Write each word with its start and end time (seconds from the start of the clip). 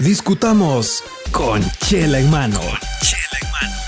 Discutamos 0.00 1.04
con 1.30 1.62
Chela 1.78 2.18
en 2.18 2.28
mano. 2.28 2.58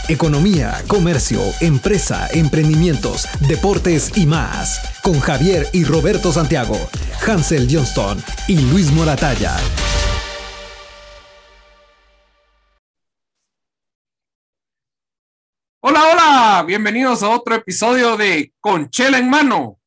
Economía, 0.08 0.84
comercio, 0.86 1.40
empresa, 1.60 2.28
emprendimientos, 2.30 3.26
deportes 3.48 4.16
y 4.16 4.24
más. 4.24 5.00
Con 5.02 5.18
Javier 5.18 5.66
y 5.72 5.82
Roberto 5.82 6.30
Santiago, 6.30 6.76
Hansel 7.26 7.66
Johnston 7.68 8.22
y 8.46 8.56
Luis 8.70 8.92
Moratalla. 8.92 9.56
Hola, 15.80 16.04
hola, 16.12 16.64
bienvenidos 16.68 17.24
a 17.24 17.30
otro 17.30 17.56
episodio 17.56 18.16
de 18.16 18.52
Con 18.60 18.90
Chela 18.90 19.18
en 19.18 19.28
mano. 19.28 19.80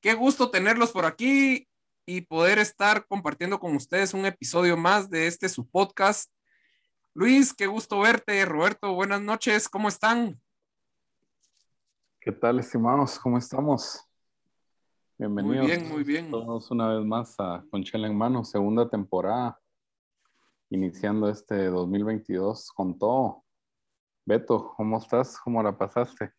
Qué 0.00 0.14
gusto 0.14 0.50
tenerlos 0.50 0.90
por 0.90 1.04
aquí 1.06 1.68
y 2.06 2.20
poder 2.20 2.58
estar 2.58 3.04
compartiendo 3.06 3.58
con 3.58 3.74
ustedes 3.74 4.14
un 4.14 4.24
episodio 4.24 4.76
más 4.76 5.10
de 5.10 5.26
este 5.26 5.48
su 5.48 5.68
podcast. 5.68 6.32
Luis, 7.12 7.52
qué 7.52 7.66
gusto 7.66 7.98
verte. 7.98 8.44
Roberto, 8.44 8.94
buenas 8.94 9.20
noches. 9.20 9.68
¿Cómo 9.68 9.88
están? 9.88 10.40
¿Qué 12.20 12.30
tal, 12.30 12.60
estimados? 12.60 13.18
¿Cómo 13.18 13.36
estamos? 13.36 14.00
Bienvenidos. 15.18 15.66
Muy 15.66 15.66
bien, 15.66 15.88
muy 15.88 16.04
bien. 16.04 16.30
Todos 16.30 16.70
una 16.70 16.88
vez 16.94 17.04
más 17.04 17.34
a 17.38 17.64
Conchela 17.70 18.06
en 18.06 18.16
Mano, 18.16 18.44
segunda 18.44 18.88
temporada, 18.88 19.58
iniciando 20.70 21.28
este 21.28 21.66
2022 21.66 22.70
con 22.70 22.96
todo. 22.96 23.44
Beto, 24.24 24.74
¿cómo 24.76 24.98
estás? 24.98 25.38
¿Cómo 25.40 25.62
la 25.62 25.76
pasaste? 25.76 26.32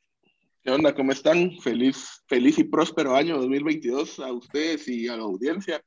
¿Qué 0.68 0.74
onda? 0.74 0.94
¿Cómo 0.94 1.14
están? 1.14 1.58
Feliz, 1.62 2.26
feliz 2.28 2.60
y 2.60 2.66
próspero 2.66 3.16
año 3.16 3.38
2022 3.38 4.20
a 4.20 4.34
ustedes 4.34 4.86
y 4.90 5.08
a 5.08 5.16
la 5.16 5.24
audiencia. 5.24 5.82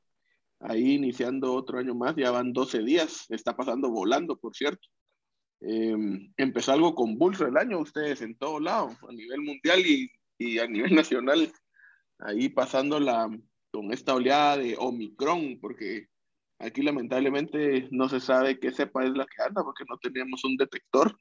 Ahí 0.58 0.94
iniciando 0.94 1.52
otro 1.52 1.78
año 1.78 1.94
más, 1.94 2.16
ya 2.16 2.30
van 2.30 2.54
12 2.54 2.78
días, 2.78 3.26
está 3.28 3.54
pasando 3.54 3.90
volando, 3.90 4.38
por 4.38 4.56
cierto. 4.56 4.88
Eh, 5.60 5.94
empezó 6.38 6.72
algo 6.72 6.94
convulso 6.94 7.46
el 7.46 7.58
año, 7.58 7.78
ustedes 7.78 8.22
en 8.22 8.38
todo 8.38 8.58
lado, 8.58 8.96
a 9.06 9.12
nivel 9.12 9.42
mundial 9.42 9.80
y, 9.84 10.10
y 10.38 10.58
a 10.60 10.66
nivel 10.66 10.94
nacional. 10.94 11.52
Ahí 12.18 12.48
pasando 12.48 12.98
la, 12.98 13.28
con 13.70 13.92
esta 13.92 14.14
oleada 14.14 14.56
de 14.56 14.76
Omicron, 14.78 15.58
porque 15.60 16.06
aquí 16.58 16.80
lamentablemente 16.80 17.86
no 17.90 18.08
se 18.08 18.18
sabe 18.18 18.58
qué 18.58 18.72
cepa 18.72 19.04
es 19.04 19.10
la 19.10 19.26
que 19.26 19.42
anda, 19.42 19.62
porque 19.62 19.84
no 19.86 19.98
teníamos 19.98 20.42
un 20.44 20.56
detector 20.56 21.14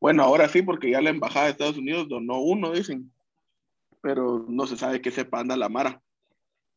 bueno, 0.00 0.22
ahora 0.22 0.48
sí, 0.48 0.62
porque 0.62 0.90
ya 0.90 1.00
la 1.02 1.10
Embajada 1.10 1.46
de 1.46 1.52
Estados 1.52 1.76
Unidos 1.76 2.08
donó 2.08 2.40
uno, 2.40 2.72
dicen, 2.72 3.12
pero 4.00 4.46
no 4.48 4.66
se 4.66 4.76
sabe 4.76 5.02
qué 5.02 5.10
sepa 5.10 5.40
anda 5.40 5.56
la 5.56 5.68
Mara. 5.68 6.02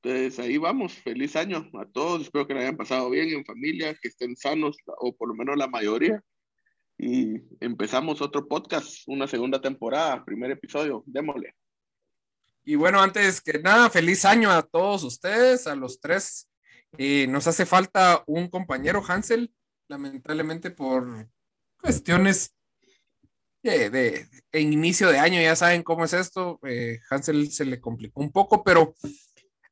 Entonces 0.02 0.38
ahí 0.40 0.58
vamos, 0.58 0.94
feliz 0.94 1.36
año 1.38 1.70
a 1.80 1.86
todos, 1.86 2.24
espero 2.24 2.46
que 2.46 2.54
lo 2.54 2.60
hayan 2.60 2.76
pasado 2.76 3.10
bien 3.10 3.30
en 3.30 3.46
familia, 3.46 3.96
que 3.96 4.10
estén 4.10 4.36
sanos, 4.36 4.76
o 4.86 5.16
por 5.16 5.30
lo 5.30 5.36
menos 5.36 5.58
la 5.58 5.68
mayoría. 5.68 6.22
Y 6.98 7.36
empezamos 7.62 8.22
otro 8.22 8.46
podcast, 8.46 9.08
una 9.08 9.28
segunda 9.28 9.62
temporada, 9.62 10.26
primer 10.26 10.52
episodio, 10.52 11.04
démosle. 11.06 11.56
Y 12.66 12.76
bueno, 12.76 13.02
antes 13.02 13.42
que 13.42 13.60
nada, 13.60 13.90
feliz 13.90 14.26
año 14.26 14.52
a 14.52 14.62
todos 14.62 15.04
ustedes, 15.04 15.68
a 15.68 15.76
los 15.76 16.00
tres. 16.02 16.50
Eh, 16.98 17.26
nos 17.28 17.48
hace 17.48 17.66
falta 17.66 18.24
un 18.28 18.50
compañero, 18.50 19.02
Hansel, 19.08 19.54
lamentablemente 19.88 20.70
por 20.70 21.28
cuestiones 21.82 22.54
de, 23.64 24.28
en 24.52 24.74
inicio 24.74 25.10
de 25.10 25.20
año, 25.20 25.42
ya 25.42 25.56
saben 25.56 25.84
cómo 25.84 26.06
es 26.06 26.14
esto. 26.14 26.60
Eh, 26.68 27.00
Hansel 27.10 27.52
se 27.52 27.66
le 27.66 27.80
complicó 27.80 28.22
un 28.22 28.32
poco, 28.32 28.64
pero 28.64 28.94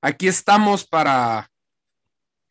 aquí 0.02 0.28
estamos 0.28 0.88
para 0.88 1.52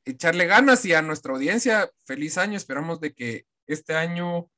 echarle 0.05 0.47
ganas 0.47 0.84
y 0.84 0.92
a 0.92 1.02
nuestra 1.02 1.32
audiencia, 1.32 1.91
feliz 2.05 2.38
año. 2.38 2.56
Esperamos 2.56 3.00
de 3.00 3.14
que 3.14 3.47
este 3.66 3.94
año 3.94 4.50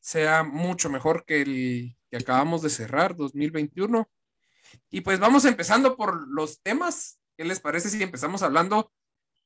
sea 0.00 0.42
mucho 0.42 0.90
mejor 0.90 1.24
que 1.24 1.42
el 1.42 1.96
que 2.10 2.16
acabamos 2.18 2.62
de 2.62 2.70
cerrar, 2.70 3.16
2021. 3.16 4.08
Y 4.90 5.00
pues 5.02 5.18
vamos 5.18 5.44
empezando 5.44 5.96
por 5.96 6.28
los 6.28 6.60
temas. 6.62 7.18
¿Qué 7.36 7.44
les 7.44 7.60
parece 7.60 7.88
si 7.88 8.02
empezamos 8.02 8.42
hablando 8.42 8.92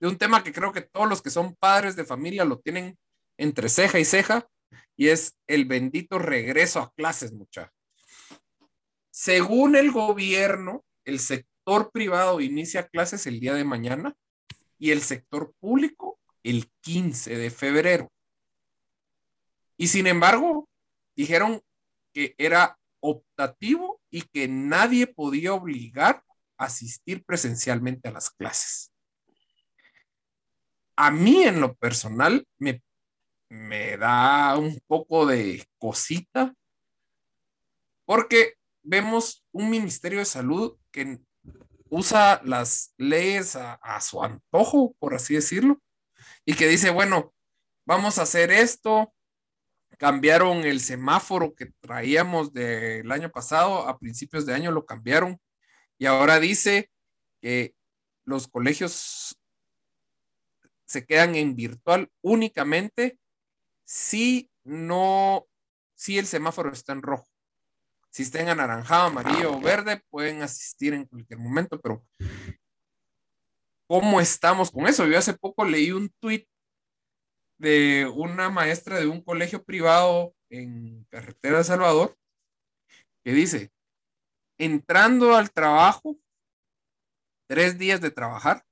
de 0.01 0.09
un 0.09 0.19
tema 0.19 0.43
que 0.43 0.53
creo 0.53 0.73
que 0.73 0.83
todos 0.83 1.09
los 1.09 1.23
que 1.23 1.31
son 1.31 1.55
padres 1.55 1.97
de 1.97 2.05
familia 2.05 2.45
lo 2.45 2.59
tienen 2.59 2.99
entre 3.39 3.69
ceja 3.69 3.99
y 3.99 4.05
ceja, 4.05 4.49
y 4.97 5.09
es 5.09 5.39
el 5.47 5.65
bendito 5.65 6.19
regreso 6.19 6.81
a 6.81 6.93
clases, 6.95 7.33
muchachos. 7.33 7.73
Según 9.11 9.77
el 9.77 9.91
gobierno, 9.93 10.85
el 11.05 11.21
sector 11.21 11.91
privado 11.91 12.41
inicia 12.41 12.87
clases 12.89 13.27
el 13.27 13.41
día 13.41 13.55
de 13.55 13.65
mañana 13.65 14.15
y 14.79 14.91
el 14.91 15.03
sector 15.03 15.55
público 15.59 16.19
el 16.43 16.71
15 16.83 17.37
de 17.37 17.51
febrero. 17.51 18.13
Y 19.77 19.89
sin 19.89 20.07
embargo, 20.07 20.69
dijeron 21.17 21.61
que 22.13 22.35
era 22.39 22.79
optativo 23.01 24.01
y 24.11 24.23
que 24.23 24.49
nadie 24.49 25.07
podía 25.07 25.55
obligar 25.55 26.23
a 26.57 26.65
asistir 26.67 27.25
presencialmente 27.25 28.09
a 28.09 28.13
las 28.13 28.31
clases. 28.31 28.93
A 30.97 31.11
mí 31.11 31.43
en 31.43 31.61
lo 31.61 31.75
personal 31.75 32.47
me 32.59 32.83
me 33.49 33.97
da 33.97 34.57
un 34.59 34.81
poco 34.87 35.27
de 35.27 35.67
cosita, 35.79 36.55
porque 38.05 38.55
vemos 38.83 39.45
un 39.53 39.71
Ministerio 39.71 40.21
de 40.21 40.25
Salud 40.25 40.77
que 40.91 41.21
usa 41.89 42.41
las 42.45 42.95
leyes 42.97 43.57
a, 43.57 44.01
su 44.01 44.23
antojo, 44.23 44.95
por 44.99 45.15
así 45.15 45.35
decirlo, 45.35 45.81
y 46.45 46.55
que 46.55 46.69
dice, 46.69 46.91
bueno, 46.91 47.33
vamos 47.85 48.19
a 48.19 48.23
hacer 48.23 48.51
esto, 48.51 49.13
cambiaron 49.99 50.65
el 50.65 50.81
semáforo 50.81 51.55
que 51.55 51.67
traíamos 51.81 52.53
del 52.53 53.11
año 53.11 53.31
pasado, 53.31 53.89
a 53.89 53.99
principios 53.99 54.47
de 54.47 54.55
año 54.55 54.71
lo 54.73 54.85
cambiaron, 54.85 55.41
y 55.99 56.07
ahora 56.07 56.39
dice 56.41 56.91
que 57.41 57.75
los 58.25 58.49
colegios 58.49 59.39
se 60.85 61.05
quedan 61.05 61.35
en 61.35 61.55
virtual 61.55 62.11
únicamente 62.23 63.19
si 63.87 64.51
no, 64.65 65.47
si 65.95 66.19
el 66.19 66.27
semáforo 66.27 66.73
está 66.73 66.93
en 66.93 67.03
rojo. 67.03 67.27
Si 68.11 68.23
está 68.23 68.41
en 68.41 68.49
anaranjado, 68.49 69.07
amarillo 69.07 69.55
o 69.55 69.61
verde, 69.61 70.03
pueden 70.11 70.43
asistir 70.43 70.93
en 70.93 71.05
cualquier 71.05 71.39
momento, 71.39 71.81
pero 71.81 72.05
¿cómo 73.87 74.21
estamos 74.21 74.71
con 74.71 74.87
eso? 74.87 75.07
Yo 75.07 75.19
hace 75.19 75.35
poco 75.35 75.65
leí 75.65 75.93
un 75.93 76.11
tweet 76.21 76.47
de 77.59 78.11
una 78.15 78.51
maestra 78.51 78.99
de 78.99 79.07
un 79.07 79.23
colegio 79.23 79.63
privado 79.63 80.35
en 80.51 81.05
Carretera 81.05 81.59
de 81.59 81.65
Salvador 81.65 82.17
que 83.23 83.33
dice, 83.33 83.73
entrando 84.59 85.35
al 85.37 85.51
trabajo, 85.53 86.17
tres 87.49 87.79
días 87.79 88.01
de 88.01 88.11
trabajar, 88.11 88.65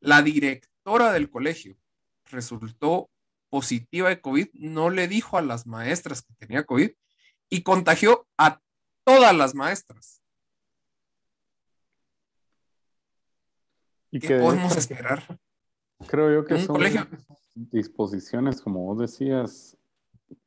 la 0.00 0.22
directora 0.22 1.12
del 1.12 1.30
colegio 1.30 1.76
resultó 2.24 3.11
positiva 3.52 4.08
de 4.08 4.18
COVID, 4.18 4.48
no 4.54 4.88
le 4.88 5.08
dijo 5.08 5.36
a 5.36 5.42
las 5.42 5.66
maestras 5.66 6.22
que 6.22 6.32
tenía 6.36 6.64
COVID 6.64 6.90
y 7.50 7.62
contagió 7.62 8.26
a 8.38 8.62
todas 9.04 9.36
las 9.36 9.54
maestras. 9.54 10.22
¿Y 14.10 14.20
¿Qué 14.20 14.38
podemos 14.38 14.74
esperar? 14.74 15.38
Creo 16.08 16.32
yo 16.32 16.46
que 16.46 16.64
son 16.64 16.80
disposiciones, 17.54 18.62
como 18.62 18.86
vos 18.86 18.98
decías, 18.98 19.76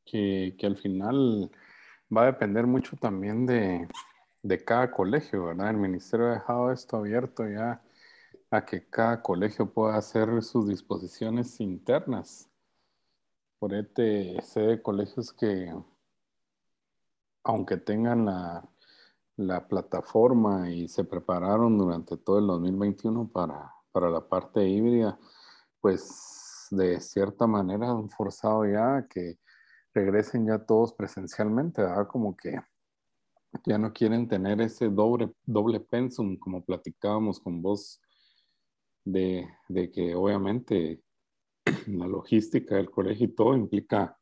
que, 0.03 0.57
al 0.63 0.77
final 0.77 1.51
va 2.15 2.23
a 2.23 2.31
depender 2.31 2.65
mucho 2.65 2.97
también 2.97 3.45
de, 3.45 3.87
de 4.41 4.63
cada 4.65 4.89
colegio, 4.89 5.45
¿verdad? 5.45 5.69
El 5.69 5.77
ministerio 5.77 6.25
ha 6.25 6.33
dejado 6.33 6.71
esto 6.71 6.97
abierto 6.97 7.47
ya 7.47 7.83
a 8.49 8.65
que 8.65 8.83
cada 8.89 9.21
colegio 9.21 9.71
pueda 9.71 9.95
hacer 9.95 10.41
sus 10.41 10.67
disposiciones 10.67 11.59
internas 11.59 12.49
por 13.59 13.73
este 13.73 14.41
sé 14.41 14.61
de 14.61 14.81
colegios 14.81 15.33
que, 15.33 15.73
aunque 17.43 17.77
tengan 17.77 18.25
la, 18.25 18.69
la, 19.37 19.67
plataforma 19.67 20.69
y 20.69 20.87
se 20.87 21.03
prepararon 21.03 21.77
durante 21.77 22.17
todo 22.17 22.39
el 22.39 22.47
2021 22.47 23.29
para, 23.29 23.71
para 23.91 24.09
la 24.09 24.27
parte 24.27 24.67
híbrida, 24.67 25.19
pues 25.81 26.67
de 26.71 26.99
cierta 26.99 27.47
manera 27.47 27.91
han 27.91 28.09
forzado 28.09 28.65
ya 28.65 29.07
que 29.07 29.39
regresen 29.93 30.47
ya 30.47 30.59
todos 30.59 30.93
presencialmente, 30.93 31.81
¿verdad? 31.81 32.07
Como 32.07 32.35
que 32.35 32.59
ya 33.65 33.77
no 33.77 33.93
quieren 33.93 34.27
tener 34.27 34.59
ese 34.61 34.89
doble, 34.89 35.33
doble 35.45 35.79
pensum, 35.79 36.37
como 36.37 36.63
platicábamos 36.63 37.39
con 37.39 37.61
vos, 37.61 38.01
de, 39.05 39.47
de 39.69 39.91
que 39.91 40.15
obviamente 40.15 41.04
la 41.87 42.07
logística 42.07 42.75
del 42.75 42.89
colegio 42.89 43.27
y 43.27 43.35
todo 43.35 43.55
implica 43.55 44.17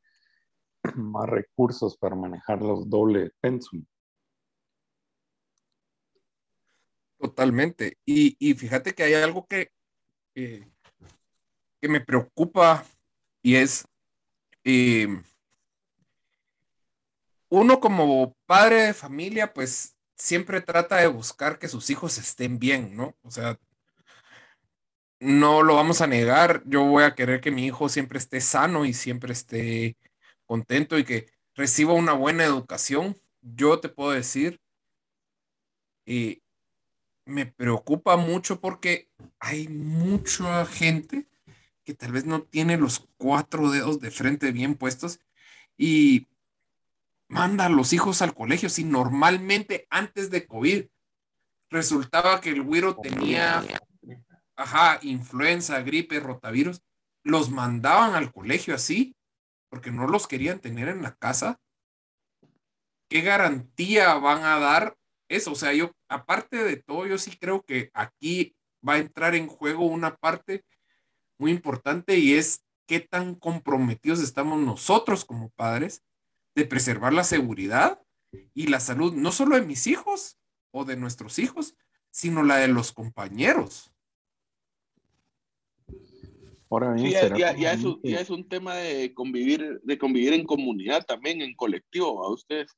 más 0.95 1.29
recursos 1.29 1.97
para 1.97 2.15
manejar 2.15 2.61
los 2.61 2.89
doble 2.89 3.31
pensum. 3.39 3.85
Totalmente. 7.19 7.97
Y, 8.05 8.53
fíjate 8.53 8.93
que 8.93 9.03
hay 9.03 9.13
algo 9.13 9.47
que 9.47 9.71
que 11.83 11.89
me 11.89 11.99
preocupa 11.99 12.85
y 13.41 13.57
es 13.57 13.85
eh, 14.63 15.21
uno 17.49 17.81
como 17.81 18.37
padre 18.45 18.83
de 18.83 18.93
familia, 18.93 19.53
pues 19.53 19.97
siempre 20.15 20.61
trata 20.61 20.95
de 20.95 21.07
buscar 21.07 21.59
que 21.59 21.67
sus 21.67 21.89
hijos 21.89 22.17
estén 22.17 22.57
bien, 22.57 22.95
¿no? 22.95 23.17
O 23.21 23.29
sea, 23.29 23.59
no 25.23 25.63
lo 25.63 25.75
vamos 25.75 26.01
a 26.01 26.07
negar, 26.07 26.63
yo 26.65 26.83
voy 26.83 27.03
a 27.03 27.15
querer 27.15 27.39
que 27.39 27.51
mi 27.51 27.65
hijo 27.65 27.87
siempre 27.87 28.19
esté 28.19 28.41
sano 28.41 28.85
y 28.85 28.93
siempre 28.93 29.31
esté 29.31 29.95
contento 30.45 30.99
y 30.99 31.05
que 31.05 31.27
reciba 31.55 31.93
una 31.93 32.13
buena 32.13 32.43
educación. 32.43 33.17
Yo 33.41 33.79
te 33.79 33.87
puedo 33.87 34.11
decir, 34.11 34.59
y 36.05 36.43
me 37.25 37.45
preocupa 37.45 38.17
mucho 38.17 38.59
porque 38.59 39.09
hay 39.39 39.69
mucha 39.69 40.65
gente 40.65 41.27
que 41.85 41.93
tal 41.93 42.11
vez 42.11 42.25
no 42.25 42.43
tiene 42.43 42.77
los 42.77 43.07
cuatro 43.17 43.71
dedos 43.71 43.99
de 44.01 44.11
frente 44.11 44.51
bien 44.51 44.75
puestos 44.75 45.19
y 45.77 46.27
manda 47.29 47.65
a 47.65 47.69
los 47.69 47.93
hijos 47.93 48.21
al 48.21 48.33
colegio. 48.33 48.67
Si 48.69 48.83
normalmente 48.83 49.87
antes 49.89 50.29
de 50.29 50.45
COVID 50.45 50.85
resultaba 51.69 52.41
que 52.41 52.49
el 52.49 52.61
güiro 52.61 52.95
tenía, 52.97 53.63
ajá, 54.55 54.99
influenza, 55.01 55.81
gripe, 55.81 56.19
rotavirus, 56.19 56.81
los 57.23 57.49
mandaban 57.49 58.15
al 58.15 58.31
colegio 58.31 58.75
así 58.75 59.15
porque 59.69 59.91
no 59.91 60.07
los 60.07 60.27
querían 60.27 60.59
tener 60.59 60.87
en 60.87 61.01
la 61.01 61.15
casa. 61.15 61.59
¿Qué 63.09 63.21
garantía 63.21 64.13
van 64.15 64.43
a 64.43 64.59
dar 64.59 64.97
eso? 65.27 65.53
O 65.53 65.55
sea, 65.55 65.73
yo, 65.73 65.91
aparte 66.07 66.63
de 66.63 66.77
todo, 66.77 67.07
yo 67.07 67.17
sí 67.17 67.37
creo 67.37 67.63
que 67.63 67.89
aquí 67.93 68.55
va 68.87 68.93
a 68.93 68.99
entrar 68.99 69.35
en 69.35 69.47
juego 69.47 69.85
una 69.85 70.15
parte 70.15 70.63
muy 71.39 71.51
importante 71.51 72.17
y 72.17 72.33
es 72.33 72.63
qué 72.87 72.99
tan 72.99 73.35
comprometidos 73.35 74.19
estamos 74.19 74.59
nosotros 74.59 75.25
como 75.25 75.49
padres 75.51 76.03
de 76.55 76.65
preservar 76.65 77.13
la 77.13 77.23
seguridad 77.23 78.01
y 78.53 78.67
la 78.67 78.79
salud, 78.79 79.13
no 79.13 79.31
solo 79.31 79.55
de 79.55 79.65
mis 79.65 79.87
hijos 79.87 80.37
o 80.71 80.85
de 80.85 80.97
nuestros 80.97 81.39
hijos, 81.39 81.75
sino 82.11 82.43
la 82.43 82.57
de 82.57 82.67
los 82.67 82.91
compañeros. 82.91 83.92
Ahora 86.73 86.95
ya, 86.97 87.73
es 87.73 88.29
un, 88.31 88.49
tema 88.49 88.75
de 88.75 89.13
convivir, 89.13 89.79
de 89.83 89.97
convivir 89.97 90.33
en 90.33 90.45
comunidad 90.45 91.05
también, 91.05 91.41
en 91.41 91.53
colectivo, 91.55 92.23
a 92.23 92.33
ustedes. 92.33 92.71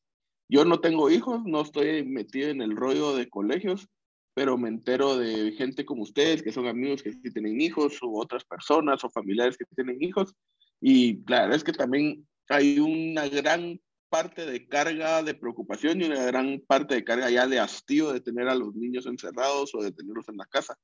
Yo 0.50 0.66
no 0.66 0.82
tengo 0.82 1.10
hijos, 1.10 1.42
no 1.46 1.62
estoy 1.62 2.04
metido 2.04 2.50
en 2.50 2.62
el 2.62 2.76
rollo 2.76 3.16
de 3.16 3.30
colegios, 3.30 3.88
pero 4.34 4.58
me 4.58 4.68
entero 4.68 5.18
de 5.18 5.54
gente 5.54 5.86
como 5.86 6.04
ustedes, 6.04 6.44
que 6.44 6.52
son 6.52 6.68
amigos 6.68 7.02
que 7.02 7.14
sí 7.14 7.32
tienen 7.32 7.62
hijos, 7.62 8.02
u 8.02 8.20
otras 8.20 8.44
personas 8.44 9.02
o 9.06 9.10
familiares 9.10 9.58
que 9.58 9.66
tienen 9.74 10.04
hijos. 10.04 10.34
Y 10.82 11.24
claro, 11.24 11.56
es 11.56 11.64
que 11.64 11.72
también 11.72 12.28
hay 12.50 12.80
una 12.80 13.30
gran 13.30 13.80
parte 14.10 14.46
de 14.46 14.68
carga 14.68 15.24
de 15.24 15.36
preocupación 15.36 16.02
y 16.02 16.06
una 16.06 16.24
gran 16.26 16.62
parte 16.68 16.96
de 16.96 17.04
carga 17.04 17.30
ya 17.30 17.48
de 17.48 17.60
hastío 17.60 18.12
de 18.12 18.22
tener 18.22 18.50
a 18.50 18.56
los 18.56 18.76
niños 18.76 19.06
encerrados 19.06 19.74
o 19.74 19.82
de 19.82 19.92
tenerlos 19.92 20.28
en 20.28 20.38
la 20.38 20.46
casa. 20.46 20.78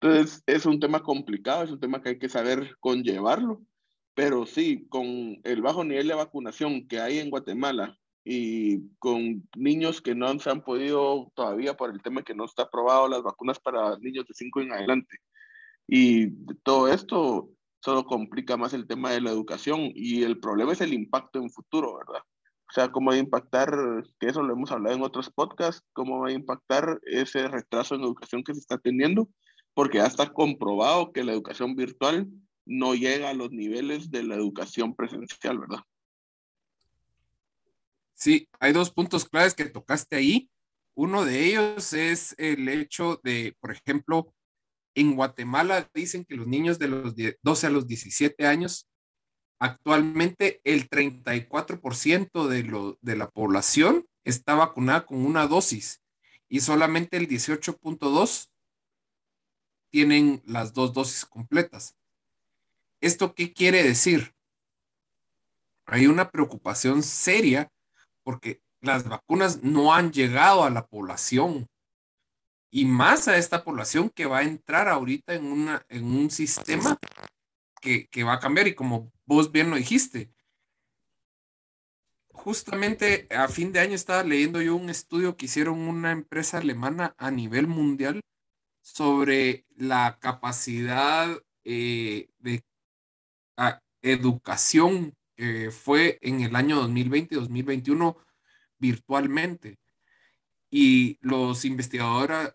Entonces, 0.00 0.42
es 0.46 0.64
un 0.64 0.78
tema 0.78 1.02
complicado, 1.02 1.64
es 1.64 1.70
un 1.70 1.80
tema 1.80 2.00
que 2.00 2.10
hay 2.10 2.18
que 2.18 2.28
saber 2.28 2.76
conllevarlo, 2.80 3.62
pero 4.14 4.46
sí, 4.46 4.86
con 4.88 5.06
el 5.42 5.62
bajo 5.62 5.84
nivel 5.84 6.08
de 6.08 6.14
vacunación 6.14 6.86
que 6.86 7.00
hay 7.00 7.18
en 7.18 7.30
Guatemala 7.30 7.96
y 8.24 8.90
con 8.98 9.48
niños 9.56 10.00
que 10.00 10.14
no 10.14 10.38
se 10.38 10.50
han 10.50 10.62
podido 10.62 11.32
todavía 11.34 11.76
por 11.76 11.90
el 11.90 12.02
tema 12.02 12.22
que 12.22 12.34
no 12.34 12.44
está 12.44 12.64
aprobado 12.64 13.08
las 13.08 13.22
vacunas 13.22 13.58
para 13.58 13.96
niños 13.98 14.26
de 14.26 14.34
5 14.34 14.60
en 14.60 14.72
adelante. 14.72 15.16
Y 15.88 16.30
todo 16.62 16.88
esto 16.88 17.48
solo 17.80 18.04
complica 18.04 18.56
más 18.56 18.74
el 18.74 18.86
tema 18.86 19.10
de 19.10 19.20
la 19.20 19.30
educación 19.30 19.90
y 19.94 20.22
el 20.22 20.38
problema 20.38 20.72
es 20.72 20.80
el 20.80 20.92
impacto 20.92 21.40
en 21.40 21.50
futuro, 21.50 21.96
¿verdad? 21.96 22.22
O 22.70 22.72
sea, 22.72 22.92
cómo 22.92 23.10
va 23.10 23.16
a 23.16 23.20
impactar, 23.20 23.70
que 24.20 24.26
eso 24.26 24.42
lo 24.42 24.52
hemos 24.52 24.70
hablado 24.70 24.94
en 24.94 25.02
otros 25.02 25.30
podcasts, 25.30 25.82
cómo 25.94 26.20
va 26.20 26.28
a 26.28 26.32
impactar 26.32 27.00
ese 27.04 27.48
retraso 27.48 27.94
en 27.94 28.02
educación 28.02 28.44
que 28.44 28.52
se 28.52 28.60
está 28.60 28.76
teniendo, 28.76 29.28
porque 29.78 29.98
ya 29.98 30.06
está 30.06 30.32
comprobado 30.32 31.12
que 31.12 31.22
la 31.22 31.30
educación 31.30 31.76
virtual 31.76 32.28
no 32.66 32.96
llega 32.96 33.30
a 33.30 33.32
los 33.32 33.52
niveles 33.52 34.10
de 34.10 34.24
la 34.24 34.34
educación 34.34 34.92
presencial, 34.92 35.56
¿verdad? 35.56 35.78
Sí, 38.12 38.48
hay 38.58 38.72
dos 38.72 38.90
puntos 38.90 39.28
claves 39.28 39.54
que 39.54 39.66
tocaste 39.66 40.16
ahí. 40.16 40.50
Uno 40.96 41.24
de 41.24 41.44
ellos 41.44 41.92
es 41.92 42.34
el 42.38 42.68
hecho 42.68 43.20
de, 43.22 43.56
por 43.60 43.70
ejemplo, 43.70 44.34
en 44.96 45.14
Guatemala 45.14 45.88
dicen 45.94 46.24
que 46.24 46.34
los 46.34 46.48
niños 46.48 46.80
de 46.80 46.88
los 46.88 47.14
12 47.44 47.66
a 47.68 47.70
los 47.70 47.86
17 47.86 48.48
años, 48.48 48.88
actualmente 49.60 50.60
el 50.64 50.90
34% 50.90 52.48
de, 52.48 52.64
lo, 52.64 52.98
de 53.00 53.14
la 53.14 53.30
población 53.30 54.08
está 54.24 54.56
vacunada 54.56 55.06
con 55.06 55.24
una 55.24 55.46
dosis 55.46 56.02
y 56.48 56.62
solamente 56.62 57.16
el 57.16 57.28
18.2 57.28 58.48
tienen 59.90 60.42
las 60.44 60.72
dos 60.72 60.92
dosis 60.92 61.24
completas. 61.24 61.96
¿Esto 63.00 63.34
qué 63.34 63.52
quiere 63.52 63.82
decir? 63.82 64.34
Hay 65.86 66.06
una 66.06 66.30
preocupación 66.30 67.02
seria 67.02 67.70
porque 68.22 68.60
las 68.80 69.08
vacunas 69.08 69.62
no 69.62 69.94
han 69.94 70.12
llegado 70.12 70.64
a 70.64 70.70
la 70.70 70.86
población 70.86 71.68
y 72.70 72.84
más 72.84 73.28
a 73.28 73.38
esta 73.38 73.64
población 73.64 74.10
que 74.10 74.26
va 74.26 74.38
a 74.38 74.42
entrar 74.42 74.88
ahorita 74.88 75.34
en, 75.34 75.44
una, 75.46 75.84
en 75.88 76.04
un 76.04 76.30
sistema 76.30 76.98
que, 77.80 78.08
va 78.24 78.34
a 78.34 78.40
cambiar. 78.40 78.68
Y 78.68 78.74
como 78.74 79.12
vos 79.24 79.50
bien 79.50 79.70
lo 79.70 79.76
dijiste, 79.76 80.30
justamente 82.28 83.26
a 83.30 83.48
fin 83.48 83.72
de 83.72 83.80
año 83.80 83.94
estaba 83.94 84.22
leyendo 84.22 84.60
yo 84.60 84.76
un 84.76 84.90
estudio 84.90 85.36
que 85.36 85.46
hicieron 85.46 85.78
una 85.78 86.12
empresa 86.12 86.58
alemana 86.58 87.14
a 87.18 87.30
nivel 87.30 87.66
mundial 87.66 88.20
sobre 88.94 89.66
la 89.76 90.18
capacidad 90.18 91.28
eh, 91.64 92.30
de 92.38 92.64
educación 94.00 95.14
que 95.36 95.70
fue 95.70 96.18
en 96.22 96.40
el 96.40 96.56
año 96.56 96.82
2020-2021 96.88 98.16
virtualmente. 98.78 99.78
Y 100.70 101.18
los, 101.20 101.64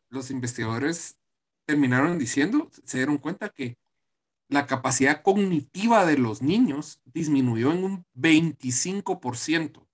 los 0.09 0.31
investigadores 0.31 1.19
terminaron 1.65 2.17
diciendo, 2.17 2.69
se 2.83 2.97
dieron 2.97 3.19
cuenta 3.19 3.49
que 3.49 3.77
la 4.49 4.65
capacidad 4.65 5.21
cognitiva 5.21 6.05
de 6.05 6.17
los 6.17 6.41
niños 6.41 6.99
disminuyó 7.05 7.71
en 7.71 7.83
un 7.83 8.05
25% 8.15 9.87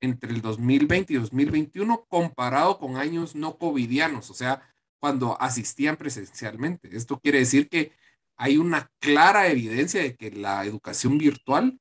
entre 0.00 0.32
el 0.32 0.40
2020 0.40 1.12
y 1.12 1.16
2021 1.16 2.06
comparado 2.08 2.78
con 2.78 2.96
años 2.96 3.34
no 3.34 3.58
covidianos, 3.58 4.30
o 4.30 4.34
sea, 4.34 4.62
cuando 5.00 5.40
asistían 5.40 5.96
presencialmente. 5.96 6.96
Esto 6.96 7.18
quiere 7.20 7.38
decir 7.38 7.68
que 7.68 7.92
hay 8.36 8.58
una 8.58 8.90
clara 8.98 9.48
evidencia 9.48 10.02
de 10.02 10.16
que 10.16 10.30
la 10.30 10.64
educación 10.64 11.18
virtual 11.18 11.78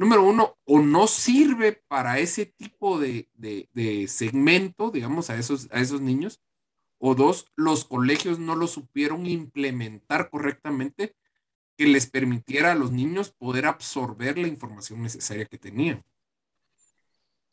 número 0.00 0.24
uno, 0.24 0.56
o 0.64 0.80
no 0.80 1.06
sirve 1.06 1.82
para 1.86 2.18
ese 2.20 2.46
tipo 2.46 2.98
de, 2.98 3.28
segmento, 4.08 4.90
digamos, 4.90 5.28
a 5.28 5.36
esos, 5.36 5.68
a 5.72 5.78
esos 5.78 6.00
niños, 6.00 6.40
o 6.96 7.14
dos, 7.14 7.52
los 7.54 7.84
colegios 7.84 8.38
no 8.38 8.56
lo 8.56 8.66
supieron 8.66 9.26
implementar 9.26 10.30
correctamente 10.30 11.14
que 11.76 11.86
les 11.86 12.10
permitiera 12.10 12.72
a 12.72 12.74
los 12.74 12.92
niños 12.92 13.30
poder 13.30 13.66
absorber 13.66 14.38
la 14.38 14.48
información 14.48 15.02
necesaria 15.02 15.44
que 15.44 15.58
tenían. 15.58 16.02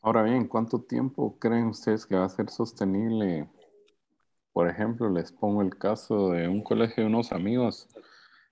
Ahora 0.02 0.24
bien, 0.24 0.48
¿cuánto 0.48 0.82
tiempo 0.82 1.38
creen 1.40 1.68
ustedes 1.68 2.06
que 2.06 2.16
va 2.16 2.26
a 2.26 2.30
ser 2.30 2.50
sostenible? 2.50 3.50
Por 4.58 4.68
ejemplo, 4.68 5.08
les 5.12 5.32
pongo 5.32 5.62
el 5.62 5.78
caso 5.78 6.32
de 6.32 6.48
un 6.48 6.64
colegio 6.64 7.04
de 7.04 7.10
unos 7.10 7.32
amigos 7.32 7.88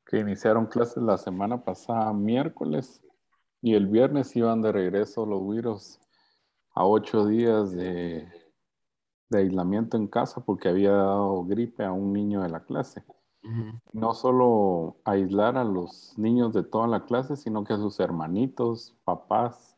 que 0.06 0.20
iniciaron 0.20 0.68
clases 0.68 1.02
la 1.02 1.18
semana 1.18 1.64
pasada, 1.64 2.14
miércoles, 2.14 3.02
y 3.60 3.74
el 3.74 3.88
viernes 3.88 4.36
iban 4.36 4.62
de 4.62 4.72
regreso 4.72 5.26
los 5.26 5.50
virus 5.50 6.00
a 6.76 6.86
ocho 6.86 7.26
días 7.26 7.72
de, 7.72 8.30
aislamiento 9.32 9.98
en 9.98 10.08
casa 10.08 10.46
porque 10.46 10.70
había 10.70 10.92
dado 10.92 11.44
gripe 11.44 11.84
a 11.84 11.92
un 11.92 12.14
niño 12.14 12.44
de 12.44 12.50
la 12.50 12.64
clase. 12.64 13.04
No 13.92 14.14
solo 14.14 14.98
aislar 15.06 15.58
a 15.58 15.64
los 15.64 16.14
niños 16.20 16.54
de 16.54 16.62
toda 16.62 16.86
la 16.86 17.06
clase, 17.06 17.36
sino 17.36 17.64
que 17.64 17.74
a 17.74 17.78
sus 17.78 18.00
hermanitos, 18.00 18.96
papás. 19.06 19.75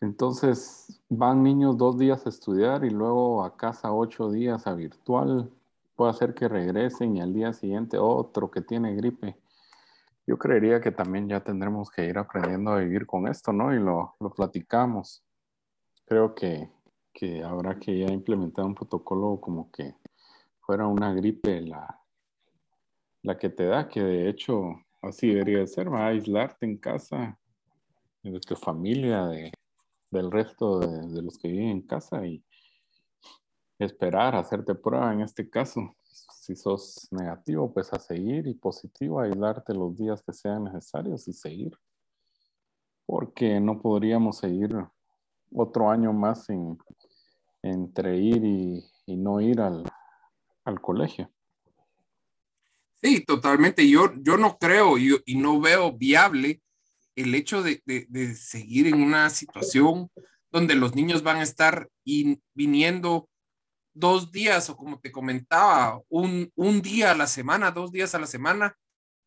Entonces 0.00 1.02
van 1.10 1.42
niños 1.42 1.76
dos 1.76 1.98
días 1.98 2.24
a 2.24 2.30
estudiar 2.30 2.84
y 2.84 2.90
luego 2.90 3.44
a 3.44 3.56
casa 3.56 3.92
ocho 3.92 4.30
días 4.30 4.66
a 4.66 4.74
virtual. 4.74 5.50
Puede 5.94 6.10
hacer 6.10 6.34
que 6.34 6.48
regresen 6.48 7.16
y 7.16 7.20
al 7.20 7.34
día 7.34 7.52
siguiente 7.52 7.98
otro 7.98 8.50
que 8.50 8.62
tiene 8.62 8.94
gripe. 8.94 9.36
Yo 10.26 10.38
creería 10.38 10.80
que 10.80 10.90
también 10.90 11.28
ya 11.28 11.40
tendremos 11.40 11.90
que 11.90 12.06
ir 12.06 12.16
aprendiendo 12.16 12.70
a 12.70 12.78
vivir 12.78 13.06
con 13.06 13.28
esto, 13.28 13.52
¿no? 13.52 13.74
Y 13.74 13.78
lo, 13.78 14.14
lo 14.20 14.30
platicamos. 14.30 15.22
Creo 16.06 16.34
que, 16.34 16.70
que 17.12 17.44
habrá 17.44 17.78
que 17.78 17.98
ya 17.98 18.06
implementar 18.06 18.64
un 18.64 18.74
protocolo 18.74 19.38
como 19.40 19.70
que 19.70 19.94
fuera 20.60 20.86
una 20.86 21.12
gripe 21.12 21.60
la, 21.60 22.00
la 23.22 23.36
que 23.36 23.50
te 23.50 23.66
da, 23.66 23.88
que 23.88 24.00
de 24.02 24.28
hecho 24.28 24.80
así 25.02 25.28
debería 25.28 25.66
ser, 25.66 25.92
va 25.92 26.06
a 26.06 26.08
aislarte 26.08 26.64
en 26.64 26.78
casa 26.78 27.38
de 28.22 28.40
tu 28.40 28.54
familia, 28.54 29.26
de, 29.26 29.52
del 30.10 30.30
resto 30.30 30.80
de, 30.80 31.08
de, 31.08 31.22
los 31.22 31.38
que 31.38 31.48
viven 31.48 31.68
en 31.68 31.82
casa 31.82 32.26
y 32.26 32.44
esperar, 33.78 34.34
hacerte 34.34 34.74
prueba 34.74 35.12
en 35.12 35.20
este 35.22 35.48
caso. 35.48 35.94
Si 36.02 36.56
sos 36.56 37.08
negativo, 37.10 37.72
pues 37.72 37.92
a 37.92 37.98
seguir 37.98 38.46
y 38.46 38.54
positivo, 38.54 39.20
aislarte 39.20 39.74
los 39.74 39.96
días 39.96 40.22
que 40.22 40.32
sean 40.32 40.64
necesarios 40.64 41.28
y 41.28 41.32
seguir. 41.32 41.76
Porque 43.06 43.60
no 43.60 43.80
podríamos 43.80 44.38
seguir 44.38 44.74
otro 45.52 45.90
año 45.90 46.12
más 46.12 46.48
en, 46.48 46.78
entre 47.62 48.18
ir 48.18 48.44
y, 48.44 48.84
y 49.06 49.16
no 49.16 49.40
ir 49.40 49.60
al, 49.60 49.84
al 50.64 50.80
colegio. 50.80 51.30
Sí, 53.02 53.24
totalmente. 53.24 53.88
Yo, 53.88 54.12
yo 54.16 54.36
no 54.36 54.58
creo 54.58 54.98
y, 54.98 55.16
y 55.24 55.36
no 55.36 55.60
veo 55.60 55.92
viable 55.92 56.62
el 57.20 57.34
hecho 57.34 57.62
de, 57.62 57.82
de, 57.84 58.34
seguir 58.34 58.86
en 58.86 59.02
una 59.02 59.30
situación 59.30 60.10
donde 60.50 60.74
los 60.74 60.94
niños 60.94 61.22
van 61.22 61.38
a 61.38 61.42
estar 61.42 61.88
in, 62.04 62.42
viniendo 62.54 63.28
dos 63.92 64.32
días 64.32 64.70
o 64.70 64.76
como 64.76 64.98
te 65.00 65.12
comentaba, 65.12 66.00
un, 66.08 66.50
un 66.54 66.82
día 66.82 67.12
a 67.12 67.16
la 67.16 67.26
semana, 67.26 67.70
dos 67.70 67.92
días 67.92 68.14
a 68.14 68.18
la 68.18 68.26
semana 68.26 68.76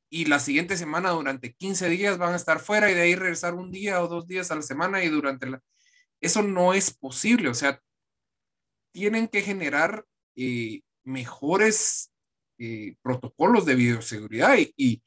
y 0.09 0.25
la 0.25 0.39
siguiente 0.39 0.77
semana 0.77 1.09
durante 1.09 1.53
15 1.53 1.89
días 1.89 2.17
van 2.17 2.33
a 2.33 2.37
estar 2.37 2.59
fuera 2.59 2.91
y 2.91 2.93
de 2.93 3.01
ahí 3.01 3.15
regresar 3.15 3.55
un 3.55 3.71
día 3.71 4.01
o 4.01 4.07
dos 4.07 4.27
días 4.27 4.51
a 4.51 4.55
la 4.55 4.61
semana 4.61 5.03
y 5.03 5.09
durante 5.09 5.49
la... 5.49 5.61
Eso 6.21 6.41
no 6.43 6.73
es 6.73 6.93
posible, 6.93 7.49
o 7.49 7.53
sea, 7.53 7.81
tienen 8.93 9.27
que 9.27 9.41
generar 9.41 10.05
eh, 10.35 10.81
mejores 11.03 12.11
eh, 12.59 12.95
protocolos 13.01 13.65
de 13.65 13.75
bioseguridad 13.75 14.55
y, 14.57 14.73
y, 14.77 15.03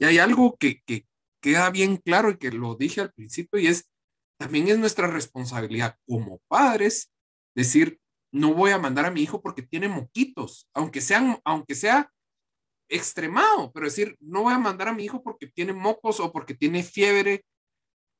y 0.00 0.04
hay 0.04 0.18
algo 0.18 0.56
que, 0.56 0.80
que, 0.86 1.06
queda 1.46 1.70
bien 1.70 1.96
claro 1.98 2.30
y 2.30 2.38
que 2.38 2.50
lo 2.50 2.74
dije 2.74 3.00
al 3.00 3.12
principio 3.12 3.60
y 3.60 3.68
es, 3.68 3.88
también 4.36 4.66
es 4.66 4.78
nuestra 4.78 5.06
responsabilidad 5.06 5.96
como 6.04 6.40
padres 6.48 7.12
decir, 7.54 8.00
no 8.32 8.52
voy 8.52 8.72
a 8.72 8.78
mandar 8.78 9.04
a 9.04 9.12
mi 9.12 9.22
hijo 9.22 9.40
porque 9.40 9.62
tiene 9.62 9.86
moquitos, 9.86 10.68
aunque 10.74 11.00
aunque 11.44 11.76
sea 11.76 12.12
extremado, 12.90 13.70
pero 13.70 13.86
decir, 13.86 14.16
no 14.18 14.42
voy 14.42 14.54
a 14.54 14.58
mandar 14.58 14.88
a 14.88 14.92
mi 14.92 15.04
hijo 15.04 15.22
porque 15.22 15.46
tiene 15.46 15.72
mocos 15.72 16.18
o 16.18 16.32
porque 16.32 16.52
tiene 16.52 16.82
fiebre 16.82 17.44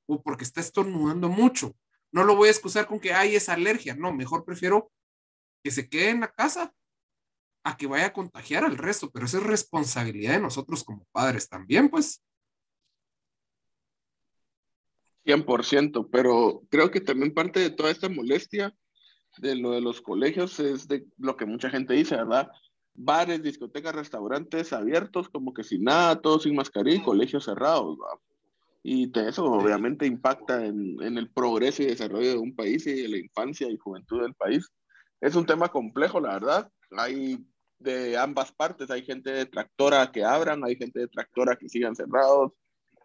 o 0.08 0.22
porque 0.22 0.44
está 0.44 0.60
estornudando 0.60 1.28
mucho. 1.28 1.76
No 2.12 2.22
lo 2.22 2.36
voy 2.36 2.46
a 2.46 2.52
excusar 2.52 2.86
con 2.86 3.00
que 3.00 3.12
hay 3.12 3.34
esa 3.34 3.54
alergia, 3.54 3.96
no, 3.96 4.12
mejor 4.12 4.44
prefiero 4.44 4.92
que 5.64 5.72
se 5.72 5.88
quede 5.88 6.10
en 6.10 6.20
la 6.20 6.30
casa 6.30 6.72
a 7.64 7.76
que 7.76 7.88
vaya 7.88 8.06
a 8.06 8.12
contagiar 8.12 8.64
al 8.64 8.78
resto, 8.78 9.10
pero 9.10 9.26
eso 9.26 9.38
es 9.38 9.42
responsabilidad 9.42 10.34
de 10.34 10.40
nosotros 10.42 10.84
como 10.84 11.08
padres 11.10 11.48
también, 11.48 11.88
pues. 11.88 12.22
100%, 15.26 16.08
pero 16.10 16.62
creo 16.70 16.90
que 16.90 17.00
también 17.00 17.34
parte 17.34 17.60
de 17.60 17.70
toda 17.70 17.90
esta 17.90 18.08
molestia 18.08 18.74
de 19.38 19.56
lo 19.56 19.72
de 19.72 19.80
los 19.80 20.00
colegios 20.00 20.58
es 20.60 20.88
de 20.88 21.04
lo 21.18 21.36
que 21.36 21.46
mucha 21.46 21.68
gente 21.68 21.94
dice, 21.94 22.16
¿verdad? 22.16 22.48
Bares, 22.94 23.42
discotecas, 23.42 23.94
restaurantes 23.94 24.72
abiertos, 24.72 25.28
como 25.28 25.52
que 25.52 25.64
sin 25.64 25.84
nada, 25.84 26.20
todo 26.20 26.38
sin 26.38 26.56
mascarilla 26.56 26.98
y 26.98 27.02
colegios 27.02 27.44
cerrados, 27.44 27.98
¿verdad? 27.98 28.18
Y 28.82 29.10
eso 29.18 29.44
obviamente 29.44 30.06
impacta 30.06 30.64
en, 30.64 31.02
en, 31.02 31.18
el 31.18 31.28
progreso 31.28 31.82
y 31.82 31.86
desarrollo 31.86 32.30
de 32.30 32.38
un 32.38 32.54
país 32.54 32.86
y 32.86 33.02
de 33.02 33.08
la 33.08 33.18
infancia 33.18 33.68
y 33.68 33.76
juventud 33.76 34.22
del 34.22 34.34
país. 34.34 34.70
Es 35.20 35.34
un 35.34 35.44
tema 35.44 35.68
complejo, 35.68 36.20
la 36.20 36.34
verdad. 36.34 36.70
Hay 36.96 37.44
de 37.80 38.16
ambas 38.16 38.52
partes. 38.52 38.90
Hay 38.90 39.02
gente 39.02 39.30
de 39.32 39.46
tractora 39.46 40.10
que 40.12 40.24
abran, 40.24 40.64
hay 40.64 40.76
gente 40.76 41.00
de 41.00 41.08
tractora 41.08 41.56
que 41.56 41.68
sigan 41.68 41.96
cerrados. 41.96 42.52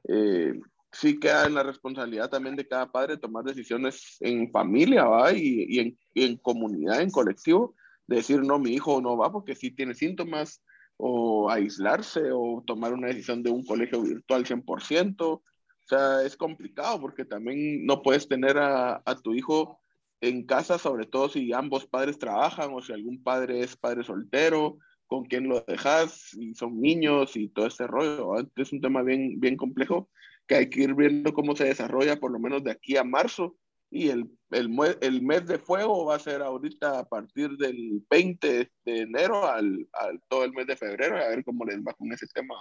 Eh, 0.07 0.59
sí 0.91 1.19
queda 1.19 1.45
en 1.45 1.55
la 1.55 1.63
responsabilidad 1.63 2.29
también 2.29 2.55
de 2.55 2.67
cada 2.67 2.91
padre 2.91 3.17
tomar 3.17 3.43
decisiones 3.43 4.17
en 4.19 4.51
familia 4.51 5.05
¿va? 5.05 5.33
Y, 5.33 5.65
y, 5.69 5.79
en, 5.79 5.99
en, 6.15 6.37
comunidad, 6.37 7.01
en 7.01 7.09
colectivo, 7.09 7.75
de 8.07 8.17
decir, 8.17 8.41
no, 8.41 8.59
mi 8.59 8.73
hijo 8.73 9.01
no 9.01 9.17
va 9.17 9.31
porque 9.31 9.55
sí 9.55 9.71
tiene 9.71 9.93
síntomas, 9.93 10.61
o 11.03 11.49
aislarse, 11.49 12.31
o 12.31 12.63
tomar 12.65 12.93
una 12.93 13.07
decisión 13.07 13.41
de 13.41 13.49
un 13.49 13.65
colegio 13.65 14.03
virtual 14.03 14.45
100%. 14.45 15.21
O 15.21 15.43
sea, 15.83 16.21
es 16.23 16.37
complicado 16.37 17.01
porque 17.01 17.25
también 17.25 17.85
no 17.87 18.03
puedes 18.03 18.27
tener 18.27 18.57
a, 18.59 19.01
a 19.03 19.15
tu 19.15 19.33
hijo 19.33 19.79
en 20.21 20.45
casa, 20.45 20.77
sobre 20.77 21.07
todo 21.07 21.27
si 21.27 21.51
ambos 21.53 21.87
padres 21.87 22.19
trabajan 22.19 22.71
o 22.73 22.81
si 22.83 22.93
algún 22.93 23.23
padre 23.23 23.61
es 23.61 23.75
padre 23.75 24.03
soltero, 24.03 24.77
con 25.07 25.25
quién 25.25 25.49
lo 25.49 25.61
dejas, 25.61 26.33
y 26.35 26.53
son 26.53 26.79
niños 26.79 27.35
y 27.35 27.49
todo 27.49 27.65
ese 27.65 27.87
rollo. 27.87 28.35
Es 28.55 28.71
un 28.71 28.81
tema 28.81 29.01
bien, 29.01 29.39
bien 29.39 29.57
complejo 29.57 30.07
que 30.51 30.57
hay 30.57 30.69
que 30.69 30.81
ir 30.81 30.93
viendo 30.93 31.33
cómo 31.33 31.55
se 31.55 31.63
desarrolla 31.63 32.19
por 32.19 32.29
lo 32.29 32.37
menos 32.37 32.61
de 32.61 32.71
aquí 32.71 32.97
a 32.97 33.05
marzo. 33.05 33.55
Y 33.89 34.09
el, 34.09 34.29
el, 34.49 34.69
el 34.99 35.21
mes 35.21 35.47
de 35.47 35.57
fuego 35.59 36.03
va 36.03 36.15
a 36.15 36.19
ser 36.19 36.41
ahorita 36.41 36.99
a 36.99 37.05
partir 37.05 37.51
del 37.51 38.05
20 38.09 38.69
de 38.83 38.99
enero 38.99 39.47
al, 39.47 39.87
al 39.93 40.21
todo 40.27 40.43
el 40.43 40.51
mes 40.51 40.67
de 40.67 40.75
febrero, 40.75 41.15
a 41.15 41.29
ver 41.29 41.45
cómo 41.45 41.63
les 41.63 41.77
va 41.79 41.93
con 41.93 42.11
ese 42.11 42.27
tema. 42.33 42.55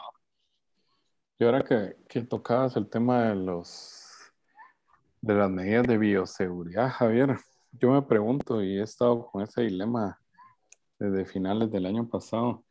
Y 1.36 1.44
ahora 1.44 1.64
que, 1.64 1.96
que 2.08 2.22
tocabas 2.22 2.76
el 2.76 2.88
tema 2.88 3.24
de 3.24 3.34
los 3.34 4.06
de 5.20 5.34
las 5.34 5.50
medidas 5.50 5.86
de 5.88 5.98
bioseguridad, 5.98 6.90
Javier, 6.90 7.38
yo 7.72 7.90
me 7.90 8.02
pregunto 8.02 8.62
y 8.62 8.78
he 8.78 8.82
estado 8.82 9.26
con 9.26 9.42
ese 9.42 9.62
dilema 9.62 10.16
desde 10.96 11.24
finales 11.24 11.72
del 11.72 11.86
año 11.86 12.08
pasado. 12.08 12.64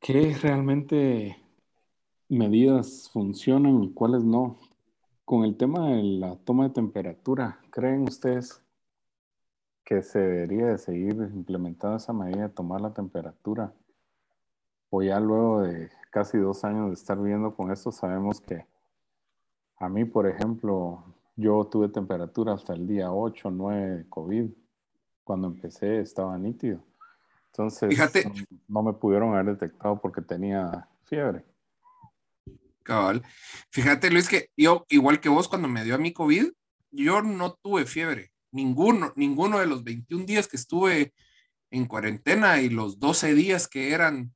¿Qué 0.00 0.32
realmente 0.40 1.41
medidas 2.28 3.10
funcionan 3.12 3.82
y 3.82 3.92
cuáles 3.92 4.24
no? 4.24 4.58
Con 5.24 5.44
el 5.44 5.56
tema 5.56 5.90
de 5.90 6.02
la 6.02 6.36
toma 6.36 6.64
de 6.64 6.74
temperatura, 6.74 7.60
¿creen 7.70 8.02
ustedes 8.02 8.62
que 9.84 10.02
se 10.02 10.18
debería 10.18 10.66
de 10.66 10.78
seguir 10.78 11.14
implementando 11.34 11.96
esa 11.96 12.12
medida 12.12 12.42
de 12.42 12.54
tomar 12.54 12.80
la 12.80 12.92
temperatura? 12.92 13.72
O 14.90 15.02
ya 15.02 15.20
luego 15.20 15.62
de 15.62 15.90
casi 16.10 16.38
dos 16.38 16.64
años 16.64 16.88
de 16.88 16.94
estar 16.94 17.18
viviendo 17.18 17.54
con 17.54 17.70
esto, 17.70 17.90
sabemos 17.92 18.40
que 18.40 18.66
a 19.78 19.88
mí, 19.88 20.04
por 20.04 20.28
ejemplo, 20.28 21.02
yo 21.34 21.64
tuve 21.64 21.88
temperatura 21.88 22.52
hasta 22.52 22.74
el 22.74 22.86
día 22.86 23.12
8, 23.12 23.50
9 23.50 23.96
de 23.96 24.08
COVID. 24.08 24.50
Cuando 25.24 25.48
empecé 25.48 26.00
estaba 26.00 26.36
nítido. 26.36 26.80
Entonces, 27.46 27.88
Fíjate, 27.90 28.24
no, 28.24 28.32
no 28.68 28.82
me 28.82 28.92
pudieron 28.92 29.34
haber 29.34 29.56
detectado 29.56 30.00
porque 30.00 30.20
tenía 30.20 30.88
fiebre. 31.04 31.44
Cabal. 32.82 33.22
Fíjate, 33.70 34.10
Luis, 34.10 34.28
que 34.28 34.50
yo, 34.56 34.86
igual 34.88 35.20
que 35.20 35.28
vos, 35.28 35.48
cuando 35.48 35.68
me 35.68 35.84
dio 35.84 35.94
a 35.94 35.98
mi 35.98 36.12
COVID, 36.12 36.50
yo 36.90 37.22
no 37.22 37.54
tuve 37.62 37.86
fiebre. 37.86 38.32
Ninguno, 38.52 39.12
ninguno 39.16 39.58
de 39.58 39.66
los 39.66 39.82
21 39.82 40.26
días 40.26 40.46
que 40.48 40.56
estuve 40.56 41.12
en 41.70 41.86
cuarentena 41.86 42.60
y 42.60 42.68
los 42.68 43.00
12 43.00 43.34
días 43.34 43.66
que 43.66 43.92
eran 43.92 44.34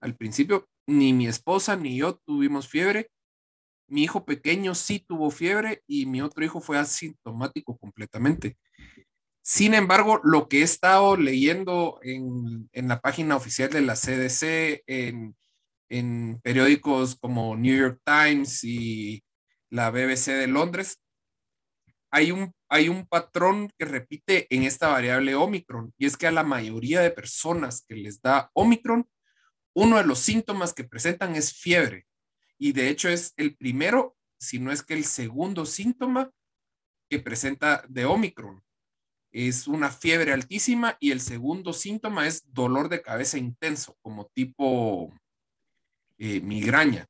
al 0.00 0.16
principio, 0.16 0.68
ni 0.86 1.12
mi 1.12 1.26
esposa 1.26 1.76
ni 1.76 1.98
yo 1.98 2.16
tuvimos 2.24 2.68
fiebre. 2.68 3.10
Mi 3.88 4.04
hijo 4.04 4.24
pequeño 4.24 4.74
sí 4.74 5.00
tuvo 5.00 5.30
fiebre 5.30 5.82
y 5.86 6.06
mi 6.06 6.22
otro 6.22 6.44
hijo 6.44 6.60
fue 6.60 6.78
asintomático 6.78 7.76
completamente. 7.76 8.56
Sin 9.42 9.74
embargo, 9.74 10.20
lo 10.24 10.48
que 10.48 10.60
he 10.60 10.62
estado 10.62 11.16
leyendo 11.16 11.98
en, 12.02 12.68
en 12.72 12.88
la 12.88 13.00
página 13.00 13.36
oficial 13.36 13.70
de 13.70 13.80
la 13.80 13.94
CDC, 13.94 14.82
en, 14.86 15.34
en, 15.88 16.40
periódicos 16.42 17.16
como 17.16 17.56
New 17.56 17.76
York 17.76 18.00
Times 18.04 18.64
y 18.64 19.22
la 19.70 19.90
BBC 19.90 20.32
de 20.32 20.46
Londres, 20.46 21.00
hay 22.10 22.30
un, 22.30 22.52
hay 22.68 22.88
un 22.88 23.06
patrón 23.06 23.70
que 23.78 23.84
repite 23.84 24.46
en 24.54 24.62
esta 24.62 24.88
variable 24.88 25.34
Omicron, 25.34 25.92
y 25.98 26.06
es 26.06 26.16
que 26.16 26.26
a 26.26 26.32
la 26.32 26.42
mayoría 26.42 27.00
de 27.00 27.10
personas 27.10 27.84
que 27.86 27.94
les 27.94 28.20
da 28.22 28.50
Omicron, 28.54 29.08
uno 29.74 29.98
de 29.98 30.04
los 30.04 30.18
síntomas 30.18 30.72
que 30.72 30.84
presentan 30.84 31.36
es 31.36 31.52
fiebre 31.52 32.06
y 32.58 32.72
de 32.72 32.88
hecho 32.88 33.08
es 33.08 33.32
el 33.36 33.56
primero, 33.56 34.16
si 34.40 34.58
no 34.58 34.72
es 34.72 34.82
que 34.82 34.94
el 34.94 35.04
segundo 35.04 35.64
síntoma 35.64 36.30
que 37.08 37.20
presenta 37.20 37.84
de 37.88 38.04
Omicron. 38.04 38.62
Es 39.30 39.68
una 39.68 39.90
fiebre 39.90 40.32
altísima 40.32 40.96
y 41.00 41.10
el 41.10 41.20
segundo 41.20 41.72
síntoma 41.72 42.26
es 42.26 42.52
dolor 42.52 42.88
de 42.88 43.02
cabeza 43.02 43.38
intenso, 43.38 43.96
como 44.00 44.26
tipo 44.34 45.12
eh, 46.18 46.40
migraña. 46.40 47.06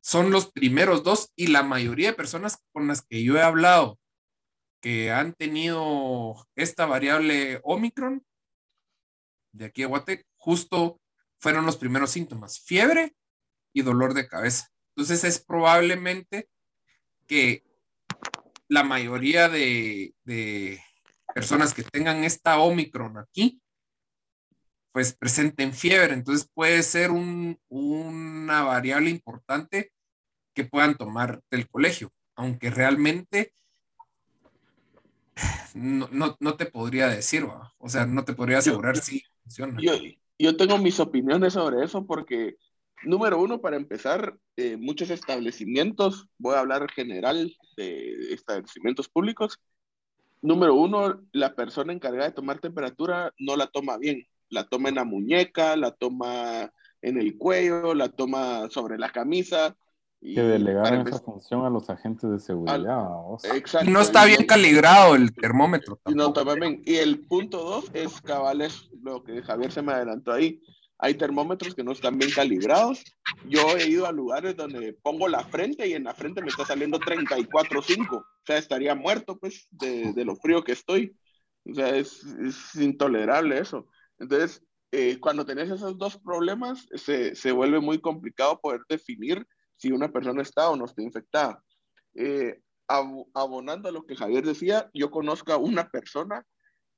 Son 0.00 0.30
los 0.30 0.52
primeros 0.52 1.02
dos 1.02 1.32
y 1.36 1.48
la 1.48 1.62
mayoría 1.62 2.10
de 2.10 2.16
personas 2.16 2.58
con 2.72 2.86
las 2.86 3.02
que 3.02 3.22
yo 3.22 3.36
he 3.36 3.42
hablado 3.42 3.98
que 4.80 5.10
han 5.10 5.34
tenido 5.34 6.46
esta 6.54 6.86
variable 6.86 7.60
Omicron 7.64 8.24
de 9.56 9.64
aquí 9.64 9.82
a 9.82 9.86
Guate, 9.86 10.26
justo 10.36 11.00
fueron 11.38 11.66
los 11.66 11.76
primeros 11.76 12.10
síntomas, 12.10 12.60
fiebre 12.60 13.16
y 13.72 13.82
dolor 13.82 14.14
de 14.14 14.28
cabeza. 14.28 14.68
Entonces 14.94 15.24
es 15.24 15.44
probablemente 15.44 16.48
que 17.26 17.64
la 18.68 18.84
mayoría 18.84 19.48
de, 19.48 20.14
de, 20.24 20.80
personas 21.34 21.74
que 21.74 21.82
tengan 21.82 22.24
esta 22.24 22.58
Omicron 22.58 23.18
aquí 23.18 23.60
pues 24.96 25.14
presenten 25.14 25.74
fiebre. 25.74 26.14
Entonces 26.14 26.50
puede 26.54 26.82
ser 26.82 27.10
un, 27.10 27.60
una 27.68 28.62
variable 28.62 29.10
importante 29.10 29.92
que 30.54 30.64
puedan 30.64 30.96
tomar 30.96 31.42
del 31.50 31.68
colegio, 31.68 32.10
aunque 32.34 32.70
realmente 32.70 33.52
no, 35.74 36.08
no, 36.40 36.56
te 36.56 36.64
podría 36.64 37.08
decir, 37.08 37.46
o 37.76 37.88
sea, 37.90 38.06
no 38.06 38.24
te 38.24 38.32
podría 38.32 38.56
asegurar 38.56 38.96
si 38.96 39.22
funciona. 39.42 39.78
Yo, 39.82 39.92
yo 40.38 40.56
tengo 40.56 40.78
mis 40.78 40.98
opiniones 40.98 41.52
sobre 41.52 41.84
eso 41.84 42.06
porque, 42.06 42.56
número 43.02 43.38
uno, 43.38 43.60
para 43.60 43.76
empezar, 43.76 44.38
eh, 44.56 44.78
muchos 44.78 45.10
establecimientos, 45.10 46.26
voy 46.38 46.54
a 46.54 46.60
hablar 46.60 46.90
general 46.90 47.54
de 47.76 48.32
establecimientos 48.32 49.10
públicos, 49.10 49.60
número 50.40 50.74
uno, 50.74 51.22
la 51.32 51.54
persona 51.54 51.92
encargada 51.92 52.30
de 52.30 52.34
tomar 52.34 52.60
temperatura 52.60 53.34
no 53.38 53.56
la 53.56 53.66
toma 53.66 53.98
bien 53.98 54.26
la 54.48 54.64
toma 54.64 54.88
en 54.88 54.96
la 54.96 55.04
muñeca, 55.04 55.76
la 55.76 55.92
toma 55.92 56.70
en 57.02 57.18
el 57.18 57.36
cuello, 57.38 57.94
la 57.94 58.08
toma 58.08 58.68
sobre 58.70 58.98
la 58.98 59.10
camisa. 59.10 59.76
Y 60.20 60.34
que 60.34 60.42
delegaron 60.42 61.06
esa 61.06 61.20
función 61.20 61.64
a 61.64 61.70
los 61.70 61.88
agentes 61.90 62.28
de 62.30 62.38
seguridad. 62.40 63.08
Exacto. 63.54 63.88
Y 63.88 63.92
no 63.92 64.00
está 64.00 64.24
bien 64.24 64.44
calibrado 64.46 65.14
el 65.14 65.32
termómetro. 65.34 66.00
Y, 66.06 66.14
no, 66.14 66.32
también, 66.32 66.82
y 66.84 66.96
el 66.96 67.26
punto 67.26 67.62
dos 67.62 67.90
es 67.92 68.20
cabales, 68.22 68.88
lo 69.02 69.22
que 69.22 69.42
Javier 69.42 69.70
se 69.70 69.82
me 69.82 69.92
adelantó 69.92 70.32
ahí. 70.32 70.60
Hay 70.98 71.14
termómetros 71.14 71.74
que 71.74 71.84
no 71.84 71.92
están 71.92 72.18
bien 72.18 72.30
calibrados. 72.30 73.04
Yo 73.46 73.76
he 73.76 73.86
ido 73.86 74.06
a 74.06 74.12
lugares 74.12 74.56
donde 74.56 74.94
pongo 74.94 75.28
la 75.28 75.44
frente 75.44 75.86
y 75.86 75.92
en 75.92 76.04
la 76.04 76.14
frente 76.14 76.40
me 76.40 76.48
está 76.48 76.64
saliendo 76.64 76.98
34.5. 76.98 78.16
O 78.16 78.24
sea, 78.46 78.56
estaría 78.56 78.94
muerto, 78.94 79.38
pues, 79.38 79.68
de, 79.70 80.14
de, 80.14 80.24
lo 80.24 80.36
frío 80.36 80.64
que 80.64 80.72
estoy. 80.72 81.14
O 81.70 81.74
sea, 81.74 81.94
es, 81.94 82.24
es 82.24 82.74
intolerable 82.76 83.58
eso. 83.58 83.86
Entonces, 84.18 84.62
eh, 84.92 85.18
cuando 85.20 85.44
tenés 85.44 85.70
esos 85.70 85.98
dos 85.98 86.18
problemas, 86.18 86.86
se, 86.94 87.34
se, 87.34 87.52
vuelve 87.52 87.80
muy 87.80 88.00
complicado 88.00 88.60
poder 88.60 88.80
definir 88.88 89.46
si 89.76 89.92
una 89.92 90.10
persona 90.10 90.42
está 90.42 90.70
o 90.70 90.76
no 90.76 90.84
está 90.86 91.02
infectada. 91.02 91.62
Eh, 92.14 92.60
abonando 92.88 93.88
a 93.88 93.92
lo 93.92 94.06
que 94.06 94.16
Javier 94.16 94.44
decía, 94.44 94.88
yo 94.94 95.10
conozco 95.10 95.52
a 95.52 95.56
una 95.56 95.90
persona 95.90 96.46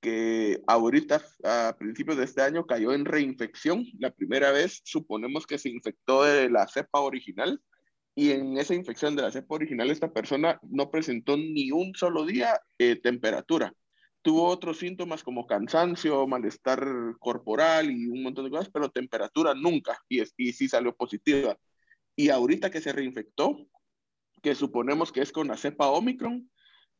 que 0.00 0.62
ahorita 0.66 1.22
a 1.44 1.74
principios 1.78 2.18
de 2.18 2.24
este 2.24 2.42
año 2.42 2.66
cayó 2.66 2.92
en 2.92 3.04
reinfección. 3.04 3.84
La 3.98 4.10
primera 4.10 4.52
vez 4.52 4.80
suponemos 4.84 5.46
que 5.46 5.58
se 5.58 5.70
infectó 5.70 6.24
de 6.24 6.50
la 6.50 6.68
cepa 6.68 7.00
original 7.00 7.60
y 8.14 8.32
en 8.32 8.58
esa 8.58 8.74
infección 8.74 9.16
de 9.16 9.22
la 9.22 9.32
cepa 9.32 9.54
original 9.54 9.90
esta 9.90 10.12
persona 10.12 10.60
no 10.62 10.90
presentó 10.90 11.36
ni 11.36 11.70
un 11.72 11.94
solo 11.94 12.24
día 12.26 12.60
eh, 12.78 12.96
temperatura 12.96 13.72
tuvo 14.28 14.46
otros 14.46 14.76
síntomas 14.76 15.22
como 15.22 15.46
cansancio, 15.46 16.26
malestar 16.26 16.86
corporal 17.18 17.90
y 17.90 18.08
un 18.08 18.22
montón 18.22 18.44
de 18.44 18.50
cosas, 18.50 18.68
pero 18.68 18.90
temperatura 18.90 19.54
nunca, 19.54 19.98
y, 20.06 20.20
y 20.36 20.52
sí 20.52 20.68
salió 20.68 20.94
positiva. 20.94 21.56
Y 22.14 22.28
ahorita 22.28 22.70
que 22.70 22.82
se 22.82 22.92
reinfectó, 22.92 23.56
que 24.42 24.54
suponemos 24.54 25.12
que 25.12 25.22
es 25.22 25.32
con 25.32 25.48
la 25.48 25.56
cepa 25.56 25.88
Omicron, 25.88 26.50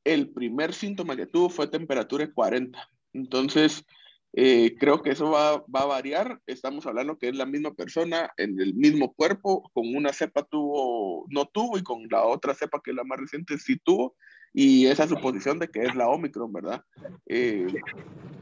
el 0.05 0.31
primer 0.31 0.73
síntoma 0.73 1.17
que 1.17 1.27
tuvo 1.27 1.51
fue 1.51 1.69
temperatura 1.69 2.25
de 2.25 2.33
40. 2.33 2.89
Entonces, 3.13 3.85
eh, 4.33 4.75
creo 4.79 5.03
que 5.03 5.11
eso 5.11 5.31
va, 5.31 5.59
va, 5.67 5.83
a 5.83 5.85
variar. 5.85 6.41
Estamos 6.47 6.87
hablando 6.87 7.19
que 7.19 7.29
es 7.29 7.37
la 7.37 7.45
misma 7.45 7.75
persona 7.75 8.33
en 8.39 8.59
el 8.59 8.73
mismo 8.73 9.13
cuerpo, 9.13 9.71
con 9.75 9.95
una 9.95 10.15
cepa 10.15 10.45
tuvo, 10.45 11.27
no 11.29 11.45
tuvo 11.45 11.77
y 11.77 11.83
con 11.83 12.09
la 12.11 12.25
otra 12.25 12.55
cepa 12.55 12.81
que 12.83 12.93
es 12.93 12.97
la 12.97 13.05
más 13.05 13.21
reciente 13.21 13.59
sí 13.59 13.79
tuvo 13.85 14.17
y 14.53 14.87
esa 14.87 15.07
suposición 15.07 15.59
de 15.59 15.69
que 15.69 15.85
es 15.85 15.95
la 15.95 16.09
Omicron, 16.09 16.53
¿verdad? 16.53 16.83
Eh, 17.27 17.67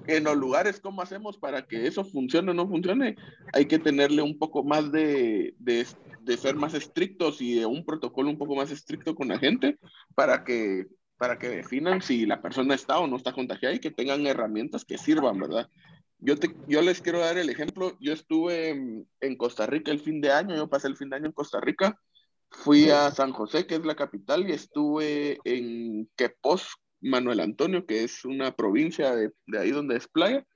en 0.07 0.25
los 0.25 0.37
lugares, 0.37 0.81
¿cómo 0.81 1.03
hacemos 1.03 1.37
para 1.37 1.67
que 1.67 1.87
eso 1.87 2.05
funcione 2.05 2.53
o 2.53 2.55
no 2.55 2.69
funcione? 2.69 3.17
Hay 3.53 3.67
que 3.67 3.79
tenerle 3.79 4.23
un 4.23 4.39
poco 4.39 4.63
más 4.63 4.93
de, 4.93 5.55
de, 5.59 5.87
de, 6.21 6.37
ser 6.37 6.55
más 6.55 6.75
estrictos 6.75 7.41
y 7.41 7.57
de 7.57 7.67
un 7.67 7.85
protocolo 7.85 8.31
un 8.31 8.39
poco 8.39 8.55
más 8.55 8.71
estricto 8.71 9.15
con 9.15 9.29
la 9.29 9.39
gente 9.39 9.79
para 10.15 10.45
que, 10.45 10.87
para 11.19 11.39
que 11.39 11.49
definan 11.49 12.03
si 12.03 12.25
la 12.25 12.41
persona 12.41 12.75
está 12.75 12.99
o 12.99 13.07
no 13.07 13.17
está 13.17 13.33
contagiada 13.33 13.75
y 13.75 13.81
que 13.81 13.91
tengan 13.91 14.27
herramientas 14.27 14.85
que 14.85 14.99
sirvan, 14.99 15.39
¿verdad? 15.41 15.69
Yo, 16.19 16.37
te, 16.37 16.55
yo 16.69 16.83
les 16.83 17.03
quiero 17.03 17.19
dar 17.19 17.37
el 17.37 17.51
ejemplo. 17.51 17.97
Yo 18.01 18.13
estuve 18.13 18.71
en, 18.71 19.09
en 19.21 19.37
Costa 19.37 19.67
Rica 19.67 19.91
el 19.91 20.01
fin 20.01 20.21
de 20.21 20.33
año, 20.33 20.57
yo 20.57 20.69
pasé 20.69 20.89
el 20.89 20.97
fin 20.97 21.11
de 21.11 21.17
año 21.17 21.27
en 21.27 21.33
Costa 21.33 21.61
Rica 21.61 21.99
Fui 22.51 22.91
a 22.91 23.11
San 23.11 23.33
José, 23.33 23.67
que 23.67 23.77
es 23.77 23.85
la 23.85 23.95
capital, 23.95 24.49
y 24.49 24.53
estuve 24.53 25.39
en 25.45 26.09
Quepos, 26.17 26.77
Manuel 27.01 27.41
Antonio, 27.41 27.87
que 27.87 28.05
es 28.05 28.25
una 28.25 28.55
provincia 28.55 29.15
de, 29.15 29.33
de 29.47 29.59
ahí 29.59 29.71
donde 29.71 29.97
es 29.97 30.09
playa. 30.09 30.47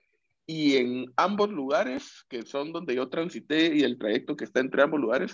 Y 0.47 0.77
en 0.77 1.13
ambos 1.17 1.51
lugares, 1.51 2.25
que 2.29 2.43
son 2.43 2.73
donde 2.73 2.95
yo 2.95 3.09
transité 3.09 3.75
y 3.77 3.83
el 3.83 3.99
trayecto 3.99 4.37
que 4.37 4.45
está 4.45 4.61
entre 4.61 4.83
ambos 4.83 5.01
lugares, 5.01 5.33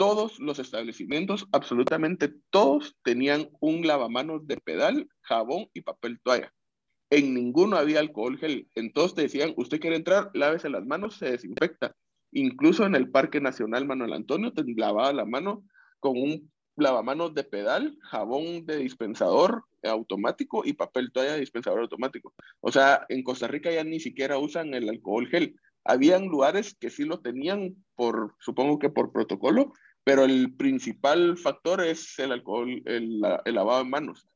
todos 0.00 0.40
los 0.40 0.58
establecimientos, 0.58 1.46
absolutamente 1.52 2.32
todos, 2.48 2.96
tenían 3.04 3.50
un 3.60 3.86
lavamanos 3.86 4.46
de 4.46 4.56
pedal, 4.56 5.06
jabón 5.20 5.66
y 5.74 5.82
papel 5.82 6.18
toalla. 6.22 6.54
En 7.10 7.34
ninguno 7.34 7.76
había 7.76 8.00
alcohol 8.00 8.38
gel. 8.38 8.66
Entonces 8.74 9.14
te 9.14 9.22
decían, 9.22 9.52
usted 9.56 9.78
quiere 9.78 9.96
entrar, 9.96 10.30
lávese 10.32 10.70
las 10.70 10.86
manos, 10.86 11.16
se 11.16 11.32
desinfecta. 11.32 11.94
Incluso 12.32 12.86
en 12.86 12.94
el 12.94 13.10
Parque 13.10 13.42
Nacional 13.42 13.86
Manuel 13.86 14.14
Antonio 14.14 14.54
te 14.54 14.64
lavaba 14.74 15.12
la 15.12 15.26
mano 15.26 15.64
con 16.00 16.16
un 16.16 16.50
lavamanos 16.76 17.34
de 17.34 17.44
pedal, 17.44 17.96
jabón 18.02 18.66
de 18.66 18.78
dispensador 18.78 19.64
automático 19.82 20.62
y 20.64 20.72
papel 20.72 21.12
toalla 21.12 21.34
de 21.34 21.40
dispensador 21.40 21.80
automático. 21.80 22.34
O 22.60 22.72
sea, 22.72 23.06
en 23.08 23.22
Costa 23.22 23.46
Rica 23.46 23.70
ya 23.70 23.84
ni 23.84 24.00
siquiera 24.00 24.38
usan 24.38 24.74
el 24.74 24.88
alcohol 24.88 25.28
gel. 25.28 25.56
Habían 25.84 26.26
lugares 26.26 26.74
que 26.74 26.90
sí 26.90 27.04
lo 27.04 27.20
tenían 27.20 27.74
por, 27.94 28.34
supongo 28.38 28.78
que 28.78 28.90
por 28.90 29.12
protocolo, 29.12 29.72
pero 30.04 30.24
el 30.24 30.54
principal 30.54 31.38
factor 31.38 31.82
es 31.82 32.18
el 32.18 32.32
alcohol, 32.32 32.82
el, 32.84 33.20
lavado 33.20 33.84
de 33.84 33.90
manos. 33.90 34.26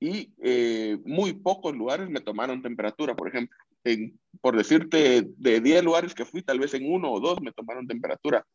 Y 0.00 0.32
eh, 0.42 0.98
muy 1.04 1.32
pocos 1.32 1.74
lugares 1.74 2.08
me 2.08 2.20
tomaron 2.20 2.62
temperatura, 2.62 3.14
por 3.14 3.28
ejemplo. 3.28 3.56
En, 3.84 4.18
por 4.40 4.56
decirte, 4.56 5.26
de 5.36 5.60
10 5.60 5.84
lugares 5.84 6.14
que 6.14 6.24
fui, 6.24 6.42
tal 6.42 6.58
vez 6.58 6.72
en 6.74 6.90
uno 6.90 7.12
o 7.12 7.20
dos 7.20 7.40
me 7.42 7.52
tomaron 7.52 7.86
temperatura. 7.86 8.46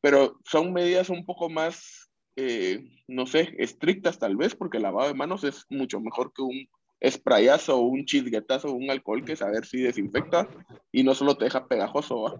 Pero 0.00 0.38
son 0.44 0.72
medidas 0.72 1.10
un 1.10 1.24
poco 1.24 1.50
más 1.50 2.07
eh, 2.40 2.84
no 3.08 3.26
sé, 3.26 3.52
estrictas 3.58 4.20
tal 4.20 4.36
vez, 4.36 4.54
porque 4.54 4.76
el 4.76 4.84
lavado 4.84 5.08
de 5.08 5.14
manos 5.14 5.42
es 5.42 5.66
mucho 5.70 5.98
mejor 5.98 6.32
que 6.32 6.42
un 6.42 6.68
sprayazo 7.04 7.78
o 7.78 7.80
un 7.80 8.04
chisguetazo 8.04 8.68
o 8.68 8.74
un 8.74 8.88
alcohol 8.92 9.24
que 9.24 9.34
saber 9.34 9.66
si 9.66 9.82
desinfecta 9.82 10.46
y 10.92 11.02
no 11.02 11.16
solo 11.16 11.36
te 11.36 11.46
deja 11.46 11.66
pegajoso. 11.66 12.38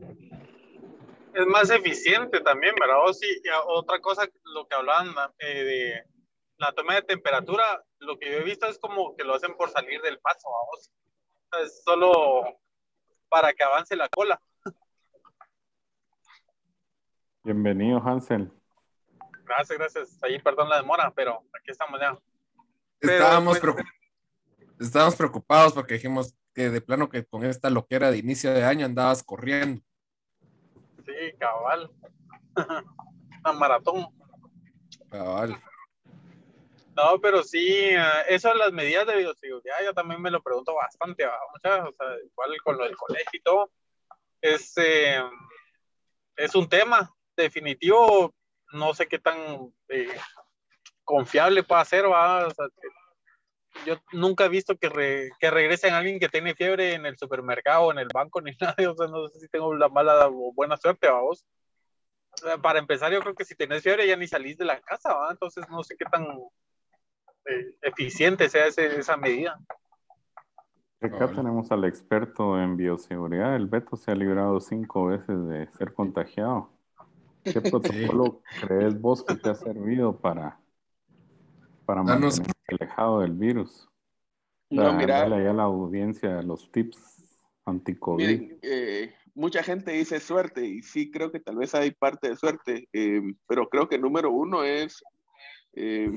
Es 1.34 1.46
más 1.48 1.70
eficiente 1.70 2.38
también, 2.42 2.76
¿verdad? 2.78 3.08
O 3.08 3.12
sí, 3.12 3.26
otra 3.66 4.00
cosa, 4.00 4.22
lo 4.54 4.68
que 4.68 4.76
hablaban 4.76 5.08
eh, 5.40 5.64
de 5.64 6.04
la 6.58 6.72
toma 6.74 6.94
de 6.94 7.02
temperatura, 7.02 7.64
lo 7.98 8.20
que 8.20 8.30
yo 8.30 8.38
he 8.38 8.44
visto 8.44 8.66
es 8.68 8.78
como 8.78 9.16
que 9.16 9.24
lo 9.24 9.34
hacen 9.34 9.56
por 9.56 9.68
salir 9.70 10.00
del 10.02 10.20
paso, 10.20 10.48
vamos. 10.48 10.92
Es 11.64 11.82
solo 11.82 12.60
para 13.28 13.52
que 13.52 13.64
avance 13.64 13.96
la 13.96 14.08
cola. 14.08 14.40
Bienvenido, 17.42 17.98
Hansel. 17.98 18.52
Gracias, 19.48 19.78
gracias. 19.78 20.22
Ahí 20.22 20.38
perdón 20.40 20.68
la 20.68 20.76
demora, 20.76 21.10
pero 21.14 21.42
aquí 21.58 21.70
estamos 21.70 21.98
ya. 21.98 22.18
Estábamos, 23.00 23.58
pues, 23.58 23.76
estábamos 24.78 25.16
preocupados 25.16 25.72
porque 25.72 25.94
dijimos 25.94 26.34
que 26.54 26.68
de 26.68 26.80
plano 26.80 27.08
que 27.08 27.24
con 27.24 27.44
esta 27.44 27.70
loquera 27.70 28.10
de 28.10 28.18
inicio 28.18 28.52
de 28.52 28.64
año 28.64 28.84
andabas 28.84 29.22
corriendo. 29.22 29.82
Sí, 31.06 31.12
cabal. 31.38 31.90
A 33.44 33.52
maratón. 33.52 34.08
Cabal. 35.10 35.58
No, 36.94 37.20
pero 37.20 37.42
sí, 37.42 37.68
eh, 37.68 38.02
eso 38.28 38.48
de 38.48 38.56
las 38.56 38.72
medidas 38.72 39.06
de 39.06 39.16
bioseguridad, 39.16 39.76
yo 39.84 39.94
también 39.94 40.20
me 40.20 40.32
lo 40.32 40.42
pregunto 40.42 40.74
bastante, 40.74 41.24
muchas, 41.52 41.88
o 41.88 41.92
sea, 41.92 42.06
igual 42.24 42.60
con 42.64 42.76
lo 42.76 42.84
del 42.84 42.96
colegio 42.96 43.30
y 43.32 43.40
todo, 43.40 43.70
es, 44.40 44.72
eh, 44.78 45.22
es 46.36 46.54
un 46.56 46.68
tema 46.68 47.08
definitivo, 47.36 48.34
no 48.72 48.94
sé 48.94 49.06
qué 49.06 49.18
tan 49.18 49.72
eh, 49.88 50.16
confiable 51.04 51.62
puede 51.62 51.84
ser, 51.84 52.10
¿va? 52.10 52.48
yo 53.86 53.96
nunca 54.12 54.46
he 54.46 54.48
visto 54.48 54.76
que, 54.76 54.88
re, 54.88 55.30
que 55.38 55.50
regresen 55.50 55.94
alguien 55.94 56.18
que 56.18 56.28
tiene 56.28 56.54
fiebre 56.54 56.94
en 56.94 57.06
el 57.06 57.16
supermercado 57.16 57.84
o 57.84 57.92
en 57.92 57.98
el 57.98 58.08
banco 58.12 58.40
ni 58.40 58.52
nada, 58.60 58.90
o 58.90 58.94
sea, 58.94 59.06
no 59.06 59.28
sé 59.28 59.40
si 59.40 59.48
tengo 59.48 59.74
la 59.74 59.88
mala 59.88 60.28
o 60.28 60.52
buena 60.52 60.76
suerte, 60.76 61.08
vamos. 61.08 61.46
Para 62.62 62.78
empezar, 62.78 63.12
yo 63.12 63.20
creo 63.20 63.34
que 63.34 63.44
si 63.44 63.56
tenés 63.56 63.82
fiebre 63.82 64.06
ya 64.06 64.16
ni 64.16 64.28
salís 64.28 64.56
de 64.56 64.64
la 64.64 64.80
casa, 64.80 65.12
¿va? 65.12 65.30
Entonces 65.30 65.68
no 65.70 65.82
sé 65.82 65.96
qué 65.96 66.04
tan 66.04 66.24
eh, 67.46 67.74
eficiente 67.82 68.48
sea 68.48 68.66
esa 68.66 69.16
medida. 69.16 69.58
Acá 71.00 71.28
tenemos 71.28 71.70
al 71.70 71.84
experto 71.84 72.60
en 72.60 72.76
bioseguridad. 72.76 73.56
El 73.56 73.66
Beto 73.66 73.96
se 73.96 74.10
ha 74.10 74.14
librado 74.14 74.60
cinco 74.60 75.06
veces 75.06 75.46
de 75.48 75.68
ser 75.78 75.94
contagiado. 75.94 76.70
¿Qué 77.52 77.60
protocolo 77.70 78.42
crees 78.60 79.00
vos 79.00 79.24
que 79.24 79.34
te 79.34 79.50
ha 79.50 79.54
servido 79.54 80.16
para, 80.18 80.60
para 81.84 82.02
mantenerte 82.02 82.52
alejado 82.68 83.20
del 83.20 83.32
virus? 83.32 83.88
No, 84.70 84.92
mira. 84.92 85.22
a 85.22 85.28
la 85.28 85.62
audiencia 85.62 86.42
los 86.42 86.70
tips 86.70 87.18
Anticovid. 87.68 88.54
Eh, 88.62 89.12
mucha 89.34 89.62
gente 89.62 89.92
dice 89.92 90.20
suerte 90.20 90.66
y 90.66 90.82
sí 90.82 91.10
creo 91.10 91.30
que 91.30 91.40
tal 91.40 91.56
vez 91.56 91.74
hay 91.74 91.90
parte 91.92 92.30
de 92.30 92.36
suerte, 92.36 92.88
eh, 92.92 93.22
pero 93.46 93.68
creo 93.68 93.88
que 93.88 93.98
número 93.98 94.32
uno 94.32 94.64
es 94.64 95.02
eh, 95.74 96.10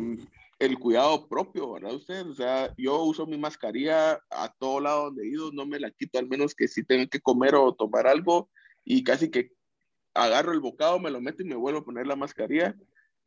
el 0.60 0.80
cuidado 0.80 1.28
propio, 1.28 1.74
¿verdad? 1.74 1.94
Usted, 1.94 2.26
o 2.28 2.34
sea, 2.34 2.74
yo 2.78 3.04
uso 3.04 3.26
mi 3.26 3.38
mascarilla 3.38 4.20
a 4.30 4.54
todo 4.58 4.80
lado 4.80 5.06
donde 5.06 5.24
he 5.24 5.30
ido, 5.30 5.52
no 5.52 5.66
me 5.66 5.80
la 5.80 5.92
quito, 5.92 6.20
al 6.20 6.28
menos 6.28 6.56
que 6.56 6.68
si 6.68 6.84
tengo 6.84 7.08
que 7.10 7.20
comer 7.20 7.56
o 7.56 7.74
tomar 7.74 8.08
algo 8.08 8.50
y 8.84 9.04
casi 9.04 9.30
que 9.30 9.52
agarro 10.14 10.54
el 10.54 10.60
bocado, 10.60 11.00
me 11.00 11.12
lo 11.12 11.22
meto 11.22 11.44
y 11.44 11.46
me 11.46 11.56
vuelvo 11.56 11.80
a 11.80 11.86
poner 11.86 12.08
la 12.08 12.16
mascarilla. 12.16 12.76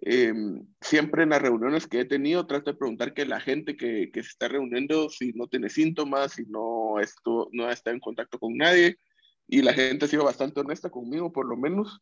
Eh, 0.00 0.34
siempre 0.80 1.22
en 1.22 1.30
las 1.30 1.40
reuniones 1.40 1.86
que 1.86 2.00
he 2.00 2.04
tenido 2.04 2.46
trato 2.46 2.72
de 2.72 2.76
preguntar 2.76 3.14
que 3.14 3.24
la 3.24 3.40
gente 3.40 3.76
que, 3.76 4.10
que 4.12 4.22
se 4.22 4.28
está 4.28 4.48
reuniendo 4.48 5.08
si 5.08 5.32
no 5.32 5.46
tiene 5.46 5.70
síntomas, 5.70 6.32
si 6.32 6.44
no, 6.46 6.98
esto, 7.00 7.48
no 7.52 7.70
está 7.70 7.90
en 7.90 8.00
contacto 8.00 8.38
con 8.38 8.56
nadie. 8.56 8.98
Y 9.46 9.62
la 9.62 9.72
gente 9.72 10.06
ha 10.06 10.08
sido 10.08 10.24
bastante 10.24 10.60
honesta 10.60 10.90
conmigo 10.90 11.32
por 11.32 11.46
lo 11.46 11.56
menos. 11.56 12.00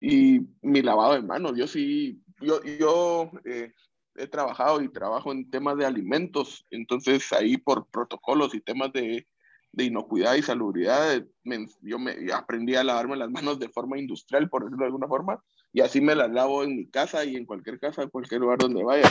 Y 0.00 0.40
mi 0.62 0.82
lavado 0.82 1.14
de 1.14 1.22
manos, 1.22 1.52
yo 1.56 1.66
sí, 1.66 2.22
yo, 2.40 2.62
yo 2.62 3.30
eh, 3.44 3.72
he 4.16 4.26
trabajado 4.26 4.82
y 4.82 4.88
trabajo 4.88 5.32
en 5.32 5.50
temas 5.50 5.76
de 5.76 5.84
alimentos, 5.86 6.66
entonces 6.70 7.32
ahí 7.32 7.58
por 7.58 7.86
protocolos 7.88 8.54
y 8.54 8.60
temas 8.60 8.92
de, 8.92 9.26
de 9.72 9.84
inocuidad 9.84 10.34
y 10.34 10.42
salubridad, 10.42 11.22
me, 11.44 11.66
yo 11.82 11.98
me 11.98 12.14
aprendí 12.32 12.74
a 12.74 12.84
lavarme 12.84 13.16
las 13.16 13.30
manos 13.30 13.58
de 13.58 13.68
forma 13.68 13.98
industrial, 13.98 14.48
por 14.48 14.64
decirlo 14.64 14.84
de 14.84 14.86
alguna 14.86 15.06
forma, 15.06 15.42
y 15.72 15.80
así 15.80 16.00
me 16.00 16.14
las 16.14 16.30
lavo 16.30 16.64
en 16.64 16.76
mi 16.76 16.86
casa 16.86 17.24
y 17.24 17.36
en 17.36 17.46
cualquier 17.46 17.78
casa, 17.78 18.02
en 18.02 18.10
cualquier 18.10 18.40
lugar 18.40 18.58
donde 18.58 18.82
vaya. 18.82 19.10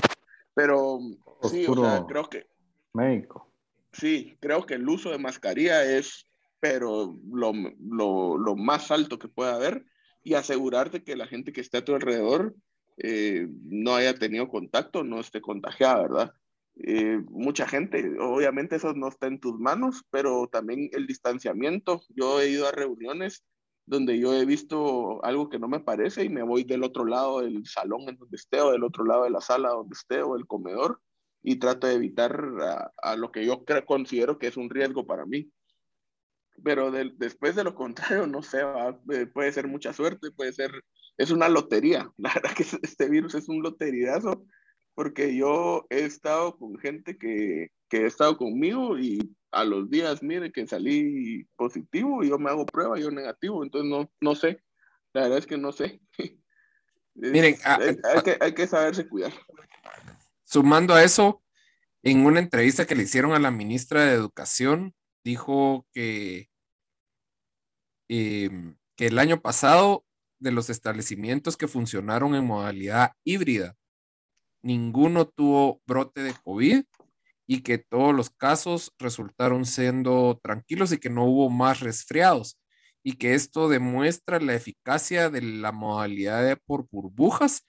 Pero 0.54 1.00
sí, 1.50 1.66
o 1.68 1.76
sea, 1.76 2.06
creo 2.08 2.30
que... 2.30 2.48
Sí, 3.94 4.38
creo 4.40 4.66
que 4.66 4.76
el 4.76 4.88
uso 4.88 5.12
de 5.12 5.18
mascarilla 5.18 5.84
es, 5.86 6.28
pero 6.60 7.18
lo, 7.32 7.54
lo, 7.80 8.38
lo 8.38 8.56
más 8.56 8.92
alto 8.92 9.18
que 9.18 9.30
pueda 9.30 9.56
haber 9.56 9.86
y 10.24 10.34
asegurarte 10.34 11.04
que 11.04 11.16
la 11.16 11.28
gente 11.28 11.54
que 11.54 11.62
esté 11.62 11.78
a 11.78 11.86
tu 11.86 11.96
alrededor 11.96 12.56
eh, 12.98 13.48
no 13.64 13.96
haya 13.96 14.14
tenido 14.14 14.50
contacto, 14.50 15.04
no 15.04 15.22
esté 15.22 15.40
contagiada, 15.40 16.02
¿verdad? 16.02 16.34
Eh, 16.82 17.22
mucha 17.30 17.68
gente, 17.68 18.18
obviamente 18.20 18.78
eso 18.78 18.94
no 18.94 19.10
está 19.10 19.28
en 19.28 19.40
tus 19.40 19.60
manos, 19.60 20.06
pero 20.10 20.48
también 20.48 20.90
el 20.94 21.08
distanciamiento. 21.08 22.02
Yo 22.10 22.40
he 22.40 22.50
ido 22.50 22.68
a 22.68 22.72
reuniones 22.72 23.44
donde 23.86 24.20
yo 24.20 24.34
he 24.34 24.46
visto 24.46 25.24
algo 25.26 25.50
que 25.50 25.60
no 25.60 25.68
me 25.68 25.80
parece 25.80 26.24
y 26.24 26.30
me 26.30 26.44
voy 26.44 26.64
del 26.64 26.84
otro 26.84 27.06
lado 27.06 27.42
del 27.42 27.66
salón 27.66 28.08
en 28.08 28.18
donde 28.18 28.38
esté 28.38 28.62
o 28.62 28.72
del 28.72 28.84
otro 28.84 29.04
lado 29.04 29.24
de 29.24 29.32
la 29.32 29.42
sala 29.42 29.70
donde 29.70 29.94
esté 29.94 30.22
o 30.22 30.36
el 30.36 30.46
comedor 30.46 31.02
y 31.42 31.58
trato 31.58 31.88
de 31.88 31.96
evitar 31.96 32.46
a, 32.62 32.92
a 33.02 33.16
lo 33.16 33.32
que 33.32 33.46
yo 33.46 33.66
creo, 33.66 33.86
considero 33.86 34.38
que 34.38 34.48
es 34.48 34.58
un 34.58 34.70
riesgo 34.70 35.06
para 35.06 35.26
mí. 35.26 35.52
Pero 36.64 36.92
de, 36.92 37.12
después 37.18 37.56
de 37.56 37.64
lo 37.64 37.76
contrario, 37.76 38.28
no 38.28 38.42
sé, 38.42 38.64
va, 38.64 39.00
eh, 39.12 39.26
puede 39.26 39.52
ser 39.52 39.68
mucha 39.68 39.92
suerte, 39.92 40.32
puede 40.32 40.54
ser, 40.54 40.72
es 41.18 41.32
una 41.32 41.50
lotería. 41.50 42.10
La 42.18 42.34
verdad 42.34 42.52
que 42.56 42.64
este 42.64 43.10
virus 43.10 43.36
es 43.36 43.50
un 43.50 43.62
loteriazo 43.62 44.46
porque 45.00 45.34
yo 45.34 45.88
he 45.90 46.04
estado 46.04 46.58
con 46.58 46.78
gente 46.78 47.18
que, 47.18 47.72
que 47.88 48.04
ha 48.04 48.08
estado 48.08 48.36
conmigo 48.36 49.00
y 49.00 49.34
a 49.50 49.64
los 49.64 49.90
días, 49.90 50.22
mire, 50.22 50.52
que 50.52 50.68
salí 50.68 51.46
positivo 51.56 52.22
y 52.22 52.28
yo 52.28 52.38
me 52.38 52.50
hago 52.50 52.66
prueba, 52.66 53.00
yo 53.00 53.10
negativo, 53.10 53.64
entonces 53.64 53.90
no, 53.90 54.12
no 54.20 54.36
sé, 54.36 54.62
la 55.14 55.22
verdad 55.22 55.38
es 55.38 55.48
que 55.48 55.58
no 55.58 55.72
sé. 55.72 56.02
Miren, 57.16 57.56
a, 57.64 57.76
hay, 57.76 57.96
hay, 58.14 58.22
que, 58.24 58.38
hay 58.42 58.54
que 58.54 58.68
saberse 58.68 59.08
cuidar. 59.08 59.32
Sumando 60.44 60.94
a 60.94 61.02
eso, 61.02 61.42
en 62.04 62.26
una 62.26 62.42
entrevista 62.42 62.86
que 62.86 62.96
le 62.96 63.04
hicieron 63.04 63.32
a 63.32 63.40
la 63.40 63.52
ministra 63.52 64.04
de 64.04 64.16
Educación, 64.16 64.94
dijo 65.24 65.88
que, 65.94 66.50
eh, 68.10 68.50
que 68.98 69.08
el 69.08 69.18
año 69.18 69.40
pasado 69.40 70.04
de 70.40 70.52
los 70.52 70.70
establecimientos 70.70 71.56
que 71.56 71.70
funcionaron 71.70 72.36
en 72.36 72.46
modalidad 72.46 73.14
híbrida, 73.24 73.79
ninguno 74.62 75.28
tuvo 75.28 75.82
brote 75.86 76.22
de 76.22 76.34
COVID 76.44 76.84
y 77.48 77.62
que 77.62 77.80
todos 77.80 78.14
los 78.14 78.30
casos 78.30 78.94
resultaron 79.00 79.66
siendo 79.66 80.40
tranquilos 80.44 80.92
y 80.92 81.00
que 81.00 81.10
no 81.10 81.26
hubo 81.26 81.50
más 81.50 81.80
resfriados. 81.80 82.60
Y 83.02 83.14
que 83.14 83.34
esto 83.34 83.70
demuestra 83.70 84.40
la 84.40 84.54
eficacia 84.54 85.32
de 85.32 85.42
la 85.42 85.72
modalidad 85.72 86.60
por 86.66 86.88
burbujas, 86.92 87.66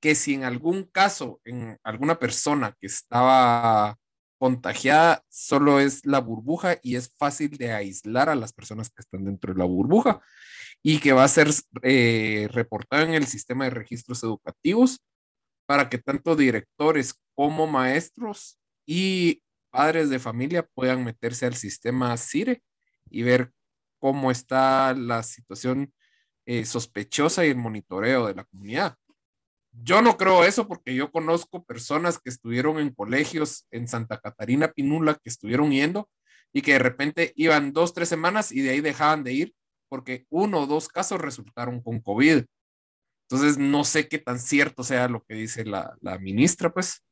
que 0.00 0.14
si 0.14 0.34
en 0.34 0.44
algún 0.44 0.84
caso, 0.84 1.40
en 1.44 1.76
alguna 1.82 2.20
persona 2.20 2.76
que 2.80 2.86
estaba 2.86 3.96
contagiada, 4.38 5.24
solo 5.28 5.80
es 5.80 6.06
la 6.06 6.20
burbuja 6.20 6.78
y 6.82 6.94
es 6.94 7.12
fácil 7.18 7.56
de 7.56 7.72
aislar 7.72 8.28
a 8.28 8.36
las 8.36 8.52
personas 8.52 8.90
que 8.90 9.00
están 9.00 9.24
dentro 9.24 9.52
de 9.52 9.58
la 9.58 9.64
burbuja. 9.64 10.20
Y 10.84 11.00
que 11.00 11.12
va 11.12 11.24
a 11.24 11.28
ser 11.28 11.48
eh, 11.82 12.48
reportado 12.52 13.02
en 13.02 13.14
el 13.14 13.26
sistema 13.26 13.64
de 13.64 13.70
registros 13.70 14.22
educativos 14.22 15.00
para 15.66 15.88
que 15.88 15.98
tanto 15.98 16.36
directores 16.36 17.14
como 17.34 17.66
maestros 17.66 18.58
y 18.86 19.42
padres 19.70 20.08
de 20.08 20.18
familia 20.18 20.66
puedan 20.74 21.04
meterse 21.04 21.46
al 21.46 21.54
sistema 21.54 22.16
CIRE 22.16 22.62
y 23.10 23.22
ver 23.22 23.52
cómo 23.98 24.30
está 24.30 24.94
la 24.94 25.22
situación 25.22 25.92
eh, 26.46 26.64
sospechosa 26.64 27.44
y 27.44 27.50
el 27.50 27.56
monitoreo 27.56 28.26
de 28.26 28.34
la 28.34 28.44
comunidad. 28.44 28.96
Yo 29.72 30.00
no 30.00 30.16
creo 30.16 30.44
eso 30.44 30.66
porque 30.66 30.94
yo 30.94 31.10
conozco 31.10 31.64
personas 31.64 32.18
que 32.18 32.30
estuvieron 32.30 32.78
en 32.78 32.94
colegios 32.94 33.66
en 33.70 33.88
Santa 33.88 34.18
Catarina 34.18 34.72
Pinula, 34.72 35.14
que 35.14 35.28
estuvieron 35.28 35.70
yendo 35.70 36.08
y 36.52 36.62
que 36.62 36.72
de 36.72 36.78
repente 36.78 37.32
iban 37.36 37.72
dos, 37.72 37.92
tres 37.92 38.08
semanas 38.08 38.52
y 38.52 38.62
de 38.62 38.70
ahí 38.70 38.80
dejaban 38.80 39.22
de 39.22 39.32
ir 39.32 39.54
porque 39.88 40.26
uno 40.30 40.60
o 40.62 40.66
dos 40.66 40.88
casos 40.88 41.20
resultaron 41.20 41.82
con 41.82 42.00
COVID. 42.00 42.44
Entonces, 43.28 43.58
no 43.58 43.82
sé 43.82 44.08
qué 44.08 44.18
tan 44.18 44.38
cierto 44.38 44.84
sea 44.84 45.08
lo 45.08 45.24
que 45.24 45.34
dice 45.34 45.64
la, 45.64 45.96
ministra, 46.20 46.72
pues. 46.72 47.02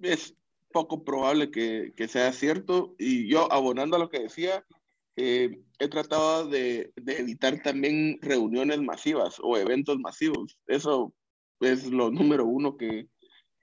Es 0.00 0.34
poco 0.70 1.04
probable 1.04 1.50
que, 1.50 1.94
que, 1.96 2.06
sea 2.06 2.32
cierto. 2.32 2.94
Y 2.98 3.26
yo, 3.28 3.50
abonando 3.50 3.96
a 3.96 3.98
lo 3.98 4.10
que 4.10 4.20
decía, 4.20 4.66
eh, 5.16 5.58
he 5.78 5.88
tratado 5.88 6.46
de, 6.48 6.92
evitar 7.06 7.62
también 7.62 8.18
reuniones 8.20 8.82
masivas 8.82 9.36
o 9.42 9.56
eventos 9.56 9.98
masivos. 9.98 10.58
Eso 10.66 11.14
es 11.60 11.86
lo 11.86 12.10
número 12.10 12.44
uno 12.44 12.76
que, 12.76 13.08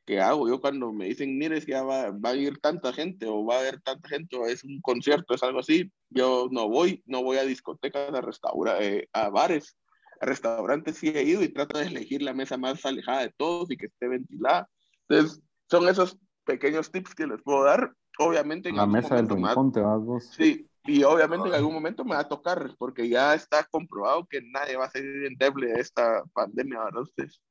que 0.05 0.19
hago. 0.19 0.47
Yo 0.49 0.59
cuando 0.59 0.91
me 0.91 1.05
dicen, 1.05 1.37
mire, 1.37 1.59
ya 1.61 1.83
va, 1.83 2.09
va, 2.09 2.31
a 2.31 2.35
ir 2.35 2.57
tanta 2.59 2.93
gente 2.93 3.27
o 3.27 3.45
va 3.45 3.57
a 3.57 3.59
haber 3.59 3.79
tanta 3.81 4.09
gente 4.09 4.35
o 4.37 4.47
es 4.47 4.63
un 4.63 4.81
concierto, 4.81 5.35
es 5.35 5.43
algo 5.43 5.59
así, 5.59 5.91
yo 6.11 6.47
no 6.51 6.69
voy, 6.69 7.03
no 7.05 7.23
voy 7.23 7.37
a 7.37 7.43
discotecas, 7.43 8.13
a 8.13 8.21
restaurantes, 8.21 8.87
eh, 8.87 9.09
a 9.13 9.29
bares, 9.29 9.77
a 10.19 10.25
restaurantes 10.25 10.97
sí 10.97 11.09
he 11.09 11.23
ido 11.23 11.41
y 11.41 11.49
trato 11.49 11.79
de 11.79 11.87
elegir 11.87 12.21
la 12.21 12.33
mesa 12.33 12.57
más 12.57 12.85
alejada 12.85 13.21
de 13.21 13.33
todos 13.35 13.71
y 13.71 13.77
que 13.77 13.87
esté 13.87 14.07
ventilada. 14.07 14.69
Entonces, 15.07 15.41
son 15.69 15.87
esos 15.89 16.17
pequeños 16.45 16.91
tips 16.91 17.15
que 17.15 17.27
les 17.27 17.41
puedo 17.41 17.63
dar. 17.63 17.93
Obviamente, 18.19 18.69
en 18.69 18.75
la 18.75 18.85
mesa 18.85 19.15
del 19.15 19.29
rincón 19.29 19.71
te 19.71 19.79
vas 19.79 20.01
vos. 20.01 20.25
Sí, 20.35 20.67
y 20.85 21.03
obviamente 21.03 21.47
en 21.47 21.55
algún 21.55 21.73
momento 21.73 22.03
me 22.03 22.15
va 22.15 22.21
a 22.21 22.27
tocar, 22.27 22.75
porque 22.77 23.07
ya 23.07 23.33
está 23.33 23.63
comprobado 23.63 24.25
que 24.25 24.41
nadie 24.41 24.77
va 24.77 24.85
a 24.85 24.91
salir 24.91 25.25
endeble 25.25 25.67
de 25.67 25.79
esta 25.79 26.23
pandemia, 26.33 26.83
¿verdad 26.83 27.01
ustedes? 27.01 27.41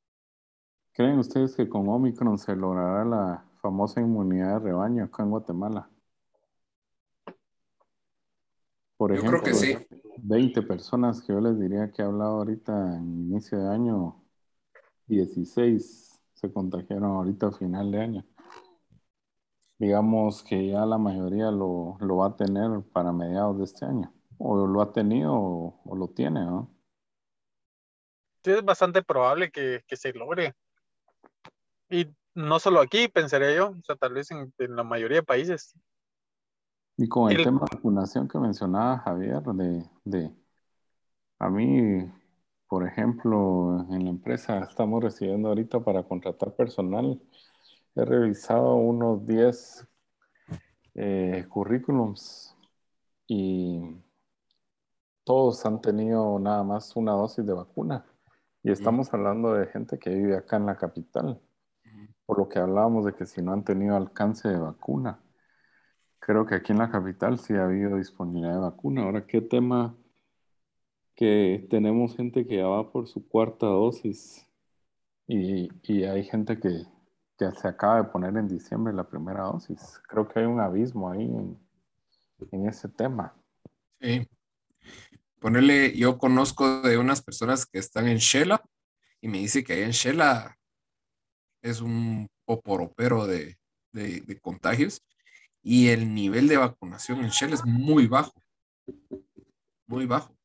¿Creen 0.93 1.19
ustedes 1.19 1.57
que 1.57 1.69
con 1.69 1.89
Omicron 1.89 2.39
se 2.39 2.55
logrará 2.55 3.05
la 3.05 3.45
famosa 3.61 4.01
inmunidad 4.01 4.55
de 4.55 4.67
rebaño 4.67 5.05
acá 5.05 5.23
en 5.23 5.31
Guatemala? 5.31 5.89
Por 9.01 9.13
ejemplo, 9.13 9.39
yo 9.39 9.43
creo 9.45 9.55
que 9.55 9.59
sí. 9.59 9.87
20 10.19 10.61
personas 10.61 11.23
que 11.23 11.33
yo 11.33 11.41
les 11.41 11.59
diría 11.59 11.91
que 11.91 12.03
he 12.03 12.05
hablado 12.05 12.33
ahorita 12.33 12.99
en 12.99 13.31
inicio 13.31 13.59
de 13.59 13.67
año, 13.71 14.23
16 15.07 16.21
se 16.35 16.53
contagiaron 16.53 17.05
ahorita 17.05 17.47
a 17.47 17.53
final 17.53 17.91
de 17.91 17.99
año. 17.99 18.27
Digamos 19.79 20.43
que 20.43 20.69
ya 20.69 20.85
la 20.85 20.99
mayoría 20.99 21.51
lo, 21.51 21.97
lo 21.99 22.19
va 22.19 22.27
a 22.27 22.37
tener 22.37 22.83
para 22.93 23.11
mediados 23.11 23.57
de 23.57 23.65
este 23.65 23.87
año. 23.87 24.13
O 24.37 24.67
lo 24.67 24.83
ha 24.83 24.93
tenido 24.93 25.33
o, 25.33 25.81
o 25.83 25.97
lo 25.97 26.09
tiene, 26.09 26.45
¿no? 26.45 26.71
Sí, 28.45 28.51
es 28.51 28.63
bastante 28.63 29.03
probable 29.03 29.51
que, 29.51 29.83
que 29.87 29.97
se 29.97 30.13
logre. 30.13 30.55
Y 31.89 32.07
no 32.35 32.59
solo 32.59 32.83
aquí, 32.83 33.09
pensaría 33.09 33.57
yo, 33.57 33.71
o 33.71 33.83
sea, 33.83 33.97
tal 33.97 34.13
vez 34.13 34.31
en, 34.31 34.53
en 34.59 34.77
la 34.77 34.85
mayoría 34.85 35.21
de 35.21 35.23
países. 35.23 35.75
Y 37.01 37.09
con 37.09 37.31
el, 37.31 37.39
el, 37.39 37.45
tema 37.45 37.61
de 37.61 37.77
vacunación 37.77 38.29
que 38.29 38.39
mencionaba 38.39 38.99
Javier, 38.99 39.43
de, 39.43 39.89
de, 40.05 40.31
a 41.39 41.49
mí, 41.49 42.05
por 42.69 42.87
ejemplo, 42.87 43.87
en 43.89 44.05
la 44.05 44.11
empresa 44.11 44.59
estamos 44.59 45.03
recibiendo 45.03 45.49
ahorita 45.49 45.81
para 45.81 46.03
contratar 46.03 46.55
personal, 46.55 47.19
he 47.95 48.05
revisado 48.05 48.75
unos 48.75 49.25
10 49.25 49.89
eh, 50.95 51.47
currículums 51.49 52.55
y 53.27 53.81
todos 55.25 55.65
han 55.65 55.81
tenido 55.81 56.39
nada 56.39 56.63
más 56.65 56.95
una 56.97 57.13
dosis 57.13 57.47
de 57.47 57.55
vacuna. 57.55 58.05
Y 58.63 58.71
estamos 58.73 59.13
hablando 59.15 59.55
de 59.55 59.67
gente 59.69 59.99
que 59.99 60.11
vive 60.11 60.37
acá 60.37 60.59
en 60.59 60.67
la 60.67 60.77
capital 60.77 61.41
por 62.27 62.39
lo 62.39 62.49
que 62.49 62.59
hablábamos 62.59 63.07
de 63.07 63.15
que 63.15 63.27
si 63.27 63.41
no 63.43 63.53
han 63.53 63.65
tenido 63.65 63.97
alcance 63.97 64.47
de 64.47 64.59
vacuna. 64.59 65.19
Creo 66.21 66.47
que 66.47 66.55
aquí 66.55 66.73
en 66.73 66.79
la 66.79 66.91
capital 66.91 67.39
sí 67.39 67.55
ha 67.55 67.65
habido 67.65 67.97
disponibilidad 67.97 68.55
de 68.55 68.61
vacuna. 68.61 69.03
Ahora, 69.03 69.27
¿qué 69.27 69.41
tema 69.41 69.97
que 71.17 71.67
tenemos 71.71 72.15
gente 72.17 72.47
que 72.47 72.59
ya 72.59 72.67
va 72.67 72.93
por 72.93 73.09
su 73.09 73.27
cuarta 73.27 73.67
dosis 73.67 74.47
y, 75.27 75.69
y 75.83 76.05
hay 76.05 76.25
gente 76.25 76.61
que, 76.61 76.85
que, 77.37 77.51
se 77.53 77.69
acaba 77.69 77.97
de 78.03 78.05
poner 78.05 78.37
en 78.37 78.47
diciembre 78.49 78.93
la 78.93 79.09
primera 79.09 79.45
dosis? 79.45 80.01
Creo 80.07 80.29
que 80.29 80.41
hay 80.41 80.47
un 80.47 80.61
abismo 80.61 81.11
ahí 81.11 81.25
en, 81.25 81.59
en 82.53 82.69
ese 82.69 82.89
tema. 82.89 83.35
Sí. 84.01 84.29
Ponerle, 85.41 85.97
yo 85.97 86.19
conozco 86.19 86.83
de 86.83 86.99
unas 86.99 87.23
personas 87.23 87.65
que 87.65 87.79
están 87.79 88.07
en 88.07 88.19
Shela 88.19 88.63
y 89.23 89.29
me 89.29 89.39
dice 89.39 89.65
que 89.65 89.73
ahí 89.73 89.83
en 89.83 89.93
Shela 89.93 90.55
es 91.63 91.81
un 91.81 92.29
poporopero 92.45 93.27
de, 93.27 93.59
de, 93.93 94.21
de 94.21 94.39
contagios 94.39 95.03
y 95.63 95.89
el 95.89 96.15
nivel 96.15 96.49
de 96.49 96.57
vacunación 96.57 97.21
en 97.21 97.31
Shell 97.31 97.53
es 97.53 97.65
muy 97.65 98.07
bajo, 98.07 98.43
muy 99.87 100.07
bajo. 100.07 100.37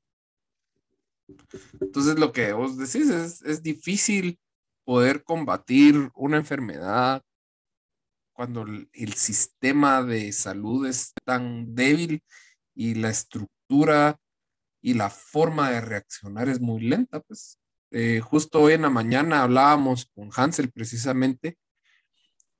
Entonces 1.80 2.19
lo 2.19 2.32
que 2.32 2.54
vos 2.54 2.78
decís 2.78 3.10
es, 3.10 3.41
es 3.41 3.63
difícil 3.63 4.39
poder 4.84 5.23
combatir 5.23 6.12
una 6.15 6.38
enfermedad 6.38 7.23
cuando 8.34 8.63
el, 8.63 8.89
el, 8.93 9.13
sistema 9.13 10.04
de 10.04 10.32
salud 10.34 10.86
es 10.86 11.13
tan 11.23 11.73
débil 11.73 12.21
y 12.75 12.95
la 12.95 13.10
estructura 13.10 14.19
y 14.82 14.93
la 14.93 15.10
forma 15.10 15.71
de 15.71 15.82
reaccionar 15.82 16.49
es 16.49 16.60
muy 16.60 16.82
lenta. 16.82 17.21
Pues 17.21 17.58
eh, 17.91 18.19
justo 18.19 18.62
hoy 18.62 18.73
en 18.73 18.84
la 18.84 18.89
mañana 18.89 19.41
hablábamos 19.41 20.12
con 20.13 20.30
Hansel 20.36 20.69
precisamente 20.71 21.58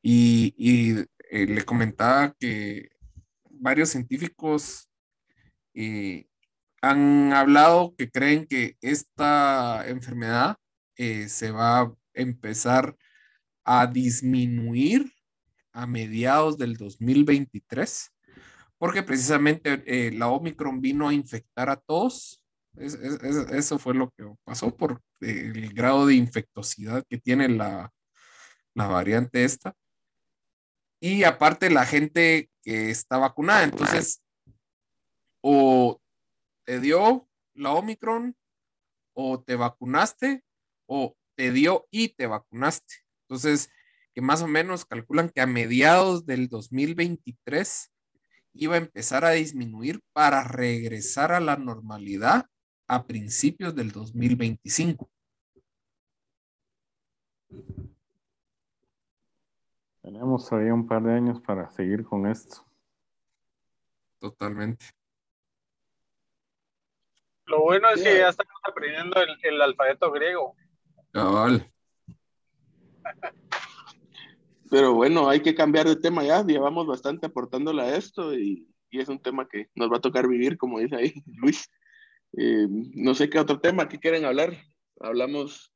y, 0.02 0.56
y 0.58 1.06
eh, 1.36 1.48
le 1.48 1.65
comentaba 1.65 2.34
que 2.39 2.91
varios 3.50 3.89
científicos 3.89 4.89
eh, 5.74 6.28
han 6.82 7.34
hablado 7.34 7.93
que 7.98 8.10
creen 8.10 8.48
que 8.48 8.78
esta 8.80 9.86
enfermedad 9.86 10.56
eh, 10.95 11.28
se 11.28 11.52
va 11.52 11.82
a 11.82 11.93
empezar 12.13 12.95
a 13.65 13.86
disminuir 13.86 15.12
a 15.74 15.86
mediados 15.86 16.58
del 16.58 16.78
2023, 16.78 18.12
porque 18.78 19.04
precisamente 19.04 20.12
la 20.13 20.30
Omicron 20.30 20.80
vino 20.80 21.10
a 21.10 21.13
infectar 21.13 21.69
a 21.69 21.76
todos. 21.76 22.41
Es, 22.78 22.93
es, 22.93 23.19
eso 23.52 23.78
fue 23.78 23.93
lo 23.93 24.10
que 24.12 24.24
pasó 24.45 24.74
por 24.74 25.02
el 25.19 25.74
grado 25.74 26.06
de 26.06 26.15
infectosidad 26.15 27.04
que 27.10 27.17
tiene 27.17 27.50
la, 27.50 27.91
la 28.74 28.88
variante 28.88 29.43
esta 29.43 29.76
y 31.06 31.24
aparte 31.24 31.70
la 31.70 31.86
gente 31.86 32.50
que 32.63 32.89
está 32.89 33.20
vacunada. 33.20 33.63
Entonces, 33.63 34.24
o 35.41 36.02
te 36.63 36.80
dio 36.80 37.30
la 37.54 37.74
Omicron, 37.74 38.36
o 39.13 39.39
te 39.39 39.56
vacunaste, 39.56 40.44
o 40.88 41.15
te 41.36 41.52
dio 41.52 41.88
y 41.91 42.10
te 42.10 42.26
vacunaste. 42.26 42.96
Entonces, 43.22 43.70
que 44.15 44.22
más 44.22 44.41
o 44.41 44.48
menos 44.48 44.86
calculan 44.86 45.30
que 45.30 45.41
a 45.41 45.46
mediados 45.46 46.26
del 46.26 46.50
2023 46.50 47.91
iba 48.54 48.74
a 48.74 48.80
empezar 48.80 49.26
a 49.26 49.32
disminuir 49.32 50.02
para 50.12 50.44
regresar 50.44 51.32
a 51.32 51.39
la 51.39 51.56
normalidad 51.56 52.48
a 52.88 53.06
principios 53.06 53.76
del 53.76 53.91
2025. 53.91 55.08
Tenemos 60.06 60.48
todavía 60.48 60.72
un 60.72 60.86
par 60.86 61.02
de 61.02 61.13
años 61.13 61.41
para 61.41 61.68
seguir 61.72 62.06
con 62.06 62.28
esto. 62.28 62.63
Totalmente. 64.20 64.86
Lo 67.48 67.63
bueno 67.63 67.89
es 67.89 68.04
que 68.04 68.20
ya 68.20 68.30
estamos 68.30 68.62
aprendiendo 68.70 69.20
el, 69.20 69.36
el 69.41 69.60
alfabeto 69.60 70.12
griego. 70.12 70.56
Cabal. 71.12 71.72
Pero 74.70 74.94
bueno, 74.94 75.28
hay 75.28 75.41
que 75.41 75.56
cambiar 75.56 75.88
de 75.88 75.96
tema 75.96 76.24
ya. 76.24 76.44
Llevamos 76.44 76.86
bastante 76.86 77.26
aportándole 77.26 77.82
a 77.82 77.96
esto 77.96 78.36
y, 78.36 78.72
y 78.91 79.00
es 79.00 79.10
un 79.10 79.20
tema 79.20 79.48
que 79.48 79.72
nos 79.74 79.91
va 79.91 79.98
a 79.98 80.02
tocar 80.02 80.28
vivir, 80.28 80.60
como 80.60 80.78
dice 80.78 80.98
ahí 80.98 81.13
Luis. 81.26 81.68
Eh, 82.38 82.68
no 82.70 83.15
sé 83.15 83.28
qué 83.28 83.39
otro 83.39 83.60
tema 83.60 83.89
que 83.89 84.00
quieren 84.00 84.26
hablar. 84.26 84.54
Hablamos 85.00 85.74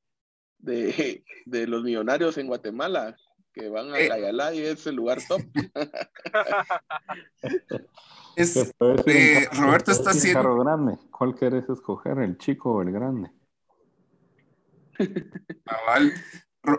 de, 0.59 1.23
de 1.47 1.65
los 1.65 1.81
millonarios 1.81 2.37
en 2.37 2.45
Guatemala 2.45 3.17
que 3.59 3.69
van 3.69 3.93
a 3.93 3.97
Cayalá 3.97 4.53
y 4.53 4.61
es 4.61 4.85
el 4.87 4.95
lugar 4.95 5.19
top. 5.27 5.41
es, 8.35 8.55
eh, 8.55 9.49
Roberto 9.53 9.91
está 9.91 10.11
haciendo. 10.11 10.39
carro 10.39 10.59
grande. 10.59 10.97
¿Cuál 11.11 11.35
quieres 11.35 11.67
escoger, 11.69 12.19
el 12.19 12.37
chico 12.37 12.71
o 12.71 12.81
el 12.81 12.91
grande? 12.91 13.31
Cabal. 15.65 16.13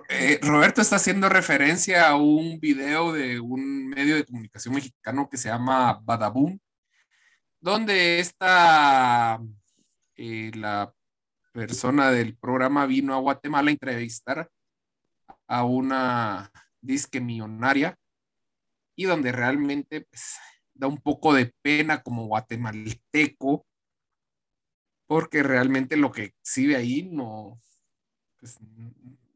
Eh, 0.08 0.38
Roberto 0.42 0.80
está 0.80 0.96
haciendo 0.96 1.28
referencia 1.28 2.08
a 2.08 2.16
un 2.16 2.58
video 2.60 3.12
de 3.12 3.40
un 3.40 3.88
medio 3.88 4.16
de 4.16 4.24
comunicación 4.24 4.74
mexicano 4.74 5.28
que 5.30 5.38
se 5.38 5.48
llama 5.48 6.00
Badaboom, 6.02 6.58
donde 7.60 8.20
está 8.20 9.40
eh, 10.16 10.50
la 10.54 10.92
persona 11.52 12.10
del 12.10 12.36
programa 12.36 12.86
vino 12.86 13.14
a 13.14 13.20
Guatemala 13.20 13.70
a 13.70 13.72
entrevistar 13.72 14.50
a 15.48 15.64
una 15.64 16.52
disque 16.80 17.20
millonaria 17.20 17.96
y 18.96 19.04
donde 19.04 19.32
realmente 19.32 20.02
pues, 20.02 20.38
da 20.74 20.86
un 20.86 20.98
poco 20.98 21.34
de 21.34 21.52
pena 21.62 22.02
como 22.02 22.26
guatemalteco 22.26 23.66
porque 25.06 25.42
realmente 25.42 25.96
lo 25.96 26.12
que 26.12 26.24
exhibe 26.24 26.76
ahí 26.76 27.02
no, 27.02 27.58
pues, 28.38 28.58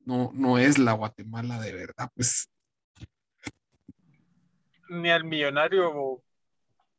no, 0.05 0.31
no 0.33 0.59
es 0.59 0.79
la 0.79 0.93
Guatemala 0.93 1.59
de 1.61 1.73
verdad, 1.73 2.11
pues. 2.15 2.49
Ni 4.89 5.11
al 5.11 5.25
millonario 5.25 6.23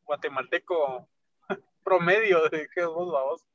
guatemalteco 0.04 1.08
promedio 1.84 2.50
de 2.50 2.68
que 2.74 2.84
vos 2.84 3.12
vamos. 3.12 3.46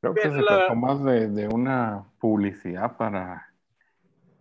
Creo 0.00 0.14
que 0.14 0.22
se 0.22 0.42
trató 0.42 0.74
más 0.74 1.04
de, 1.04 1.28
de 1.28 1.48
una 1.48 2.10
publicidad 2.18 2.96
para 2.96 3.52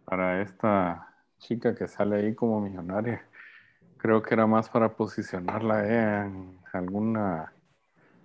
para 0.06 0.42
esta 0.42 1.15
chica 1.46 1.76
que 1.76 1.88
sale 1.88 2.18
ahí 2.18 2.36
como 2.36 2.60
millonaria. 2.60 3.28
Creo 3.98 4.22
que 4.22 4.34
era 4.34 4.48
más 4.48 4.70
para 4.70 4.96
posicionarla 4.96 6.26
en 6.26 6.60
alguna 6.74 7.54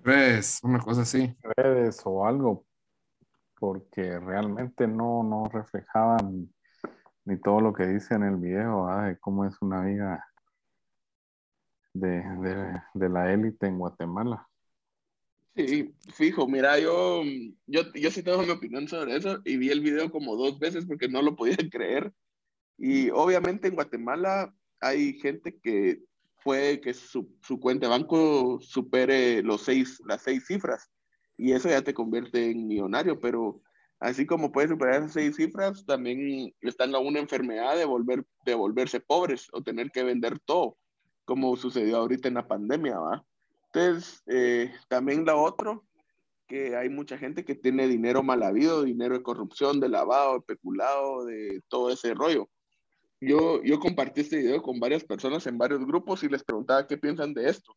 redes, 0.03 0.61
una 0.63 0.81
cosa 0.81 1.03
así. 1.03 1.35
Redes 1.57 2.01
o 2.05 2.27
algo, 2.27 2.65
porque 3.59 4.19
realmente 4.19 4.87
no, 4.87 5.23
no 5.23 5.49
reflejaban 5.53 6.51
ni 7.25 7.39
todo 7.39 7.61
lo 7.61 7.73
que 7.73 7.87
dice 7.87 8.15
en 8.15 8.23
el 8.23 8.37
video 8.37 8.87
de 9.03 9.19
cómo 9.19 9.45
es 9.45 9.55
una 9.61 9.83
vida 9.85 10.27
de, 11.93 12.23
de, 12.23 12.83
de 12.95 13.09
la 13.09 13.33
élite 13.33 13.67
en 13.67 13.79
Guatemala. 13.79 14.47
Sí, 15.55 15.95
fijo, 16.15 16.47
mira, 16.47 16.79
yo, 16.79 17.23
yo, 17.67 17.83
yo 17.93 18.11
sí 18.11 18.23
tengo 18.23 18.43
mi 18.43 18.51
opinión 18.51 18.89
sobre 18.89 19.17
eso 19.17 19.41
y 19.45 19.57
vi 19.57 19.69
el 19.69 19.81
video 19.81 20.11
como 20.11 20.37
dos 20.37 20.59
veces 20.59 20.87
porque 20.87 21.09
no 21.09 21.21
lo 21.21 21.37
podía 21.37 21.57
creer. 21.71 22.13
Y 22.81 23.11
obviamente 23.11 23.69
en 23.69 23.75
Guatemala 23.75 24.53
hay 24.81 25.12
gente 25.21 25.61
que 25.62 26.01
puede 26.43 26.81
que 26.81 26.95
su, 26.95 27.31
su 27.43 27.61
cuenta 27.61 27.87
de 27.87 27.90
banco 27.90 28.59
supere 28.61 29.43
los 29.43 29.62
seis, 29.62 30.01
las 30.07 30.23
seis 30.23 30.47
cifras 30.47 30.90
y 31.40 31.53
eso 31.53 31.71
ya 31.71 31.83
te 31.83 31.95
convierte 31.95 32.51
en 32.51 32.66
millonario, 32.66 33.19
pero 33.19 33.62
así 33.99 34.27
como 34.27 34.53
puede 34.53 34.69
superar 34.69 34.97
esas 34.97 35.14
seis 35.14 35.37
cifras, 35.37 35.87
también 35.87 36.55
están 36.61 36.95
a 36.95 36.99
una 36.99 37.19
enfermedad 37.19 37.79
de, 37.79 37.87
volver, 37.87 38.27
de 38.45 38.55
volverse 38.55 39.01
pobres 39.01 39.49
o 39.53 39.62
tener 39.62 39.90
que 39.90 40.03
vender 40.03 40.38
todo, 40.40 40.77
como 41.25 41.57
sucedió 41.57 41.97
ahorita 41.97 42.29
en 42.29 42.35
la 42.35 42.47
pandemia, 42.47 42.99
¿va? 42.99 43.25
Entonces, 43.73 44.23
eh, 44.27 44.71
también 44.88 45.25
la 45.25 45.37
otro, 45.37 45.87
que 46.47 46.77
hay 46.77 46.90
mucha 46.90 47.16
gente 47.16 47.43
que 47.45 47.55
tiene 47.55 47.88
dinero 47.88 48.23
mal 48.23 48.43
habido, 48.43 48.83
dinero 48.83 49.16
de 49.16 49.23
corrupción, 49.23 49.81
de 49.81 49.88
lavado, 49.88 50.35
de 50.35 50.40
peculado, 50.43 51.25
de 51.25 51.62
todo 51.69 51.90
ese 51.90 52.12
rollo. 52.12 52.51
Yo, 53.21 53.63
yo 53.63 53.79
compartí 53.79 54.23
este 54.23 54.39
video 54.39 54.63
con 54.63 54.81
varias 54.81 55.05
personas 55.05 55.47
en 55.47 55.59
varios 55.59 55.85
grupos 55.85 56.23
y 56.25 56.29
les 56.29 56.43
preguntaba 56.43 56.87
qué 56.87 56.97
piensan 56.97 57.35
de 57.35 57.51
esto. 57.51 57.77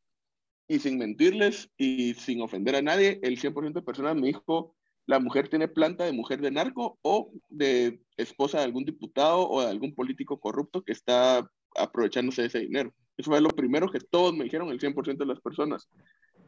Y 0.68 0.80
sin 0.80 0.98
mentirles 0.98 1.70
y 1.78 2.14
sin 2.14 2.42
ofender 2.42 2.76
a 2.76 2.82
nadie, 2.82 3.20
el 3.22 3.38
100% 3.38 3.74
de 3.74 3.82
personas 3.82 4.16
me 4.16 4.28
dijo, 4.28 4.76
la 5.06 5.20
mujer 5.20 5.50
tiene 5.50 5.68
planta 5.68 6.06
de 6.06 6.14
mujer 6.14 6.40
de 6.40 6.52
narco 6.52 6.98
o 7.02 7.32
de 7.50 8.00
esposa 8.16 8.60
de 8.60 8.64
algún 8.64 8.86
diputado 8.86 9.50
o 9.50 9.62
de 9.62 9.70
algún 9.70 9.94
político 9.94 10.40
corrupto 10.40 10.82
que 10.82 10.94
está 10.94 11.50
aprovechándose 11.76 12.44
de 12.44 12.48
ese 12.48 12.60
dinero. 12.60 12.94
Eso 13.18 13.32
fue 13.32 13.42
lo 13.42 13.50
primero 13.50 13.92
que 13.92 14.00
todos 14.00 14.34
me 14.34 14.46
dijeron, 14.46 14.70
el 14.70 14.80
100% 14.80 15.18
de 15.18 15.26
las 15.26 15.42
personas. 15.42 15.90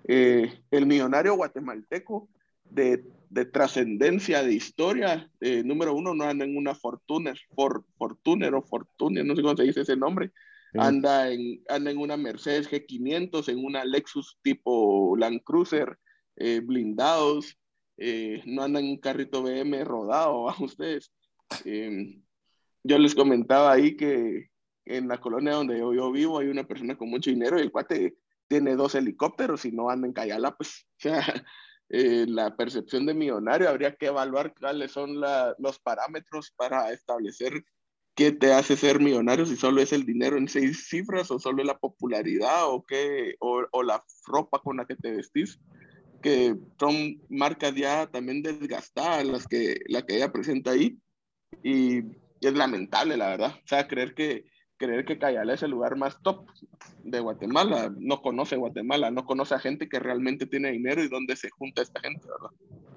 Eh, 0.08 0.62
el 0.72 0.86
millonario 0.86 1.36
guatemalteco 1.36 2.30
de, 2.66 3.04
de 3.30 3.46
trascendencia, 3.46 4.44
de 4.44 4.54
historia, 4.54 5.30
número 5.64 5.94
uno, 5.94 6.14
no 6.14 6.24
anda 6.24 6.46
en 6.46 6.58
una 6.58 6.76
Fortuner, 6.76 7.38
for, 7.56 7.86
Fortuner 7.98 8.54
o 8.54 8.62
Fortuner, 8.62 9.26
no 9.26 9.36
sé 9.36 9.42
cómo 9.42 9.58
se 9.58 9.64
dice 9.64 9.82
ese 9.82 9.96
nombre, 9.96 10.32
anda, 10.78 11.32
en, 11.32 11.64
anda 11.70 11.92
en 11.92 11.98
una 11.98 12.18
Mercedes 12.18 12.70
G500, 12.70 13.50
en 13.50 13.64
una 13.64 13.86
Lexus 13.86 14.38
tipo 14.42 15.16
Land 15.18 15.42
Cruiser, 15.44 15.98
eh, 16.36 16.60
blindados, 16.60 17.58
eh, 17.98 18.42
no 18.46 18.64
anda 18.64 18.80
en 18.80 18.88
un 18.88 18.98
carrito 18.98 19.42
BM 19.42 19.84
rodado, 19.84 20.50
a 20.50 20.64
ustedes. 20.64 21.12
Em, 21.64 22.22
yo 22.84 23.00
les 23.00 23.16
comentaba 23.16 23.72
ahí 23.72 23.96
que 23.96 24.50
en 24.86 25.08
la 25.08 25.20
colonia 25.20 25.54
donde 25.54 25.80
yo, 25.80 25.94
yo, 25.94 26.12
vivo 26.12 26.40
hay 26.40 26.48
una 26.48 26.66
persona 26.66 26.98
con 26.98 27.10
mucho 27.10 27.30
dinero 27.30 27.58
y 27.58 27.64
el 27.64 27.72
cuate 27.72 28.18
tiene 28.48 28.76
dos 28.76 28.94
helicópteros 28.96 29.66
y 29.66 29.72
no 29.72 29.90
anda 29.90 30.08
en 30.08 30.14
Cayala, 30.14 30.56
pues, 30.56 30.86
o 31.00 31.02
sea, 31.02 31.46
eh, 31.90 32.26
la 32.28 32.56
percepción 32.56 33.06
de 33.06 33.14
millonario 33.14 33.70
habría 33.70 33.96
que 33.96 34.08
evaluar 34.08 34.54
cuáles 34.60 34.92
son 34.92 35.20
la, 35.20 35.56
los 35.60 35.80
parámetros 35.80 36.52
para 36.56 36.92
establecer 36.92 37.64
qué 38.16 38.32
te 38.32 38.54
hace 38.54 38.78
ser 38.78 39.00
millonario, 39.00 39.46
si 39.46 39.56
solo 39.56 39.82
es 39.82 39.92
el 39.94 40.06
dinero 40.06 40.38
en 40.38 40.48
seis 40.48 40.88
cifras 40.88 41.30
o 41.32 41.40
solo 41.40 41.62
es 41.62 41.68
la 41.68 41.78
popularidad 41.78 42.68
o, 42.70 42.84
qué, 42.86 43.36
o, 43.40 43.64
o 43.72 43.84
la 43.84 44.04
ropa 44.26 44.60
con 44.60 44.78
la 44.78 44.86
que 44.86 44.96
te 44.96 45.12
vestís 45.12 45.60
que 46.26 46.56
son 46.80 47.22
marcas 47.30 47.76
ya 47.76 48.08
también 48.08 48.42
desgastadas 48.42 49.26
las 49.26 49.48
que, 49.48 49.82
la 49.88 50.02
que 50.02 50.16
ella 50.16 50.32
presenta 50.32 50.72
ahí 50.72 50.98
y 51.62 52.00
es 52.42 52.54
lamentable 52.54 53.16
la 53.16 53.30
verdad, 53.30 53.56
o 53.64 53.68
sea, 53.68 53.88
creer 53.88 54.16
que 54.16 54.46
creer 54.78 55.06
que 55.06 55.18
Cayala 55.18 55.54
es 55.54 55.64
el 55.64 55.72
lugar 55.72 55.96
más 55.96 56.22
top 56.22 56.50
de 57.04 57.20
Guatemala, 57.20 57.92
no 57.98 58.22
conoce 58.22 58.56
Guatemala, 58.56 59.12
no 59.12 59.26
conoce 59.26 59.56
a 59.56 59.60
gente 59.60 59.88
que 59.88 60.00
realmente 60.00 60.46
tiene 60.46 60.72
dinero 60.72 61.04
y 61.04 61.08
dónde 61.08 61.36
se 61.36 61.50
junta 61.50 61.82
esta 61.82 62.00
gente, 62.02 62.28
¿verdad? 62.28 62.52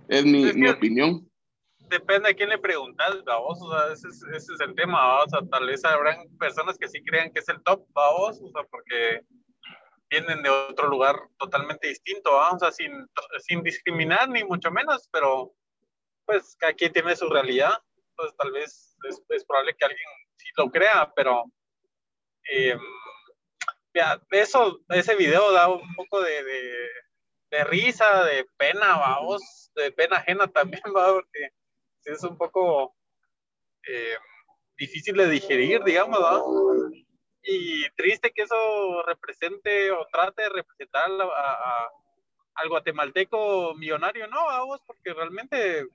Es 0.08 0.24
mi, 0.24 0.48
es 0.48 0.56
mi 0.56 0.68
opinión. 0.68 1.28
Depende 1.88 2.30
a 2.30 2.34
quién 2.34 2.50
le 2.50 2.58
preguntas, 2.58 3.24
vamos, 3.24 3.60
o 3.62 3.70
sea, 3.70 3.92
ese 3.92 4.08
es, 4.08 4.22
ese 4.34 4.54
es 4.54 4.60
el 4.60 4.74
tema, 4.74 5.22
o 5.22 5.28
sea, 5.28 5.40
tal 5.50 5.66
vez 5.66 5.84
habrán 5.84 6.28
personas 6.38 6.76
que 6.76 6.88
sí 6.88 7.02
crean 7.02 7.32
que 7.32 7.40
es 7.40 7.48
el 7.48 7.62
top, 7.62 7.86
vamos, 7.94 8.40
o 8.42 8.50
sea, 8.50 8.62
porque 8.70 9.22
vienen 10.10 10.42
de 10.42 10.50
otro 10.50 10.88
lugar 10.88 11.16
totalmente 11.38 11.88
distinto, 11.88 12.38
¿ah? 12.40 12.50
o 12.54 12.58
sea, 12.58 12.72
sin, 12.72 12.92
sin 13.46 13.62
discriminar 13.62 14.28
ni 14.28 14.44
mucho 14.44 14.70
menos, 14.70 15.08
pero 15.12 15.52
pues 16.26 16.56
cada 16.58 16.74
quien 16.74 16.92
tiene 16.92 17.16
su 17.16 17.28
realidad, 17.28 17.72
pues 18.16 18.34
tal 18.36 18.52
vez 18.52 18.96
es, 19.08 19.22
es 19.28 19.44
probable 19.44 19.74
que 19.78 19.84
alguien 19.84 20.08
sí 20.36 20.48
lo 20.58 20.70
crea, 20.70 21.10
pero 21.16 21.44
eh, 22.50 22.78
eso, 24.30 24.80
ese 24.90 25.16
video 25.16 25.52
da 25.52 25.68
un 25.68 25.94
poco 25.94 26.20
de, 26.20 26.44
de, 27.50 27.64
risa, 27.64 28.24
de 28.24 28.46
pena, 28.56 28.96
vamos, 28.96 29.70
de 29.74 29.90
pena 29.92 30.16
ajena 30.16 30.46
también, 30.46 30.82
va, 30.94 31.12
porque 31.12 31.50
es 32.04 32.22
un 32.22 32.36
poco 32.36 32.94
eh, 33.86 34.16
difícil 34.76 35.16
de 35.16 35.28
digerir, 35.28 35.82
digamos, 35.84 36.20
¿no? 36.20 36.90
y 37.42 37.88
triste 37.96 38.30
que 38.32 38.42
eso 38.42 39.02
represente 39.06 39.90
o 39.90 40.06
trate 40.12 40.42
de 40.42 40.48
representar 40.50 41.10
a, 41.10 41.52
a, 41.52 41.90
al 42.54 42.68
guatemalteco 42.68 43.74
millonario, 43.74 44.26
no, 44.28 44.44
vamos, 44.44 44.82
porque 44.86 45.14
realmente 45.14 45.86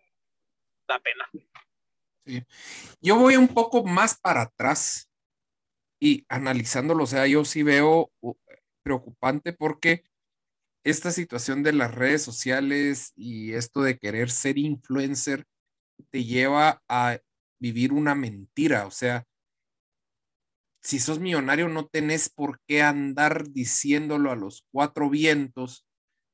da 0.88 1.00
pena. 1.00 1.30
Sí. 2.26 2.44
Yo 3.02 3.18
voy 3.18 3.36
un 3.36 3.50
poco 3.50 3.84
más 3.84 4.20
para 4.20 4.44
atrás 4.44 5.10
y 6.04 6.26
analizándolo, 6.28 7.06
o 7.06 7.08
sea, 7.08 7.26
yo 7.28 7.46
sí 7.46 7.64
veo 7.64 8.12
preocupante 8.84 9.54
porque 9.54 10.04
esta 10.84 11.12
situación 11.12 11.64
de 11.64 11.72
las 11.72 11.96
redes 11.96 12.22
sociales 12.22 13.14
y 13.16 13.54
esto 13.54 13.84
de 13.84 13.98
querer 13.98 14.30
ser 14.30 14.58
influencer 14.58 15.46
te 16.12 16.26
lleva 16.26 16.84
a 16.90 17.20
vivir 17.58 17.94
una 17.94 18.16
mentira, 18.16 18.86
o 18.86 18.92
sea, 18.92 19.24
si 20.82 21.00
sos 21.00 21.20
millonario 21.20 21.70
no 21.70 21.88
tenés 21.88 22.28
por 22.28 22.60
qué 22.68 22.82
andar 22.82 23.48
diciéndolo 23.52 24.30
a 24.30 24.36
los 24.36 24.68
cuatro 24.74 25.10
vientos 25.10 25.88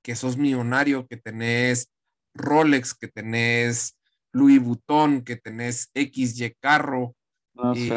que 0.04 0.16
sos 0.16 0.36
millonario, 0.36 1.06
que 1.06 1.18
tenés 1.18 1.92
Rolex, 2.34 2.96
que 2.96 3.08
tenés 3.08 4.00
Louis 4.32 4.60
Vuitton, 4.60 5.24
que 5.24 5.36
tenés 5.36 5.92
XY 5.94 6.56
carro. 6.60 7.16
No, 7.54 7.76
eh. 7.76 7.88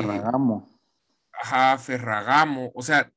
Ajá, 1.43 1.77
Ferragamo. 1.77 2.71
O 2.73 2.83
sea, 2.83 3.13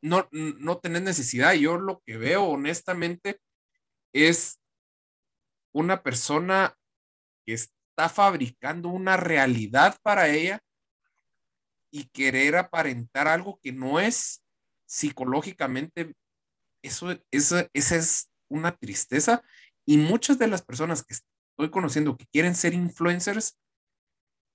no, 0.00 0.26
no 0.32 0.78
tenés 0.78 1.02
necesidad. 1.02 1.52
Yo 1.52 1.76
lo 1.76 2.00
que 2.06 2.16
veo 2.16 2.44
honestamente 2.44 3.40
es 4.14 4.58
una 5.74 6.02
persona 6.02 6.74
que 7.44 7.52
está 7.52 8.08
fabricando 8.08 8.88
una 8.88 9.18
realidad 9.18 9.98
para 10.02 10.30
ella 10.30 10.60
y 11.90 12.04
querer 12.04 12.56
aparentar 12.56 13.28
algo 13.28 13.60
que 13.60 13.72
no 13.72 14.00
es 14.00 14.42
psicológicamente, 14.86 16.14
eso, 16.82 17.10
eso, 17.30 17.68
esa 17.74 17.96
es 17.96 18.30
una 18.48 18.74
tristeza. 18.74 19.42
Y 19.84 19.98
muchas 19.98 20.38
de 20.38 20.46
las 20.46 20.62
personas 20.62 21.04
que 21.04 21.12
estoy 21.12 21.70
conociendo 21.70 22.16
que 22.16 22.26
quieren 22.32 22.54
ser 22.54 22.72
influencers, 22.72 23.58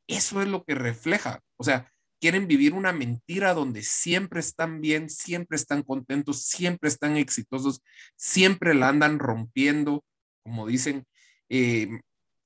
eso 0.08 0.42
es 0.42 0.48
lo 0.48 0.64
que 0.64 0.74
refleja. 0.74 1.44
O 1.58 1.64
sea, 1.64 1.94
quieren 2.20 2.48
vivir 2.48 2.74
una 2.74 2.94
mentira 2.94 3.54
donde 3.54 3.84
siempre 3.84 4.40
están 4.40 4.82
bien, 4.82 5.10
siempre 5.10 5.56
están 5.56 5.84
contentos, 5.84 6.44
siempre 6.44 6.90
están 6.90 7.18
exitosos, 7.18 7.82
siempre 8.16 8.74
la 8.74 8.90
andan 8.90 9.20
rompiendo, 9.20 10.04
como 10.44 10.68
dicen, 10.68 11.06
eh, 11.50 11.90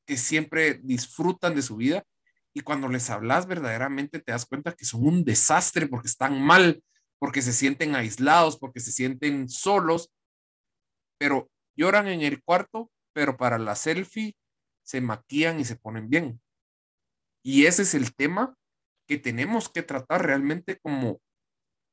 que 0.05 0.17
siempre 0.17 0.79
disfrutan 0.83 1.55
de 1.55 1.61
su 1.61 1.77
vida 1.77 2.03
y 2.53 2.61
cuando 2.61 2.89
les 2.89 3.09
hablas 3.09 3.47
verdaderamente 3.47 4.19
te 4.19 4.31
das 4.31 4.45
cuenta 4.45 4.73
que 4.73 4.85
son 4.85 5.05
un 5.05 5.23
desastre 5.23 5.87
porque 5.87 6.07
están 6.07 6.41
mal, 6.41 6.83
porque 7.19 7.41
se 7.41 7.53
sienten 7.53 7.95
aislados, 7.95 8.57
porque 8.57 8.79
se 8.79 8.91
sienten 8.91 9.47
solos, 9.47 10.11
pero 11.17 11.49
lloran 11.75 12.07
en 12.07 12.21
el 12.21 12.43
cuarto, 12.43 12.91
pero 13.13 13.37
para 13.37 13.57
la 13.57 13.75
selfie 13.75 14.35
se 14.83 15.01
maquillan 15.01 15.59
y 15.59 15.65
se 15.65 15.77
ponen 15.77 16.09
bien. 16.09 16.41
Y 17.43 17.65
ese 17.65 17.83
es 17.83 17.93
el 17.93 18.13
tema 18.13 18.55
que 19.07 19.17
tenemos 19.17 19.69
que 19.69 19.83
tratar 19.83 20.25
realmente 20.25 20.79
como, 20.79 21.21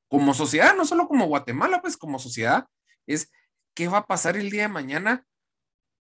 como 0.08 0.34
sociedad, 0.34 0.74
no 0.76 0.84
solo 0.84 1.08
como 1.08 1.26
Guatemala, 1.26 1.80
pues 1.80 1.96
como 1.96 2.18
sociedad, 2.18 2.66
es 3.06 3.30
qué 3.74 3.88
va 3.88 3.98
a 3.98 4.06
pasar 4.06 4.36
el 4.36 4.50
día 4.50 4.62
de 4.62 4.68
mañana 4.68 5.26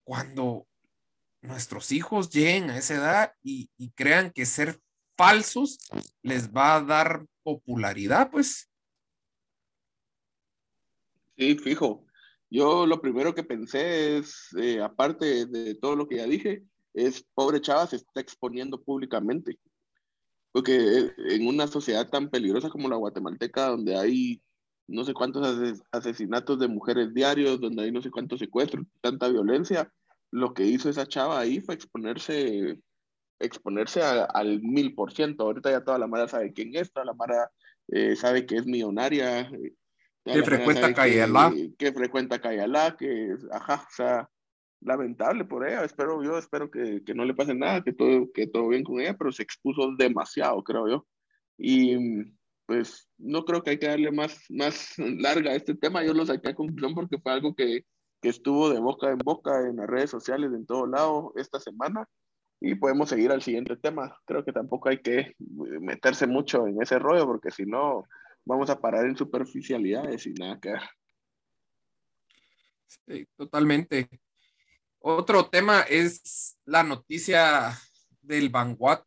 cuando 0.04 0.68
nuestros 1.42 1.92
hijos 1.92 2.30
lleguen 2.30 2.70
a 2.70 2.78
esa 2.78 2.96
edad 2.96 3.34
y, 3.44 3.70
crean 3.96 4.32
que 4.32 4.46
ser 4.46 4.80
falsos 5.18 5.80
les 6.22 6.52
va 6.52 6.76
a 6.76 6.82
dar 6.82 7.26
popularidad, 7.44 8.30
pues. 8.32 8.70
Sí, 11.38 11.58
fijo. 11.58 12.06
Yo 12.50 12.86
lo 12.86 13.02
primero 13.02 13.34
que 13.34 13.44
pensé 13.44 14.18
es, 14.18 14.50
eh, 14.58 14.82
aparte 14.82 15.46
de 15.46 15.76
todo 15.76 15.96
lo 15.96 16.08
que 16.08 16.18
ya 16.18 16.26
dije, 16.26 16.64
es 16.94 17.24
pobre 17.34 17.62
chava 17.62 17.88
se 17.88 17.96
está 17.96 18.20
exponiendo 18.20 18.82
públicamente. 18.82 19.58
Porque 20.52 20.76
eh, 20.76 21.14
en 21.30 21.48
una 21.48 21.68
sociedad 21.68 22.10
tan 22.10 22.30
peligrosa 22.30 22.70
como 22.70 22.90
la 22.90 22.98
guatemalteca, 22.98 23.68
donde 23.68 23.98
hay 23.98 24.42
no 24.88 25.04
sé 25.06 25.14
cuántos 25.14 25.82
asesinatos 25.92 26.60
de 26.60 26.68
mujeres 26.68 27.14
diarios, 27.14 27.60
donde 27.60 27.84
hay 27.84 27.92
no 27.92 28.02
sé 28.02 28.12
cuántos 28.12 28.40
secuestros, 28.40 28.86
tanta 29.02 29.30
violencia, 29.30 29.92
lo 30.32 30.54
que 30.54 30.66
hizo 30.66 30.90
esa 30.90 31.06
chava 31.06 31.40
ahí 31.40 31.60
fue 31.60 31.76
exponerse, 31.76 32.80
exponerse 33.40 34.02
a, 34.02 34.24
al 34.24 34.62
mil 34.62 34.96
por 34.96 35.14
ciento. 35.14 35.44
Ahorita 35.44 35.72
ya 35.72 35.84
toda 35.84 35.98
la 35.98 36.08
mara 36.08 36.28
sabe 36.28 36.54
quién 36.54 36.76
es, 36.76 36.92
toda 36.92 37.06
la 37.06 37.14
mara 37.14 37.52
eh, 37.88 38.16
sabe 38.16 38.46
que 38.46 38.58
es 38.58 38.66
millonaria. 38.66 39.42
Eh, 39.42 39.74
que 40.26 40.44
frecuenta 40.44 40.94
Cayalá. 40.94 41.52
Que, 41.52 41.74
que, 41.78 41.94
frecuenta 41.94 42.40
Cayalá, 42.40 42.96
que, 42.98 43.36
ajá, 43.52 43.86
o 43.90 43.94
sea, 43.94 44.30
lamentable 44.82 45.46
por 45.46 45.68
ella. 45.68 45.84
Espero, 45.84 46.24
yo 46.24 46.38
espero 46.38 46.70
que, 46.70 47.04
que, 47.04 47.14
no 47.14 47.26
le 47.26 47.34
pase 47.34 47.54
nada, 47.54 47.84
que 47.84 47.94
todo, 47.94 48.32
que 48.34 48.48
todo 48.48 48.68
bien 48.70 48.84
con 48.84 49.00
ella, 49.00 49.16
pero 49.18 49.32
se 49.32 49.44
expuso 49.44 49.96
demasiado, 49.96 50.64
creo 50.64 50.88
yo. 50.88 51.08
Y 51.58 52.26
pues 52.66 53.10
no 53.18 53.44
creo 53.46 53.64
que 53.64 53.72
hay 53.72 53.80
que 53.80 53.88
darle 53.88 54.12
más, 54.12 54.46
más 54.50 54.98
larga 54.98 55.52
a 55.52 55.56
este 55.56 55.76
tema. 55.76 56.04
Yo 56.04 56.14
lo 56.14 56.26
saqué 56.26 56.50
a 56.50 56.56
conclusión 56.56 56.96
porque 56.96 57.20
fue 57.20 57.32
algo 57.32 57.56
que, 57.56 57.86
que 58.22 58.30
estuvo 58.30 58.70
de 58.70 58.80
boca 58.80 59.12
en 59.12 59.18
boca 59.20 59.62
en 59.68 59.78
las 59.78 59.88
redes 59.88 60.10
sociales 60.10 60.52
en 60.54 60.66
todo 60.66 60.88
lado 60.88 61.34
esta 61.36 61.60
semana 61.60 62.08
y 62.60 62.76
podemos 62.76 63.10
seguir 63.10 63.32
al 63.32 63.42
siguiente 63.42 63.76
tema. 63.76 64.16
Creo 64.26 64.46
que 64.46 64.54
tampoco 64.54 64.90
hay 64.90 65.00
que 65.00 65.20
eh, 65.20 65.36
meterse 65.82 66.28
mucho 66.28 66.68
en 66.68 66.82
ese 66.82 67.00
rollo 67.00 67.26
porque 67.26 67.52
si 67.52 67.66
no 67.66 68.06
vamos 68.46 68.70
a 68.70 68.80
parar 68.80 69.06
en 69.06 69.18
superficialidades 69.18 70.26
y 70.28 70.34
nada 70.34 70.60
que 70.60 70.74
Sí, 73.08 73.26
totalmente. 73.38 74.10
Otro 75.04 75.50
tema 75.50 75.82
es 75.82 76.58
la 76.66 76.84
noticia 76.84 77.78
del 78.22 78.50
Vanguard 78.50 79.06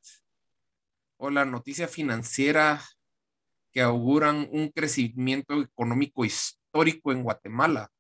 o 1.17 1.31
la 1.31 1.45
noticia 1.45 1.89
financiera 1.89 2.83
que 3.73 3.81
auguran 3.81 4.49
un 4.51 4.71
crecimiento 4.71 5.61
económico 5.61 6.25
histórico 6.25 7.13
en 7.13 7.23
Guatemala 7.23 7.91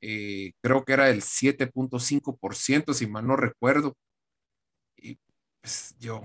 eh, 0.00 0.52
creo 0.62 0.84
que 0.84 0.92
era 0.92 1.10
el 1.10 1.22
7.5%, 1.22 2.94
si 2.94 3.06
mal 3.06 3.26
no 3.26 3.36
recuerdo. 3.36 3.96
Y 4.96 5.18
pues 5.60 5.96
yo, 5.98 6.22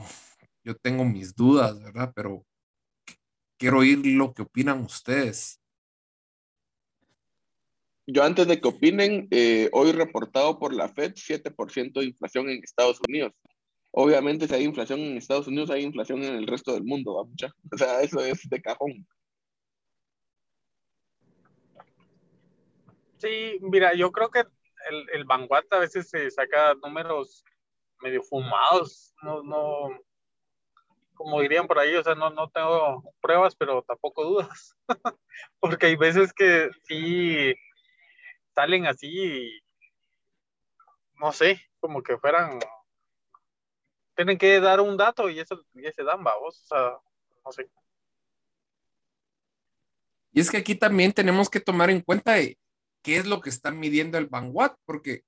yo 0.63 0.75
tengo 0.77 1.05
mis 1.05 1.35
dudas, 1.35 1.81
¿verdad? 1.81 2.11
Pero, 2.15 2.45
¿qué, 3.05 3.15
quiero 3.57 3.79
oír 3.79 4.05
lo 4.05 4.33
que 4.33 4.43
opinan 4.43 4.81
ustedes. 4.81 5.59
Yo 8.05 8.23
antes 8.23 8.47
de 8.47 8.59
que 8.59 8.67
opinen, 8.67 9.27
eh, 9.31 9.69
hoy 9.71 9.93
reportado 9.93 10.59
por 10.59 10.73
la 10.73 10.89
Fed, 10.89 11.13
7% 11.15 12.01
de 12.01 12.07
inflación 12.07 12.49
en 12.49 12.61
Estados 12.63 12.99
Unidos. 13.07 13.31
Obviamente 13.91 14.47
si 14.47 14.55
hay 14.55 14.63
inflación 14.63 14.99
en 14.99 15.17
Estados 15.17 15.47
Unidos, 15.47 15.69
hay 15.69 15.83
inflación 15.83 16.23
en 16.23 16.35
el 16.35 16.47
resto 16.47 16.73
del 16.73 16.83
mundo, 16.83 17.15
¿va? 17.15 17.21
O 17.71 17.77
sea, 17.77 18.01
eso 18.01 18.19
es 18.19 18.49
de 18.49 18.61
cajón. 18.61 19.07
Sí, 23.17 23.57
mira, 23.61 23.93
yo 23.93 24.11
creo 24.11 24.29
que 24.29 24.39
el, 24.39 25.09
el 25.13 25.23
Vanguard 25.23 25.67
a 25.71 25.79
veces 25.79 26.09
se 26.09 26.29
saca 26.29 26.73
números 26.75 27.45
medio 28.01 28.21
fumados, 28.21 29.13
no, 29.21 29.41
no, 29.43 29.97
como 31.13 31.39
dirían 31.39 31.67
por 31.67 31.79
ahí, 31.79 31.95
o 31.95 32.03
sea, 32.03 32.15
no, 32.15 32.29
no 32.31 32.49
tengo 32.49 33.13
pruebas, 33.21 33.55
pero 33.55 33.81
tampoco 33.83 34.25
dudas, 34.25 34.75
porque 35.61 35.85
hay 35.85 35.95
veces 35.95 36.33
que 36.33 36.69
sí 36.83 37.53
salen 38.53 38.85
así, 38.85 39.61
no 41.15 41.31
sé, 41.31 41.61
como 41.79 42.01
que 42.01 42.17
fueran, 42.17 42.59
tienen 44.15 44.37
que 44.37 44.59
dar 44.59 44.79
un 44.81 44.97
dato 44.97 45.29
y 45.29 45.39
eso 45.39 45.63
y 45.73 45.85
ese 45.85 46.03
dan, 46.03 46.23
vamos, 46.23 46.61
o 46.61 46.65
sea, 46.65 46.97
no 47.45 47.51
sé. 47.51 47.69
Y 50.31 50.39
es 50.39 50.49
que 50.49 50.57
aquí 50.57 50.75
también 50.75 51.13
tenemos 51.13 51.49
que 51.49 51.59
tomar 51.59 51.89
en 51.89 52.01
cuenta 52.01 52.37
qué 52.37 53.17
es 53.17 53.25
lo 53.27 53.39
que 53.41 53.49
están 53.49 53.79
midiendo 53.79 54.17
el 54.17 54.27
Vanguard, 54.27 54.75
porque 54.85 55.23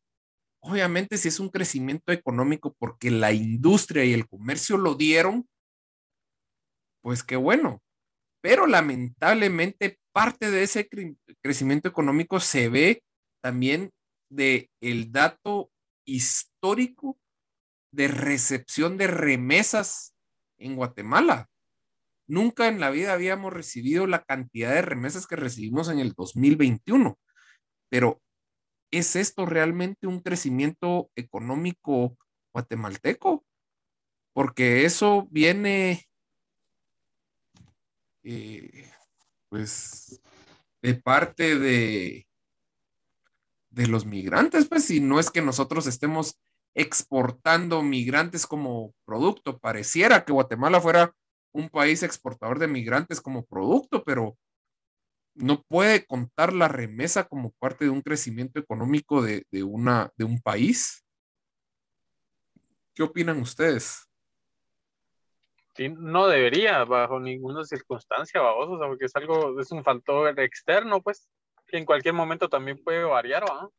obviamente 0.60 1.18
si 1.18 1.28
es 1.28 1.40
un 1.40 1.50
crecimiento 1.50 2.12
económico 2.12 2.76
porque 2.80 3.12
la 3.12 3.32
industria 3.32 4.04
y 4.04 4.14
el 4.14 4.28
comercio 4.28 4.78
lo 4.78 4.96
dieron, 4.96 5.48
pues 7.02 7.24
qué 7.24 7.36
bueno. 7.36 7.84
Pero 8.42 8.66
lamentablemente 8.66 10.00
parte 10.12 10.50
de 10.50 10.64
ese 10.64 10.90
crecimiento 11.42 11.88
económico 11.88 12.40
se 12.40 12.70
ve 12.70 13.04
también 13.46 13.92
de 14.28 14.72
el 14.82 15.12
dato 15.12 15.72
histórico 16.04 17.20
de 17.92 18.08
recepción 18.08 18.98
de 18.98 19.06
remesas 19.06 20.16
en 20.58 20.76
Guatemala. 20.76 21.48
Nunca 22.26 22.68
en 22.68 22.80
la 22.80 22.90
vida 22.90 23.14
habíamos 23.14 23.54
recibido 23.54 24.08
la 24.08 24.24
cantidad 24.24 24.74
de 24.74 24.82
remesas 24.82 25.28
que 25.28 25.36
recibimos 25.36 25.90
en 25.90 26.00
el 26.00 26.14
2021. 26.14 27.20
Pero 27.88 28.20
¿es 28.90 29.16
esto 29.16 29.46
realmente 29.46 30.08
un 30.08 30.22
crecimiento 30.22 31.12
económico 31.16 32.18
guatemalteco? 32.52 33.46
Porque 34.34 34.86
eso 34.86 35.28
viene, 35.30 36.08
eh, 38.24 38.92
pues, 39.50 40.20
de 40.82 40.96
parte 40.96 41.60
de, 41.60 42.26
de 43.76 43.88
los 43.88 44.06
migrantes, 44.06 44.68
pues, 44.68 44.86
si 44.86 45.02
no 45.02 45.20
es 45.20 45.30
que 45.30 45.42
nosotros 45.42 45.86
estemos 45.86 46.40
exportando 46.74 47.82
migrantes 47.82 48.48
como 48.48 48.94
producto. 49.06 49.60
Pareciera 49.60 50.24
que 50.24 50.34
Guatemala 50.34 50.80
fuera 50.80 51.14
un 51.52 51.70
país 51.70 52.02
exportador 52.02 52.58
de 52.60 52.68
migrantes 52.68 53.22
como 53.22 53.46
producto, 53.46 54.04
pero 54.04 54.38
no 55.34 55.62
puede 55.64 56.06
contar 56.06 56.54
la 56.54 56.70
remesa 56.70 57.26
como 57.26 57.52
parte 57.52 57.86
de 57.86 57.92
un 57.92 58.02
crecimiento 58.02 58.60
económico 58.60 59.22
de, 59.22 59.46
una, 59.64 60.10
de 60.16 60.24
un 60.24 60.42
país. 60.42 61.06
¿Qué 62.94 63.04
opinan 63.04 63.42
ustedes? 63.42 64.10
No 65.78 66.28
debería 66.28 66.86
bajo 66.86 67.20
ninguna 67.20 67.66
circunstancia, 67.66 68.40
vamos, 68.40 68.70
o 68.70 68.80
sea, 68.80 68.88
porque 68.88 69.06
es 69.06 69.16
algo, 69.18 69.60
es 69.60 69.70
un 69.72 69.84
factor 69.84 70.40
externo, 70.40 71.02
pues 71.02 71.30
que 71.68 71.78
en 71.78 71.86
cualquier 71.86 72.14
momento 72.14 72.50
también 72.50 72.84
puede 72.84 73.04
variar, 73.04 73.44
¿va? 73.44 73.70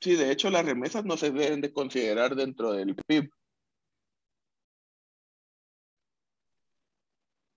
Sí, 0.00 0.16
de 0.16 0.30
hecho 0.32 0.50
las 0.50 0.64
remesas 0.64 1.04
no 1.04 1.16
se 1.16 1.30
deben 1.30 1.60
de 1.60 1.72
considerar 1.72 2.34
dentro 2.34 2.72
del 2.72 2.94
PIB. 2.96 3.30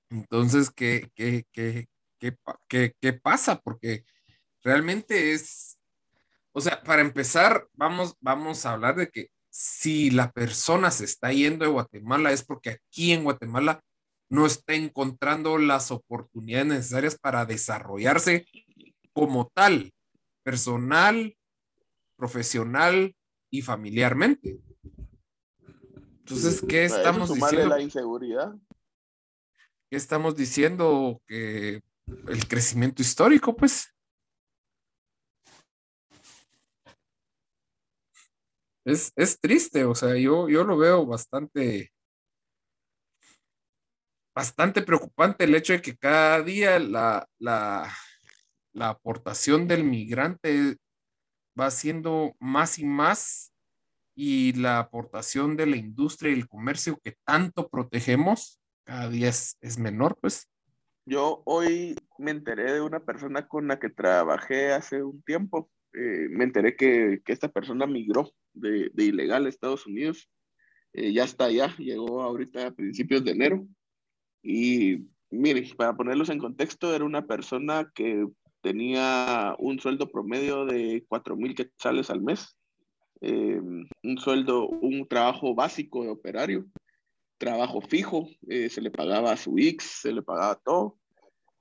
Entonces, 0.09 0.69
¿qué, 0.69 1.09
qué, 1.15 1.45
qué, 1.51 1.87
qué, 2.67 2.93
qué 3.01 3.13
pasa? 3.13 3.59
Porque 3.59 4.03
realmente 4.61 5.33
es, 5.33 5.79
o 6.51 6.61
sea, 6.61 6.81
para 6.83 7.01
empezar, 7.01 7.67
vamos, 7.73 8.15
vamos 8.19 8.65
a 8.65 8.73
hablar 8.73 8.95
de 8.95 9.09
que 9.09 9.29
si 9.49 10.11
la 10.11 10.31
persona 10.31 10.91
se 10.91 11.05
está 11.05 11.31
yendo 11.31 11.65
de 11.65 11.71
Guatemala 11.71 12.31
es 12.31 12.43
porque 12.43 12.71
aquí 12.71 13.13
en 13.13 13.23
Guatemala 13.23 13.81
no 14.33 14.47
está 14.47 14.73
encontrando 14.73 15.59
las 15.59 15.91
oportunidades 15.91 16.65
necesarias 16.65 17.15
para 17.19 17.45
desarrollarse 17.45 18.47
como 19.13 19.51
tal, 19.53 19.93
personal, 20.41 21.37
profesional 22.17 23.15
y 23.51 23.61
familiarmente. 23.61 24.59
Entonces, 26.17 26.63
¿qué 26.67 26.85
estamos 26.85 27.31
diciendo? 27.31 27.67
la 27.67 27.79
inseguridad. 27.79 28.55
¿Qué 29.91 29.97
estamos 29.97 30.35
diciendo? 30.35 31.21
Que 31.27 31.83
el 32.27 32.47
crecimiento 32.47 33.03
histórico, 33.03 33.55
pues. 33.55 33.93
Es, 38.83 39.13
es 39.15 39.39
triste, 39.39 39.85
o 39.85 39.93
sea, 39.93 40.17
yo, 40.17 40.49
yo 40.49 40.63
lo 40.63 40.75
veo 40.75 41.05
bastante, 41.05 41.92
bastante 44.33 44.81
preocupante 44.81 45.43
el 45.43 45.55
hecho 45.55 45.73
de 45.73 45.81
que 45.81 45.95
cada 45.95 46.41
día 46.41 46.79
la, 46.79 47.27
la, 47.39 47.91
la 48.73 48.89
aportación 48.89 49.67
del 49.67 49.83
migrante 49.83 50.77
va 51.59 51.69
siendo 51.69 52.35
más 52.39 52.79
y 52.79 52.85
más 52.85 53.53
y 54.15 54.53
la 54.53 54.79
aportación 54.79 55.55
de 55.55 55.67
la 55.67 55.77
industria 55.77 56.31
y 56.31 56.35
el 56.35 56.47
comercio 56.47 56.99
que 57.03 57.15
tanto 57.23 57.69
protegemos 57.69 58.59
cada 58.85 59.09
día 59.09 59.29
es, 59.29 59.77
menor, 59.77 60.17
pues. 60.19 60.49
Yo 61.05 61.41
hoy 61.45 61.95
me 62.17 62.31
enteré 62.31 62.73
de 62.73 62.81
una 62.81 62.99
persona 62.99 63.47
con 63.47 63.67
la 63.67 63.79
que 63.79 63.89
trabajé 63.89 64.73
hace 64.73 65.03
un 65.03 65.21
tiempo. 65.23 65.69
Eh, 65.93 66.27
me 66.29 66.43
enteré 66.43 66.75
que, 66.75 67.21
que, 67.23 67.31
esta 67.33 67.49
persona 67.49 67.85
migró 67.85 68.31
de, 68.53 68.89
de 68.93 69.03
ilegal 69.05 69.45
a 69.45 69.49
Estados 69.49 69.85
Unidos. 69.85 70.29
Eh, 70.91 71.13
ya 71.13 71.23
está 71.23 71.45
allá, 71.45 71.75
llegó 71.77 72.21
ahorita 72.21 72.67
a 72.67 72.71
principios 72.71 73.23
de 73.23 73.31
enero 73.31 73.65
y 74.43 75.07
mire, 75.31 75.67
para 75.75 75.95
ponerlos 75.95 76.29
en 76.29 76.39
contexto, 76.39 76.93
era 76.93 77.05
una 77.05 77.25
persona 77.25 77.89
que 77.95 78.27
tenía 78.61 79.55
un 79.57 79.79
sueldo 79.79 80.11
promedio 80.11 80.65
de 80.65 81.03
4 81.07 81.35
mil 81.35 81.55
quetzales 81.55 82.09
al 82.09 82.21
mes, 82.21 82.57
eh, 83.21 83.59
un 83.59 84.17
sueldo, 84.17 84.67
un 84.67 85.07
trabajo 85.07 85.55
básico 85.55 86.03
de 86.03 86.09
operario, 86.09 86.65
trabajo 87.37 87.81
fijo, 87.81 88.27
eh, 88.47 88.69
se 88.69 88.81
le 88.81 88.91
pagaba 88.91 89.35
su 89.37 89.57
X, 89.57 89.99
se 90.01 90.11
le 90.11 90.21
pagaba 90.21 90.55
todo. 90.55 90.97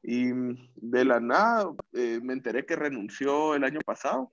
Y 0.02 0.32
de 0.74 1.04
la 1.04 1.20
nada 1.20 1.72
eh, 1.92 2.18
me 2.20 2.32
enteré 2.32 2.66
que 2.66 2.74
renunció 2.74 3.54
el 3.54 3.62
año 3.62 3.78
pasado 3.86 4.32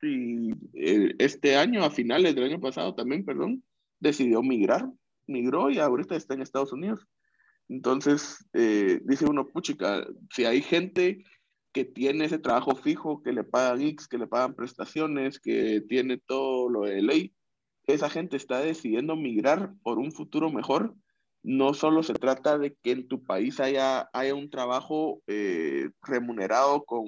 y 0.00 0.52
este 0.72 1.56
año, 1.56 1.82
a 1.82 1.90
finales 1.90 2.36
del 2.36 2.44
año 2.44 2.60
pasado 2.60 2.94
también, 2.94 3.24
perdón, 3.24 3.64
decidió 3.98 4.42
migrar, 4.42 4.88
migró 5.26 5.70
y 5.70 5.78
ahorita 5.78 6.14
está 6.14 6.34
en 6.34 6.42
Estados 6.42 6.72
Unidos. 6.72 7.04
Entonces, 7.68 8.46
eh, 8.54 9.00
dice 9.04 9.26
uno, 9.26 9.46
puchica, 9.46 10.06
si 10.30 10.44
hay 10.44 10.62
gente 10.62 11.24
que 11.72 11.84
tiene 11.84 12.24
ese 12.24 12.38
trabajo 12.38 12.74
fijo, 12.74 13.22
que 13.22 13.32
le 13.32 13.44
pagan 13.44 13.82
X, 13.82 14.08
que 14.08 14.18
le 14.18 14.26
pagan 14.26 14.54
prestaciones, 14.54 15.38
que 15.38 15.82
tiene 15.82 16.18
todo 16.18 16.70
lo 16.70 16.82
de 16.82 17.02
ley, 17.02 17.34
esa 17.86 18.08
gente 18.10 18.36
está 18.36 18.60
decidiendo 18.60 19.16
migrar 19.16 19.72
por 19.82 19.98
un 19.98 20.12
futuro 20.12 20.50
mejor. 20.50 20.94
No 21.42 21.74
solo 21.74 22.02
se 22.02 22.14
trata 22.14 22.58
de 22.58 22.74
que 22.82 22.92
en 22.92 23.08
tu 23.08 23.24
país 23.24 23.60
haya, 23.60 24.08
haya 24.12 24.34
un 24.34 24.50
trabajo 24.50 25.22
eh, 25.26 25.90
remunerado 26.02 26.84
con, 26.84 27.06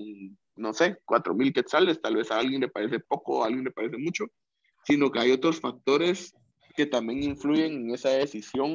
no 0.56 0.72
sé, 0.72 0.98
cuatro 1.04 1.34
mil 1.34 1.52
quetzales, 1.52 2.00
tal 2.00 2.16
vez 2.16 2.30
a 2.30 2.38
alguien 2.38 2.61
le 2.61 2.68
parece 2.68 3.00
poco, 3.00 3.42
a 3.42 3.46
alguien 3.46 3.64
le 3.64 3.72
parece 3.72 3.98
mucho, 3.98 4.26
sino 4.84 5.11
que 5.11 5.18
hay 5.18 5.32
otros 5.32 5.61
factores 5.61 6.32
que 6.76 6.86
también 6.86 7.22
influyen 7.22 7.72
en 7.72 7.90
esa 7.90 8.11
decisión 8.11 8.74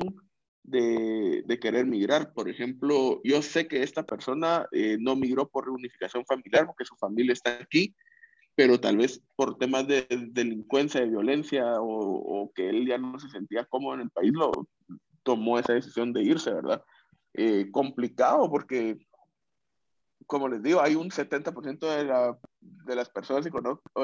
de, 0.68 1.60
querer 1.62 1.86
migrar. 1.86 2.34
Por 2.34 2.50
ejemplo, 2.50 3.22
yo 3.24 3.42
sé 3.42 3.68
que 3.68 3.84
esta 3.84 4.06
persona 4.06 4.68
eh, 4.72 4.98
no 5.00 5.16
migró 5.16 5.48
por 5.48 5.66
reunificación 5.66 6.26
familiar 6.26 6.66
porque 6.66 6.86
su 6.86 6.96
familia 6.96 7.34
está 7.34 7.58
aquí, 7.62 7.96
pero 8.56 8.80
tal 8.80 8.98
vez 8.98 9.22
por 9.36 9.58
temas 9.58 9.88
de, 9.88 10.08
delincuencia, 10.32 11.02
de 11.02 11.08
violencia 11.08 11.66
o, 11.80 12.52
que 12.54 12.70
él 12.70 12.88
ya 12.88 12.98
no 12.98 13.20
se 13.20 13.30
sentía 13.30 13.66
cómodo 13.66 13.96
en 13.96 14.02
el 14.02 14.10
país, 14.10 14.32
lo 14.34 14.52
tomó 15.24 15.60
esa 15.60 15.74
decisión 15.74 16.14
de 16.14 16.24
irse, 16.24 16.54
¿verdad? 16.54 16.84
Eh, 17.34 17.70
complicado 17.72 18.50
porque, 18.50 18.98
como 20.26 20.48
les 20.48 20.64
digo, 20.64 20.82
hay 20.82 20.96
un 20.96 21.10
70% 21.10 21.80
de, 21.80 22.06
la, 22.06 22.38
de 22.62 22.96
las 22.96 23.10
personas 23.10 23.46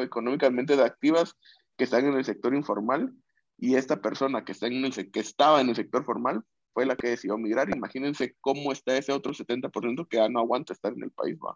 económicamente 0.01 0.73
activas 0.81 1.35
que 1.77 1.85
están 1.85 2.05
en 2.05 2.15
el 2.15 2.25
sector 2.25 2.53
informal 2.53 3.13
y 3.61 3.75
esta 3.75 4.01
persona 4.01 4.43
que, 4.43 4.53
está 4.53 4.65
en 4.65 4.91
que 4.91 5.19
estaba 5.19 5.61
en 5.61 5.69
el 5.69 5.75
sector 5.75 6.03
formal 6.03 6.43
fue 6.73 6.83
la 6.87 6.95
que 6.95 7.09
decidió 7.09 7.37
migrar. 7.37 7.69
Imagínense 7.69 8.35
cómo 8.41 8.71
está 8.71 8.97
ese 8.97 9.13
otro 9.13 9.33
70% 9.33 10.07
que 10.07 10.17
ya 10.17 10.27
no 10.27 10.39
aguanta 10.39 10.73
estar 10.73 10.91
en 10.91 11.03
el 11.03 11.11
país, 11.11 11.37
va. 11.37 11.55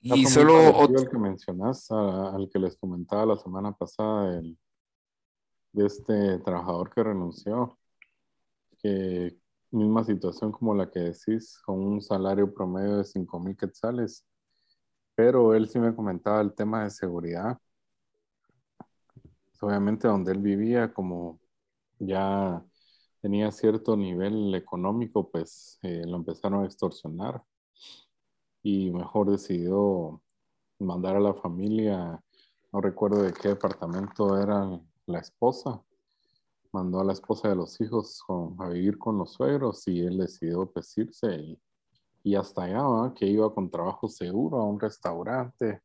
Y 0.00 0.24
solo 0.24 0.74
otro... 0.74 1.04
que 1.04 1.18
mencionas, 1.18 1.90
al 1.90 2.48
que 2.50 2.58
les 2.58 2.78
comentaba 2.78 3.26
la 3.26 3.36
semana 3.36 3.72
pasada, 3.72 4.38
el, 4.38 4.58
de 5.72 5.86
este 5.86 6.38
trabajador 6.38 6.88
que 6.88 7.02
renunció, 7.02 7.78
que 8.82 9.36
misma 9.70 10.02
situación 10.02 10.50
como 10.50 10.74
la 10.74 10.90
que 10.90 11.00
decís, 11.00 11.60
con 11.66 11.78
un 11.78 12.00
salario 12.00 12.54
promedio 12.54 12.96
de 12.96 13.04
5 13.04 13.38
mil 13.38 13.54
quetzales, 13.54 14.24
pero 15.14 15.54
él 15.54 15.68
sí 15.68 15.78
me 15.78 15.94
comentaba 15.94 16.40
el 16.40 16.54
tema 16.54 16.84
de 16.84 16.90
seguridad. 16.90 17.58
Obviamente 19.60 20.08
donde 20.08 20.32
él 20.32 20.38
vivía, 20.38 20.92
como 20.92 21.40
ya 21.98 22.64
tenía 23.20 23.52
cierto 23.52 23.96
nivel 23.96 24.54
económico, 24.54 25.30
pues 25.30 25.78
eh, 25.82 26.04
lo 26.06 26.16
empezaron 26.16 26.62
a 26.62 26.66
extorsionar 26.66 27.42
y 28.62 28.90
mejor 28.90 29.30
decidió 29.30 30.22
mandar 30.78 31.16
a 31.16 31.20
la 31.20 31.34
familia, 31.34 32.22
no 32.72 32.80
recuerdo 32.80 33.22
de 33.22 33.32
qué 33.32 33.48
departamento 33.48 34.38
era 34.38 34.80
la 35.06 35.18
esposa, 35.18 35.82
mandó 36.72 37.00
a 37.00 37.04
la 37.04 37.12
esposa 37.12 37.48
de 37.48 37.56
los 37.56 37.80
hijos 37.80 38.22
a 38.58 38.68
vivir 38.68 38.98
con 38.98 39.18
los 39.18 39.32
suegros 39.32 39.86
y 39.88 40.00
él 40.00 40.18
decidió 40.18 40.70
pesirse 40.70 41.34
y, 41.34 41.60
y 42.22 42.34
hasta 42.34 42.64
allá, 42.64 43.12
que 43.14 43.26
iba 43.26 43.52
con 43.52 43.70
trabajo 43.70 44.08
seguro 44.08 44.58
a 44.58 44.64
un 44.64 44.78
restaurante. 44.78 45.82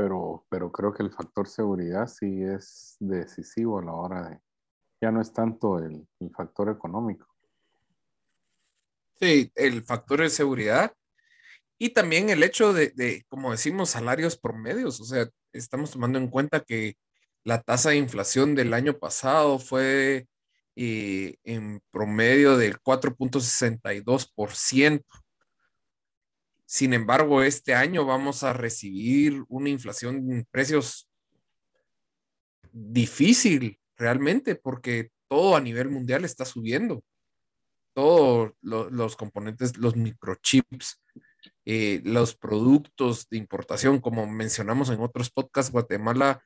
Pero, 0.00 0.46
pero 0.48 0.72
creo 0.72 0.94
que 0.94 1.02
el 1.02 1.10
factor 1.10 1.46
seguridad 1.46 2.06
sí 2.06 2.42
es 2.42 2.96
decisivo 3.00 3.80
a 3.80 3.84
la 3.84 3.92
hora 3.92 4.30
de, 4.30 4.40
ya 4.98 5.10
no 5.10 5.20
es 5.20 5.30
tanto 5.30 5.78
el, 5.78 6.08
factor 6.34 6.70
económico. 6.70 7.26
Sí, 9.20 9.52
el 9.54 9.82
factor 9.82 10.22
de 10.22 10.30
seguridad 10.30 10.94
y 11.76 11.90
también 11.90 12.30
el 12.30 12.42
hecho 12.42 12.72
de, 12.72 12.94
de, 12.96 13.26
como 13.28 13.50
decimos, 13.50 13.90
salarios 13.90 14.38
promedios. 14.38 15.02
O 15.02 15.04
sea, 15.04 15.28
estamos 15.52 15.90
tomando 15.90 16.18
en 16.18 16.28
cuenta 16.28 16.60
que 16.60 16.96
la 17.44 17.60
tasa 17.60 17.90
de 17.90 17.96
inflación 17.96 18.54
del 18.54 18.72
año 18.72 18.98
pasado 18.98 19.58
fue 19.58 20.28
eh, 20.76 21.36
en 21.44 21.82
promedio 21.90 22.56
del 22.56 22.80
4.62%. 22.80 25.04
Sin 26.72 26.94
embargo, 26.94 27.42
este 27.42 27.74
año 27.74 28.04
vamos 28.04 28.44
a 28.44 28.52
recibir 28.52 29.42
una 29.48 29.70
inflación 29.70 30.30
en 30.30 30.46
precios 30.52 31.10
difícil 32.70 33.80
realmente 33.96 34.54
porque 34.54 35.10
todo 35.26 35.56
a 35.56 35.60
nivel 35.60 35.88
mundial 35.88 36.24
está 36.24 36.44
subiendo. 36.44 37.02
Todos 37.92 38.52
los 38.62 39.16
componentes, 39.16 39.78
los 39.78 39.96
microchips, 39.96 41.02
eh, 41.64 42.02
los 42.04 42.36
productos 42.36 43.28
de 43.28 43.38
importación, 43.38 43.98
como 43.98 44.28
mencionamos 44.28 44.90
en 44.90 45.00
otros 45.00 45.28
podcasts, 45.28 45.72
Guatemala 45.72 46.40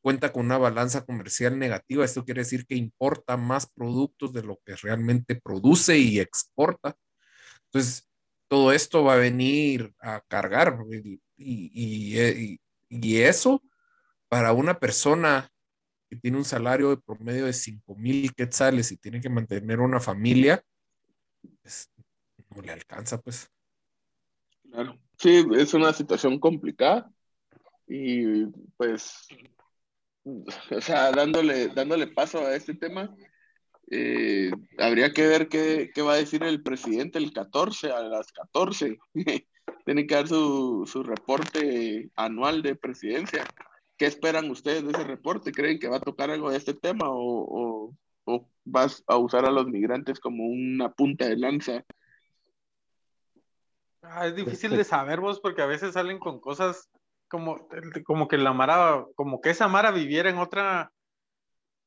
cuenta 0.00 0.32
con 0.32 0.46
una 0.46 0.58
balanza 0.58 1.04
comercial 1.04 1.56
negativa. 1.56 2.04
Esto 2.04 2.24
quiere 2.24 2.40
decir 2.40 2.66
que 2.66 2.74
importa 2.74 3.36
más 3.36 3.70
productos 3.70 4.32
de 4.32 4.42
lo 4.42 4.58
que 4.66 4.74
realmente 4.74 5.36
produce 5.36 5.98
y 5.98 6.18
exporta. 6.18 6.96
Entonces, 7.66 8.07
todo 8.48 8.72
esto 8.72 9.04
va 9.04 9.14
a 9.14 9.18
venir 9.18 9.94
a 10.00 10.20
cargar 10.22 10.78
y, 10.90 11.20
y, 11.36 12.58
y, 12.88 13.16
eso 13.20 13.62
para 14.28 14.52
una 14.52 14.78
persona 14.78 15.50
que 16.08 16.16
tiene 16.16 16.38
un 16.38 16.44
salario 16.44 16.90
de 16.90 16.96
promedio 16.96 17.46
de 17.46 17.52
5 17.52 17.94
mil 17.94 18.34
quetzales 18.34 18.90
y 18.90 18.96
tiene 18.96 19.20
que 19.20 19.28
mantener 19.28 19.80
una 19.80 20.00
familia, 20.00 20.62
pues, 21.62 21.90
no 22.54 22.62
le 22.62 22.72
alcanza, 22.72 23.20
pues. 23.20 23.50
Claro. 24.70 24.98
Sí, 25.18 25.44
es 25.56 25.74
una 25.74 25.92
situación 25.92 26.38
complicada 26.38 27.10
y 27.86 28.46
pues 28.76 29.28
o 30.70 30.80
sea, 30.80 31.10
dándole, 31.10 31.68
dándole 31.68 32.06
paso 32.08 32.38
a 32.40 32.54
este 32.54 32.74
tema, 32.74 33.14
eh, 33.90 34.50
habría 34.78 35.12
que 35.12 35.26
ver 35.26 35.48
qué, 35.48 35.90
qué, 35.94 36.02
va 36.02 36.14
a 36.14 36.16
decir 36.16 36.42
el 36.42 36.62
presidente 36.62 37.18
el 37.18 37.32
14, 37.32 37.90
a 37.90 38.00
las 38.02 38.32
14. 38.32 38.98
Tiene 39.84 40.06
que 40.06 40.14
dar 40.14 40.28
su, 40.28 40.84
su, 40.86 41.02
reporte 41.02 42.10
anual 42.16 42.62
de 42.62 42.74
presidencia. 42.74 43.44
¿Qué 43.96 44.06
esperan 44.06 44.50
ustedes 44.50 44.84
de 44.84 44.90
ese 44.90 45.04
reporte? 45.04 45.52
¿Creen 45.52 45.78
que 45.78 45.88
va 45.88 45.96
a 45.96 46.00
tocar 46.00 46.30
algo 46.30 46.50
de 46.50 46.56
este 46.58 46.74
tema 46.74 47.08
o, 47.08 47.16
o, 47.16 47.94
o 48.24 48.48
vas 48.64 49.02
a 49.06 49.16
usar 49.16 49.44
a 49.44 49.50
los 49.50 49.66
migrantes 49.66 50.20
como 50.20 50.44
una 50.44 50.92
punta 50.92 51.26
de 51.26 51.36
lanza? 51.36 51.84
Ah, 54.02 54.26
es 54.26 54.36
difícil 54.36 54.76
de 54.76 54.84
saber 54.84 55.20
vos 55.20 55.40
porque 55.40 55.62
a 55.62 55.66
veces 55.66 55.94
salen 55.94 56.18
con 56.18 56.40
cosas 56.40 56.88
como, 57.28 57.68
como 58.04 58.28
que 58.28 58.38
la 58.38 58.52
Mara, 58.52 59.04
como 59.14 59.40
que 59.40 59.50
esa 59.50 59.68
Mara 59.68 59.90
viviera 59.90 60.30
en 60.30 60.38
otra 60.38 60.92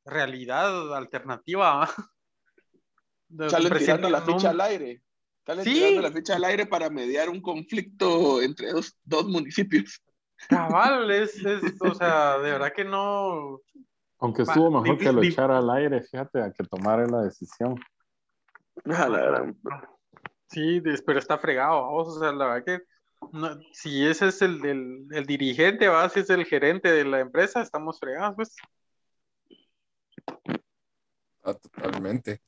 realidad 0.05 0.95
alternativa. 0.95 1.87
Salen 3.49 3.77
tirando 3.77 4.09
la 4.09 4.21
ficha 4.21 4.49
al 4.49 4.61
aire. 4.61 5.01
Salen 5.45 5.63
tirando 5.63 6.01
la 6.01 6.11
ficha 6.11 6.35
al 6.35 6.43
aire 6.43 6.65
para 6.65 6.89
mediar 6.89 7.29
un 7.29 7.41
conflicto 7.41 8.41
entre 8.41 8.71
dos, 8.71 8.97
dos 9.03 9.25
municipios. 9.25 10.01
Cabal, 10.49 11.09
es, 11.11 11.41
o 11.79 11.93
sea, 11.93 12.37
de 12.39 12.51
verdad 12.51 12.73
que 12.75 12.83
no. 12.83 13.59
Aunque 14.19 14.43
estuvo 14.43 14.69
mejor 14.69 14.97
que 14.97 15.11
lo 15.11 15.23
echara 15.23 15.57
al 15.57 15.69
aire, 15.71 16.01
fíjate, 16.01 16.41
a 16.41 16.51
que 16.51 16.63
tomara 16.63 17.07
la 17.07 17.23
decisión. 17.23 17.79
Sí, 20.47 20.81
pero 21.05 21.17
está 21.17 21.37
fregado, 21.37 21.89
o 21.89 22.19
sea, 22.19 22.31
la 22.31 22.45
verdad 22.45 22.65
que 22.65 22.81
si 23.71 24.05
ese 24.05 24.27
es 24.27 24.41
el, 24.41 25.07
el, 25.11 25.25
dirigente, 25.25 25.87
¿va? 25.87 26.09
si 26.09 26.21
es 26.21 26.29
el 26.29 26.45
gerente 26.45 26.91
de 26.91 27.05
la 27.05 27.19
empresa, 27.19 27.61
estamos 27.61 27.99
fregados, 27.99 28.35
pues. 28.35 28.55
Ah, 31.43 31.53
totalmente. 31.53 32.41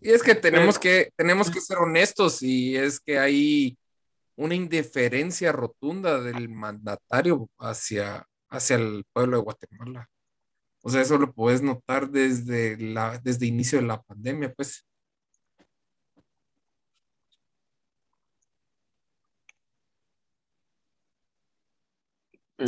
Y 0.00 0.10
es 0.10 0.22
que 0.22 0.34
tenemos 0.34 0.78
que, 0.78 1.12
tenemos 1.16 1.50
que 1.50 1.60
ser 1.60 1.78
honestos 1.78 2.42
y 2.42 2.76
es 2.76 2.98
que 2.98 3.18
hay 3.18 3.78
una 4.36 4.54
indiferencia 4.54 5.52
rotunda 5.52 6.20
del 6.20 6.48
mandatario 6.48 7.48
hacia, 7.58 8.26
hacia 8.48 8.76
el 8.76 9.04
pueblo 9.12 9.36
de 9.36 9.42
Guatemala. 9.44 10.08
O 10.82 10.90
sea, 10.90 11.02
eso 11.02 11.16
lo 11.18 11.32
puedes 11.32 11.62
notar 11.62 12.10
desde 12.10 12.76
la, 12.76 13.18
desde 13.22 13.46
inicio 13.46 13.80
de 13.80 13.86
la 13.86 14.02
pandemia, 14.02 14.52
pues. 14.52 14.84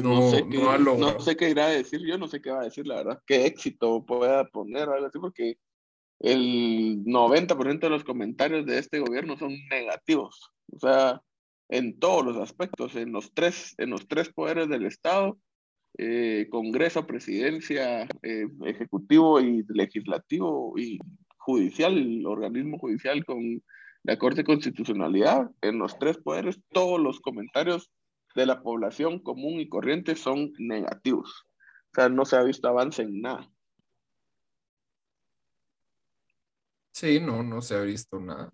No, 0.03 0.31
sé 0.31 0.45
qué, 0.49 0.59
no, 0.59 1.21
sé 1.21 1.37
qué 1.37 1.51
irá 1.51 1.67
a 1.67 1.71
decir 1.71 2.01
yo, 2.07 2.19
no 2.19 2.29
sé 2.29 2.41
qué 2.41 2.51
va 2.51 2.61
a 2.61 2.65
decir, 2.65 2.87
la 2.87 2.97
verdad. 2.97 3.23
Qué 3.27 3.47
éxito 3.47 4.05
pueda 4.05 4.45
poner 4.47 4.89
algo 4.89 5.07
así, 5.07 5.19
porque 5.19 5.59
el 6.21 7.05
90% 7.05 7.81
de 7.81 7.91
los 7.91 8.05
comentarios 8.05 8.67
de 8.67 8.79
este 8.79 9.01
gobierno 9.01 9.37
son 9.37 9.55
negativos. 9.71 10.51
O 10.73 10.79
sea, 10.79 11.21
en 11.69 11.99
todos 11.99 12.25
los 12.25 12.37
aspectos, 12.37 12.97
en 12.97 13.13
los 13.13 13.33
tres, 13.33 13.75
en 13.79 13.91
los 13.91 14.07
tres 14.09 14.31
poderes 14.33 14.69
del 14.69 14.87
Estado, 14.87 15.39
eh, 15.99 16.49
Congreso, 16.51 17.07
Presidencia, 17.07 18.09
eh, 18.23 18.47
Ejecutivo 18.65 19.41
y 19.41 19.65
Legislativo 19.69 20.75
y 20.77 20.99
Judicial, 21.39 21.97
el 21.97 22.27
organismo 22.27 22.79
judicial 22.79 23.25
con 23.25 23.63
la 24.03 24.19
Corte 24.19 24.39
de 24.39 24.45
Constitucionalidad, 24.45 25.51
en 25.63 25.79
los 25.79 25.99
tres 25.99 26.19
poderes, 26.19 26.59
todos 26.73 27.01
los 27.01 27.21
comentarios 27.21 27.91
de 28.35 28.47
la 28.47 28.63
población 28.63 29.21
común 29.21 29.61
y 29.61 29.69
corriente 29.69 30.17
son 30.17 30.53
negativos. 30.59 31.47
O 31.93 31.95
sea, 31.95 32.09
no 32.09 32.25
se 32.25 32.37
ha 32.37 32.43
visto 32.43 32.69
avance 32.69 33.03
en 33.03 33.21
nada. 33.21 33.49
Sí, 36.93 37.21
no, 37.21 37.43
no 37.43 37.63
se 37.63 37.77
ha 37.77 37.81
visto 37.83 38.21
nada. 38.21 38.53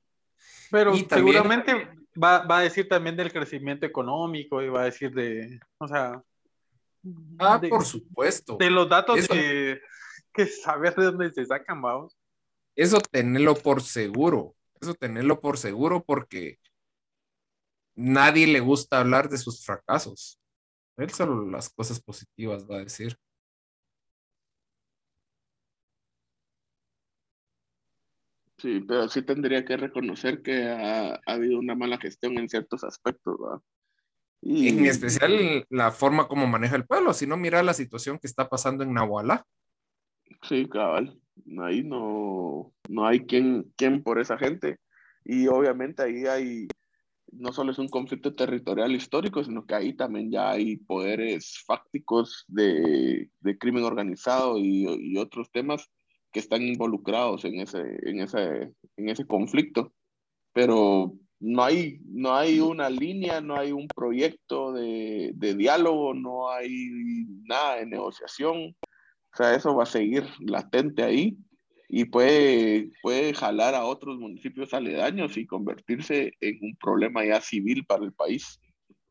Pero 0.71 0.95
seguramente 0.95 1.89
va, 2.23 2.47
va, 2.47 2.59
a 2.59 2.63
decir 2.63 2.89
también 2.89 3.17
del 3.17 3.33
crecimiento 3.33 3.87
económico 3.87 4.63
y 4.63 4.69
va 4.69 4.83
a 4.83 4.85
decir 4.85 5.13
de, 5.13 5.61
o 5.79 5.89
sea... 5.89 6.23
Ah, 7.39 7.61
por 7.69 7.85
supuesto. 7.85 8.57
De 8.59 8.71
los 8.71 8.89
datos 8.89 9.27
que, 9.27 9.81
que 10.33 10.47
saber 10.47 10.95
de 10.95 11.05
dónde 11.05 11.33
se 11.33 11.47
sacan, 11.47 11.81
vamos. 11.81 12.17
Eso 12.77 13.01
tenerlo 13.01 13.55
por 13.55 13.83
seguro, 13.83 14.55
eso 14.81 14.95
tenerlo 14.95 15.41
por 15.41 15.57
seguro 15.57 16.05
porque 16.05 16.59
nadie 18.01 18.47
le 18.47 18.61
gusta 18.61 19.01
hablar 19.01 19.29
de 19.29 19.39
sus 19.39 19.65
fracasos. 19.65 20.41
Él 20.97 21.11
solo 21.11 21.49
las 21.49 21.69
cosas 21.71 22.01
positivas 22.01 22.67
va 22.69 22.77
a 22.77 22.85
decir. 22.85 23.17
Sí, 28.59 28.85
pero 28.87 29.09
sí 29.09 29.23
tendría 29.23 29.65
que 29.65 29.77
reconocer 29.77 30.43
que 30.43 30.69
ha, 30.69 31.19
habido 31.25 31.59
una 31.59 31.75
mala 31.75 31.97
gestión 31.99 32.37
en 32.39 32.49
ciertos 32.49 32.85
aspectos, 32.85 33.39
¿verdad? 33.41 33.63
Y... 34.43 34.69
En 34.69 34.87
especial 34.87 35.65
la 35.71 35.91
forma 35.93 36.29
como 36.29 36.47
maneja 36.47 36.77
el 36.77 36.87
pueblo, 36.87 37.15
si 37.15 37.27
no 37.27 37.39
mira 37.39 37.63
la 37.63 37.73
situación 37.73 38.19
que 38.19 38.27
está 38.27 38.49
pasando 38.49 38.85
en 38.85 38.93
Nahualá. 38.93 39.47
Sí, 40.43 40.69
cabal. 40.69 41.19
Ahí 41.63 41.83
no, 41.83 42.73
no 42.89 43.07
hay 43.07 43.21
quien, 43.21 43.73
quien 43.77 44.03
por 44.03 44.21
esa 44.21 44.37
gente. 44.37 44.79
Y 45.25 45.47
obviamente 45.47 46.03
ahí 46.03 46.27
hay, 46.27 46.69
no 47.33 47.53
solo 47.53 47.73
es 47.73 47.79
un 47.79 47.89
conflicto 47.89 48.35
territorial 48.35 48.95
histórico, 48.95 49.43
sino 49.45 49.65
que 49.67 49.75
ahí 49.75 49.95
también 49.95 50.31
ya 50.31 50.51
hay 50.51 50.77
poderes 50.77 51.63
fácticos 51.67 52.45
de, 52.49 53.31
de 53.41 53.59
crimen 53.59 53.85
organizado 53.85 54.59
y, 54.59 55.17
otros 55.19 55.51
temas 55.51 55.91
que 56.33 56.41
están 56.41 56.63
involucrados 56.63 57.45
en 57.45 57.61
ese, 57.61 57.83
en 58.03 58.21
ese, 58.21 58.73
en 58.97 59.09
ese 59.09 59.27
conflicto. 59.27 59.93
Pero 60.53 61.15
no 61.41 61.63
hay, 61.63 62.01
no 62.05 62.35
hay 62.35 62.61
una 62.61 62.89
línea, 62.89 63.41
no 63.41 63.57
hay 63.57 63.73
un 63.73 63.87
proyecto 63.89 64.73
de, 64.73 65.33
de 65.35 65.55
diálogo, 65.55 66.15
no 66.15 66.51
hay 66.51 67.27
nada 67.45 67.77
de 67.77 67.87
negociación. 67.87 68.77
O 69.33 69.37
sea, 69.37 69.55
eso 69.55 69.75
va 69.75 69.85
a 69.85 69.87
seguir 69.87 70.25
latente 70.41 71.03
ahí 71.03 71.37
y 71.93 72.05
puede, 72.05 72.93
puede 73.03 73.35
jalar 73.35 73.75
a 73.75 73.85
otros 73.85 74.17
municipios 74.17 74.73
aledaños 74.73 75.37
y 75.37 75.45
convertirse 75.45 76.33
en 76.41 76.59
un 76.63 76.77
problema 76.77 77.25
ya 77.25 77.41
civil 77.41 77.85
para 77.85 78.05
el 78.05 78.13
país. 78.13 78.61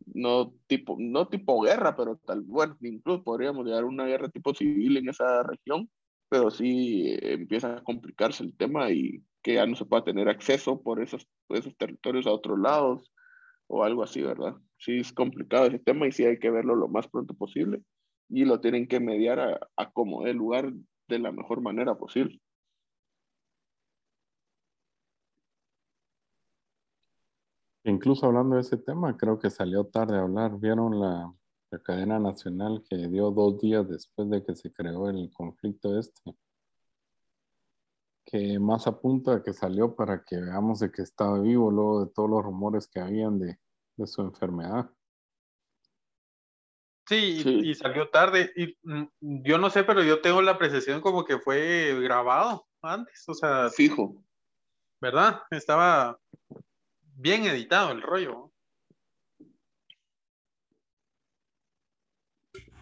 No 0.06 0.54
tipo, 0.66 0.96
no 0.98 1.28
tipo 1.28 1.62
guerra, 1.62 1.94
pero 1.98 2.16
tal, 2.26 2.42
bueno, 2.42 2.78
incluso 2.80 3.22
podríamos 3.22 3.66
llegar 3.66 3.84
a 3.84 3.88
una 3.88 4.06
guerra 4.06 4.30
tipo 4.30 4.54
civil 4.54 4.96
en 4.96 5.10
esa 5.10 5.44
región, 5.44 5.90
pero 6.30 6.50
sí 6.52 7.10
eh, 7.10 7.34
empieza 7.34 7.76
a 7.76 7.84
complicarse 7.84 8.46
el 8.46 8.56
tema 8.56 8.90
y 8.92 9.24
que 9.44 9.56
ya 9.56 9.66
no 9.66 9.76
se 9.76 9.86
pueda 9.86 10.06
tener 10.06 10.30
acceso 10.30 10.82
por 10.82 11.04
esos, 11.04 11.28
esos 11.50 11.76
territorios 11.76 12.28
a 12.28 12.32
otros 12.32 12.58
lados 12.60 13.12
o 13.68 13.84
algo 13.84 14.04
así, 14.04 14.22
¿verdad? 14.22 14.56
Sí 14.78 15.00
es 15.00 15.12
complicado 15.12 15.66
ese 15.66 15.80
tema 15.80 16.08
y 16.08 16.14
sí 16.14 16.24
hay 16.24 16.40
que 16.40 16.50
verlo 16.50 16.76
lo 16.76 16.88
más 16.88 17.10
pronto 17.10 17.34
posible 17.34 17.82
y 18.30 18.46
lo 18.46 18.62
tienen 18.62 18.88
que 18.88 19.02
mediar 19.02 19.40
a, 19.42 19.60
a 19.76 19.92
como 19.92 20.26
el 20.26 20.38
lugar 20.38 20.72
de 21.10 21.20
la 21.20 21.34
mejor 21.34 21.62
manera 21.62 21.96
posible. 21.96 22.40
Incluso 27.84 28.26
hablando 28.26 28.56
de 28.56 28.62
ese 28.62 28.78
tema, 28.78 29.16
creo 29.16 29.40
que 29.40 29.50
salió 29.50 29.86
tarde 29.86 30.18
a 30.18 30.22
hablar. 30.22 30.60
¿Vieron 30.60 31.00
la, 31.00 31.34
la 31.72 31.80
cadena 31.80 32.20
nacional 32.20 32.84
que 32.90 33.08
dio 33.08 33.32
dos 33.32 33.60
días 33.60 33.88
después 33.88 34.30
de 34.30 34.44
que 34.44 34.56
se 34.56 34.72
creó 34.74 35.10
el 35.10 35.32
conflicto 35.32 35.98
este? 35.98 36.36
Que 38.26 38.60
más 38.60 38.86
apunta 38.86 39.36
a 39.36 39.44
que 39.44 39.54
salió 39.54 39.96
para 39.96 40.24
que 40.24 40.40
veamos 40.40 40.80
de 40.80 40.92
que 40.92 41.02
estaba 41.02 41.40
vivo 41.40 41.72
luego 41.72 42.06
de 42.06 42.12
todos 42.12 42.30
los 42.30 42.44
rumores 42.44 42.88
que 42.88 43.00
habían 43.00 43.40
de, 43.40 43.58
de 43.96 44.08
su 44.08 44.22
enfermedad. 44.22 44.90
Sí, 47.08 47.42
y, 47.44 47.70
y, 47.72 47.76
salió 47.76 48.10
tarde. 48.10 48.52
Y 48.56 48.78
mm, 48.84 49.44
yo 49.44 49.58
no 49.58 49.70
sé, 49.72 49.84
pero 49.84 50.04
yo 50.04 50.22
tengo 50.22 50.44
la 50.44 50.52
apreciación 50.52 51.02
como 51.02 51.26
que 51.26 51.40
fue 51.40 52.00
grabado 52.02 52.68
antes, 52.84 53.24
o 53.28 53.34
sea. 53.34 53.70
Fijo. 53.70 54.24
¿Verdad? 55.02 55.42
Estaba 55.50 56.20
bien 57.20 57.44
editado 57.44 57.92
el 57.92 58.02
rollo. 58.02 58.52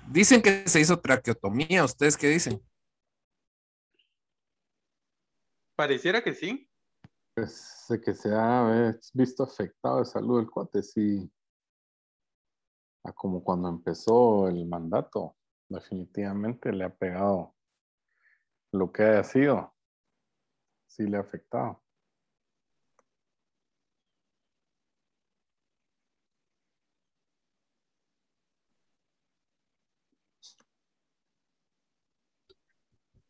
Dicen 0.09 0.41
que 0.41 0.67
se 0.67 0.79
hizo 0.79 0.99
traqueotomía, 0.99 1.83
¿ustedes 1.83 2.15
qué 2.15 2.27
dicen? 2.27 2.61
Pareciera 5.75 6.23
que 6.23 6.33
sí. 6.33 6.69
Pues 7.33 7.85
de 7.89 7.99
que 7.99 8.15
se 8.15 8.29
ha 8.33 8.95
visto 9.13 9.43
afectado 9.43 9.99
de 9.99 10.05
salud 10.05 10.39
el 10.39 10.49
cuate, 10.49 10.81
sí. 10.81 11.29
A 13.03 13.11
como 13.11 13.43
cuando 13.43 13.69
empezó 13.69 14.47
el 14.47 14.65
mandato, 14.65 15.35
definitivamente 15.67 16.71
le 16.71 16.85
ha 16.85 16.95
pegado 16.95 17.55
lo 18.71 18.91
que 18.91 19.03
haya 19.03 19.23
sido. 19.23 19.75
Sí 20.87 21.03
le 21.03 21.17
ha 21.17 21.21
afectado. 21.21 21.83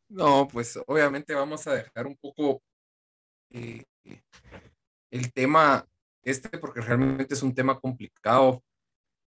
No, 0.10 0.48
pues 0.48 0.80
obviamente 0.88 1.34
vamos 1.34 1.68
a 1.68 1.76
dejar 1.76 2.08
un 2.08 2.16
poco 2.16 2.62
eh, 3.52 3.84
el 5.12 5.34
tema 5.34 5.86
este 6.24 6.58
porque 6.58 6.82
realmente 6.82 7.34
es 7.34 7.44
un 7.44 7.54
tema 7.54 7.80
complicado 7.80 8.64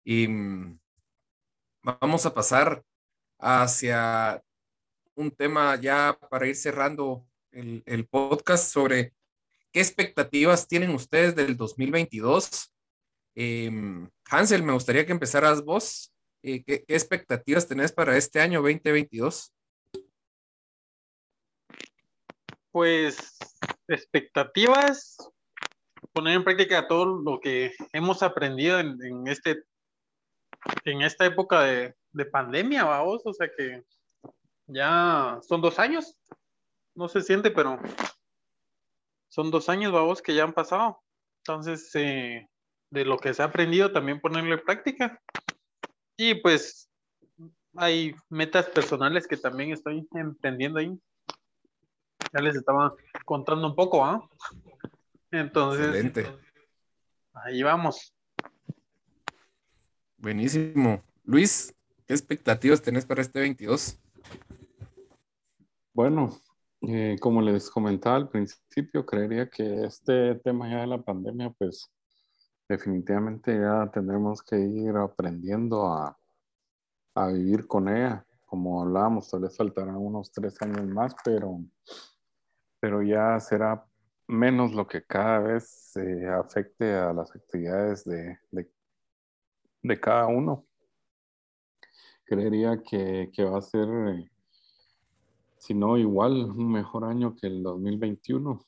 y 0.04 0.28
mm, 0.28 0.78
vamos 1.82 2.26
a 2.26 2.34
pasar 2.34 2.82
hacia 3.38 4.42
un 5.14 5.30
tema 5.30 5.76
ya 5.76 6.18
para 6.30 6.46
ir 6.46 6.56
cerrando 6.56 7.26
el, 7.50 8.06
podcast 8.08 8.72
sobre 8.72 9.12
qué 9.72 9.80
expectativas 9.80 10.66
tienen 10.66 10.90
ustedes 10.90 11.34
del 11.34 11.56
2022. 11.56 12.72
Eh, 13.34 13.70
Hansel, 14.30 14.62
me 14.62 14.72
gustaría 14.72 15.04
que 15.04 15.12
empezaras 15.12 15.62
vos. 15.62 16.12
Eh, 16.42 16.62
¿qué, 16.64 16.84
¿Qué 16.84 16.94
expectativas 16.94 17.68
tenés 17.68 17.92
para 17.92 18.16
este 18.16 18.40
año 18.40 18.62
2022? 18.62 19.52
Pues 22.72 23.38
expectativas, 23.86 25.16
poner 26.12 26.36
en 26.36 26.44
práctica 26.44 26.88
todo 26.88 27.20
lo 27.22 27.38
que 27.40 27.72
hemos 27.92 28.22
aprendido 28.22 28.80
en, 28.80 29.26
este, 29.28 29.62
en 30.84 31.02
esta 31.02 31.26
época 31.26 31.62
de, 31.62 31.94
de, 32.12 32.24
pandemia, 32.26 32.84
vamos, 32.84 33.22
o 33.24 33.32
sea 33.32 33.48
que 33.56 33.84
ya 34.66 35.38
son 35.42 35.60
dos 35.60 35.78
años, 35.78 36.16
no 36.94 37.08
se 37.08 37.20
siente, 37.20 37.50
pero 37.50 37.78
son 39.28 39.50
dos 39.50 39.68
años, 39.68 39.92
vamos, 39.92 40.20
que 40.20 40.34
ya 40.34 40.44
han 40.44 40.52
pasado. 40.52 41.02
Entonces, 41.38 41.90
eh, 41.94 42.48
de 42.90 43.04
lo 43.04 43.16
que 43.18 43.32
se 43.32 43.42
ha 43.42 43.46
aprendido, 43.46 43.90
también 43.90 44.20
ponerlo 44.20 44.54
en 44.54 44.62
práctica. 44.62 45.20
Y 46.16 46.34
pues 46.34 46.90
hay 47.76 48.14
metas 48.28 48.66
personales 48.66 49.26
que 49.26 49.38
también 49.38 49.72
estoy 49.72 50.06
emprendiendo 50.12 50.78
ahí 50.78 50.98
ya 52.32 52.40
les 52.40 52.56
estaba 52.56 52.94
contando 53.24 53.66
un 53.66 53.74
poco, 53.74 54.04
¿ah? 54.04 54.28
Entonces, 55.30 55.86
Excelente. 55.86 56.26
ahí 57.32 57.62
vamos. 57.62 58.14
Buenísimo. 60.18 61.02
Luis, 61.24 61.74
¿qué 62.06 62.14
expectativas 62.14 62.82
tenés 62.82 63.06
para 63.06 63.22
este 63.22 63.40
22? 63.40 63.98
Bueno, 65.94 66.30
eh, 66.82 67.16
como 67.20 67.42
les 67.42 67.70
comentaba 67.70 68.16
al 68.16 68.28
principio, 68.28 69.04
creería 69.04 69.48
que 69.48 69.84
este 69.84 70.36
tema 70.36 70.70
ya 70.70 70.80
de 70.80 70.86
la 70.86 71.02
pandemia, 71.02 71.50
pues 71.50 71.90
definitivamente 72.68 73.58
ya 73.58 73.90
tendremos 73.92 74.42
que 74.42 74.58
ir 74.58 74.96
aprendiendo 74.96 75.86
a, 75.86 76.16
a 77.14 77.26
vivir 77.28 77.66
con 77.66 77.88
ella. 77.88 78.24
Como 78.46 78.82
hablábamos, 78.82 79.30
tal 79.30 79.40
vez 79.40 79.56
faltarán 79.56 79.96
unos 79.96 80.30
tres 80.30 80.60
años 80.62 80.86
más, 80.86 81.14
pero 81.24 81.60
pero 82.82 83.00
ya 83.00 83.38
será 83.38 83.86
menos 84.26 84.72
lo 84.72 84.88
que 84.88 85.04
cada 85.04 85.38
vez 85.38 85.96
eh, 85.96 86.26
afecte 86.26 86.92
a 86.92 87.12
las 87.12 87.30
actividades 87.30 88.02
de, 88.04 88.36
de, 89.82 90.00
cada 90.00 90.26
uno. 90.26 90.66
Creería 92.24 92.82
que, 92.82 93.30
que 93.32 93.44
va 93.44 93.58
a 93.58 93.62
ser, 93.62 93.88
eh, 94.08 94.28
si 95.58 95.74
no 95.74 95.96
igual, 95.96 96.50
un 96.50 96.72
mejor 96.72 97.04
año 97.04 97.36
que 97.36 97.46
el 97.46 97.62
2021. 97.62 98.60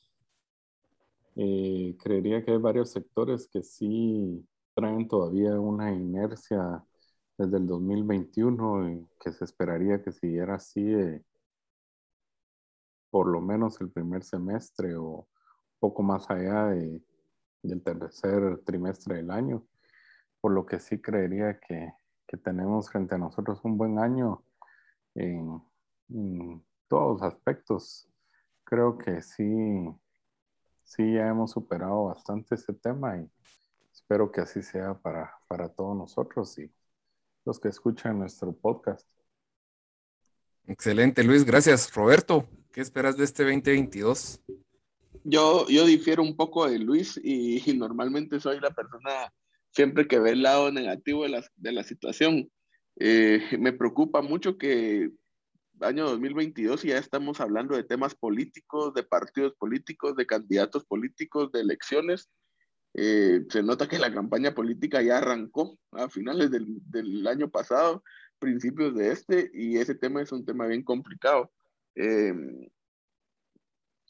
Eh, 1.35 1.97
creería 2.01 2.41
que 2.45 2.51
hay 2.51 2.57
varios 2.57 2.91
sectores 2.91 3.49
que 3.51 3.63
sí 3.63 4.47
traen 4.73 5.09
todavía 5.09 5.59
una 5.59 5.91
inercia 5.91 6.85
desde 7.37 7.57
el 7.57 7.67
2021 7.67 8.91
y 8.91 9.07
que 9.19 9.33
se 9.33 9.43
esperaría 9.43 10.01
que 10.01 10.13
siguiera 10.13 10.55
así 10.55 10.85
por 13.15 13.27
lo 13.27 13.39
menos 13.39 13.79
el 13.79 13.89
primer 13.89 14.25
semestre 14.25 14.93
o 14.97 15.25
poco 15.79 16.03
más 16.03 16.29
allá 16.29 16.65
de, 16.65 17.01
del 17.63 17.81
tercer 17.81 18.57
trimestre 18.65 19.15
del 19.15 19.31
año, 19.31 19.65
por 20.41 20.51
lo 20.51 20.65
que 20.65 20.81
sí 20.81 20.99
creería 20.99 21.57
que, 21.57 21.93
que 22.27 22.35
tenemos 22.35 22.89
frente 22.89 23.15
a 23.15 23.17
nosotros 23.17 23.61
un 23.63 23.77
buen 23.77 23.99
año 23.99 24.43
en, 25.13 25.63
todos 26.89 27.21
los 27.21 27.21
aspectos. 27.21 28.09
Creo 28.65 28.97
que 28.97 29.21
sí, 29.21 29.87
sí 30.83 31.13
ya 31.13 31.29
hemos 31.29 31.51
superado 31.51 32.07
bastante 32.07 32.55
ese 32.55 32.73
tema 32.73 33.17
y 33.17 33.31
espero 33.93 34.29
que 34.29 34.41
así 34.41 34.61
sea 34.61 34.93
para, 34.93 35.31
para 35.47 35.69
todos 35.69 35.95
nosotros 35.95 36.59
y 36.59 36.69
los 37.45 37.61
que 37.61 37.69
escuchan 37.69 38.19
nuestro 38.19 38.51
podcast. 38.51 39.07
Excelente, 40.67 41.23
Luis, 41.23 41.45
gracias. 41.45 41.93
Roberto, 41.93 42.45
¿qué 42.75 42.81
esperas 42.81 43.15
de 43.15 43.23
este 43.23 43.43
2022? 43.43 44.41
Yo, 45.23 45.65
yo 45.69 45.85
difiero 45.85 46.21
un 46.21 46.35
poco 46.35 46.69
de 46.69 46.77
Luis 46.77 47.17
y, 47.23 47.63
y, 47.65 47.77
normalmente 47.77 48.41
soy 48.41 48.59
la 48.59 48.71
persona 48.71 49.31
siempre 49.71 50.09
que 50.09 50.19
ve 50.19 50.31
el 50.31 50.41
lado 50.41 50.69
negativo 50.73 51.23
de 51.23 51.29
la, 51.29 51.45
de 51.55 51.71
la 51.71 51.83
situación. 51.85 52.51
Eh, 52.99 53.41
me 53.57 53.71
preocupa 53.71 54.21
mucho 54.21 54.57
que 54.57 55.09
año 55.79 56.03
2022 56.09 56.83
y 56.83 56.89
ya 56.89 56.97
estamos 56.97 57.39
hablando 57.39 57.77
de 57.77 57.85
temas 57.85 58.13
políticos, 58.13 58.93
de 58.93 59.03
partidos 59.03 59.53
políticos, 59.57 60.17
de 60.17 60.25
candidatos 60.25 60.83
políticos, 60.83 61.53
de 61.53 61.61
elecciones. 61.61 62.29
Eh, 62.93 63.45
se 63.47 63.63
nota 63.63 63.87
que 63.87 63.99
la 63.99 64.13
campaña 64.13 64.53
política 64.53 65.01
ya 65.01 65.19
arrancó 65.19 65.77
a 65.93 66.09
finales 66.09 66.51
del, 66.51 66.65
del, 66.89 67.25
año 67.25 67.49
pasado, 67.49 68.03
principios 68.37 68.93
de 68.95 69.13
este, 69.13 69.49
y 69.53 69.77
ese 69.77 69.95
tema 69.95 70.21
es 70.21 70.33
un 70.33 70.45
tema 70.45 70.67
bien 70.67 70.83
complicado. 70.83 71.53
Eh, 71.95 72.33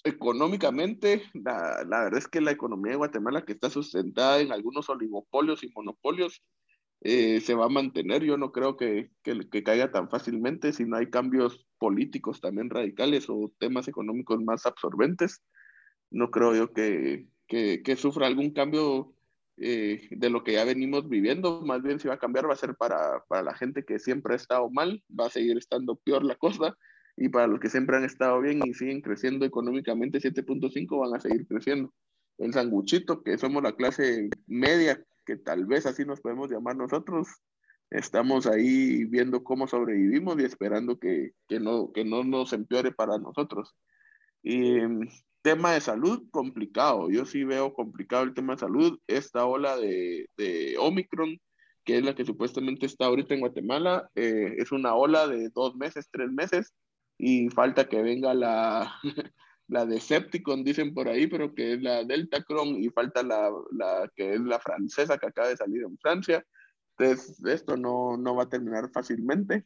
económicamente, 0.03 1.23
la, 1.33 1.83
la, 1.87 2.03
verdad 2.03 2.19
es 2.19 2.27
que 2.27 2.41
la 2.41 2.51
economía 2.51 2.91
de 2.91 2.97
Guatemala, 2.97 3.43
que 3.45 3.53
está 3.53 3.69
sustentada 3.69 4.39
en 4.39 4.51
algunos 4.51 4.89
oligopolios 4.89 5.63
y 5.63 5.71
monopolios, 5.75 6.43
eh, 7.01 7.41
se 7.41 7.55
va 7.55 7.65
a 7.65 7.69
mantener. 7.69 8.23
Yo 8.23 8.37
no 8.37 8.51
creo 8.51 8.77
que, 8.77 9.11
que, 9.23 9.49
que, 9.49 9.63
caiga 9.63 9.91
tan 9.91 10.09
fácilmente 10.09 10.73
si 10.73 10.85
no 10.85 10.97
hay 10.97 11.09
cambios 11.09 11.65
políticos 11.77 12.41
también 12.41 12.69
radicales 12.69 13.25
o 13.29 13.51
temas 13.59 13.87
económicos 13.87 14.41
más 14.43 14.65
absorbentes. 14.65 15.43
No 16.11 16.31
creo 16.31 16.55
yo 16.55 16.73
que, 16.73 17.27
que 17.47 17.95
sufra 17.97 18.27
algún 18.27 18.51
cambio 18.53 19.15
eh, 19.57 20.07
de 20.11 20.29
lo 20.29 20.43
que 20.43 20.53
ya 20.53 20.65
venimos 20.65 21.07
viviendo. 21.09 21.61
Más 21.61 21.81
bien 21.81 21.99
si 21.99 22.07
va 22.07 22.15
a 22.15 22.19
cambiar 22.19 22.49
va 22.49 22.53
a 22.53 22.57
ser 22.57 22.75
para, 22.75 23.23
para 23.27 23.43
la 23.43 23.55
gente 23.55 23.85
que 23.85 23.99
siempre 23.99 24.33
ha 24.33 24.37
estado 24.37 24.69
mal, 24.69 25.03
va 25.17 25.27
a 25.27 25.29
seguir 25.29 25.57
estando 25.57 25.95
peor 25.95 26.23
la 26.23 26.35
cosa 26.35 26.77
y 27.17 27.29
para 27.29 27.47
los 27.47 27.59
que 27.59 27.69
siempre 27.69 27.97
han 27.97 28.03
estado 28.03 28.41
bien 28.41 28.61
y 28.65 28.73
siguen 28.73 29.01
creciendo 29.01 29.45
económicamente 29.45 30.19
7.5 30.19 30.99
van 30.99 31.15
a 31.15 31.19
seguir 31.19 31.47
creciendo. 31.47 31.93
El 32.37 32.53
sanguchito, 32.53 33.23
que 33.23 33.37
somos 33.37 33.63
la 33.63 33.75
clase 33.75 34.29
media, 34.47 35.01
que 35.25 35.37
tal 35.37 35.65
vez 35.65 35.85
así 35.85 36.03
nos 36.03 36.19
podemos 36.19 36.51
llamar 36.51 36.75
nosotros, 36.75 37.27
estamos 37.89 38.47
ahí 38.47 39.05
viendo 39.05 39.43
cómo 39.43 39.67
sobrevivimos 39.67 40.39
y 40.39 40.43
esperando 40.43 40.99
que, 40.99 41.31
que 41.47 41.59
no, 41.59 41.91
que 41.93 42.03
no 42.03 42.23
nos 42.23 42.51
empeore 42.51 42.91
para 42.91 43.17
nosotros. 43.17 43.73
Y 44.43 44.79
tema 45.41 45.73
de 45.73 45.81
salud, 45.81 46.27
complicado. 46.31 47.09
Yo 47.09 47.25
sí 47.25 47.43
veo 47.43 47.73
complicado 47.73 48.23
el 48.23 48.33
tema 48.33 48.53
de 48.53 48.59
salud. 48.59 48.99
Esta 49.07 49.45
ola 49.45 49.77
de, 49.77 50.27
de 50.37 50.75
Omicron, 50.79 51.39
que 51.85 51.97
es 51.97 52.03
la 52.03 52.15
que 52.15 52.25
supuestamente 52.25 52.85
está 52.85 53.05
ahorita 53.05 53.35
en 53.35 53.39
Guatemala, 53.41 54.09
eh, 54.15 54.55
es 54.57 54.71
una 54.71 54.95
ola 54.95 55.27
de 55.27 55.49
dos 55.49 55.75
meses, 55.75 56.09
tres 56.11 56.31
meses 56.31 56.73
y 57.17 57.49
falta 57.49 57.87
que 57.87 58.01
venga 58.01 58.33
la, 58.33 58.93
la 59.67 59.85
Decepticon, 59.85 60.63
dicen 60.63 60.93
por 60.93 61.07
ahí, 61.07 61.27
pero 61.27 61.53
que 61.53 61.73
es 61.73 61.81
la 61.81 62.03
Deltacron 62.03 62.81
y 62.81 62.89
falta 62.89 63.23
la, 63.23 63.51
la, 63.71 64.11
que 64.15 64.33
es 64.33 64.41
la 64.41 64.59
francesa 64.59 65.17
que 65.17 65.27
acaba 65.27 65.49
de 65.49 65.57
salir 65.57 65.83
en 65.83 65.97
Francia. 65.97 66.45
Entonces, 66.97 67.43
esto 67.45 67.75
no, 67.77 68.17
no 68.17 68.35
va 68.35 68.43
a 68.43 68.49
terminar 68.49 68.89
fácilmente. 68.91 69.65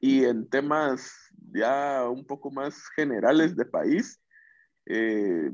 Y 0.00 0.24
en 0.24 0.48
temas 0.48 1.12
ya 1.52 2.08
un 2.08 2.26
poco 2.26 2.50
más 2.50 2.88
generales 2.96 3.54
de 3.56 3.64
país, 3.64 4.20
eh, 4.86 5.50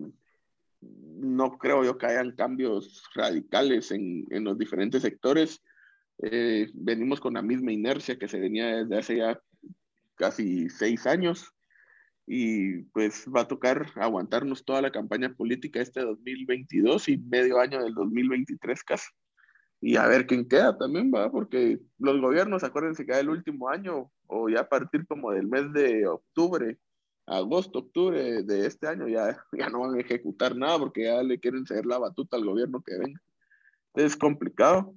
no 0.81 1.59
creo 1.59 1.85
yo 1.85 1.99
que 1.99 2.07
hayan 2.07 2.35
cambios 2.35 3.03
radicales 3.15 3.91
en, 3.91 4.27
en 4.31 4.45
los 4.45 4.57
diferentes 4.57 5.03
sectores. 5.03 5.63
Eh, 6.23 6.69
venimos 6.75 7.21
con 7.21 7.35
la 7.35 7.43
misma 7.43 7.73
inercia 7.73 8.19
que 8.19 8.29
se 8.29 8.41
venía 8.41 8.85
desde 8.85 8.99
hace 8.99 9.17
ya 9.17 9.41
casi 10.19 10.69
seis 10.69 11.07
años 11.07 11.53
y 12.27 12.83
pues 12.93 13.25
va 13.35 13.43
a 13.43 13.49
tocar 13.49 13.87
aguantarnos 13.97 14.65
toda 14.65 14.83
la 14.83 14.93
campaña 14.93 15.35
política 15.35 15.81
este 15.81 16.03
2022 16.03 17.09
y 17.09 17.17
medio 17.17 17.59
año 17.59 17.83
del 17.83 17.95
2023 17.95 18.85
casi. 18.85 19.09
Y 19.81 19.97
a 19.97 20.07
ver 20.07 20.27
quién 20.27 20.47
queda 20.47 20.77
también, 20.77 21.11
va, 21.15 21.31
porque 21.31 21.81
los 21.99 22.21
gobiernos, 22.21 22.65
acuérdense 22.65 23.07
que 23.07 23.19
el 23.19 23.31
último 23.31 23.69
año 23.71 24.11
o 24.27 24.49
ya 24.49 24.61
a 24.61 24.69
partir 24.69 25.07
como 25.07 25.31
del 25.31 25.47
mes 25.47 25.73
de 25.73 26.07
octubre, 26.07 26.79
agosto, 27.27 27.79
octubre 27.79 28.43
de 28.43 28.67
este 28.67 28.89
año 28.89 29.09
ya, 29.09 29.43
ya 29.53 29.71
no 29.71 29.81
van 29.81 29.95
a 29.95 30.01
ejecutar 30.01 30.55
nada 30.55 30.79
porque 30.79 31.05
ya 31.05 31.23
le 31.23 31.39
quieren 31.41 31.67
ceder 31.67 31.87
la 31.87 31.99
batuta 31.99 32.37
al 32.37 32.45
gobierno 32.45 32.83
que 32.83 32.99
venga. 32.99 33.21
Es 33.95 34.17
complicado. 34.17 34.95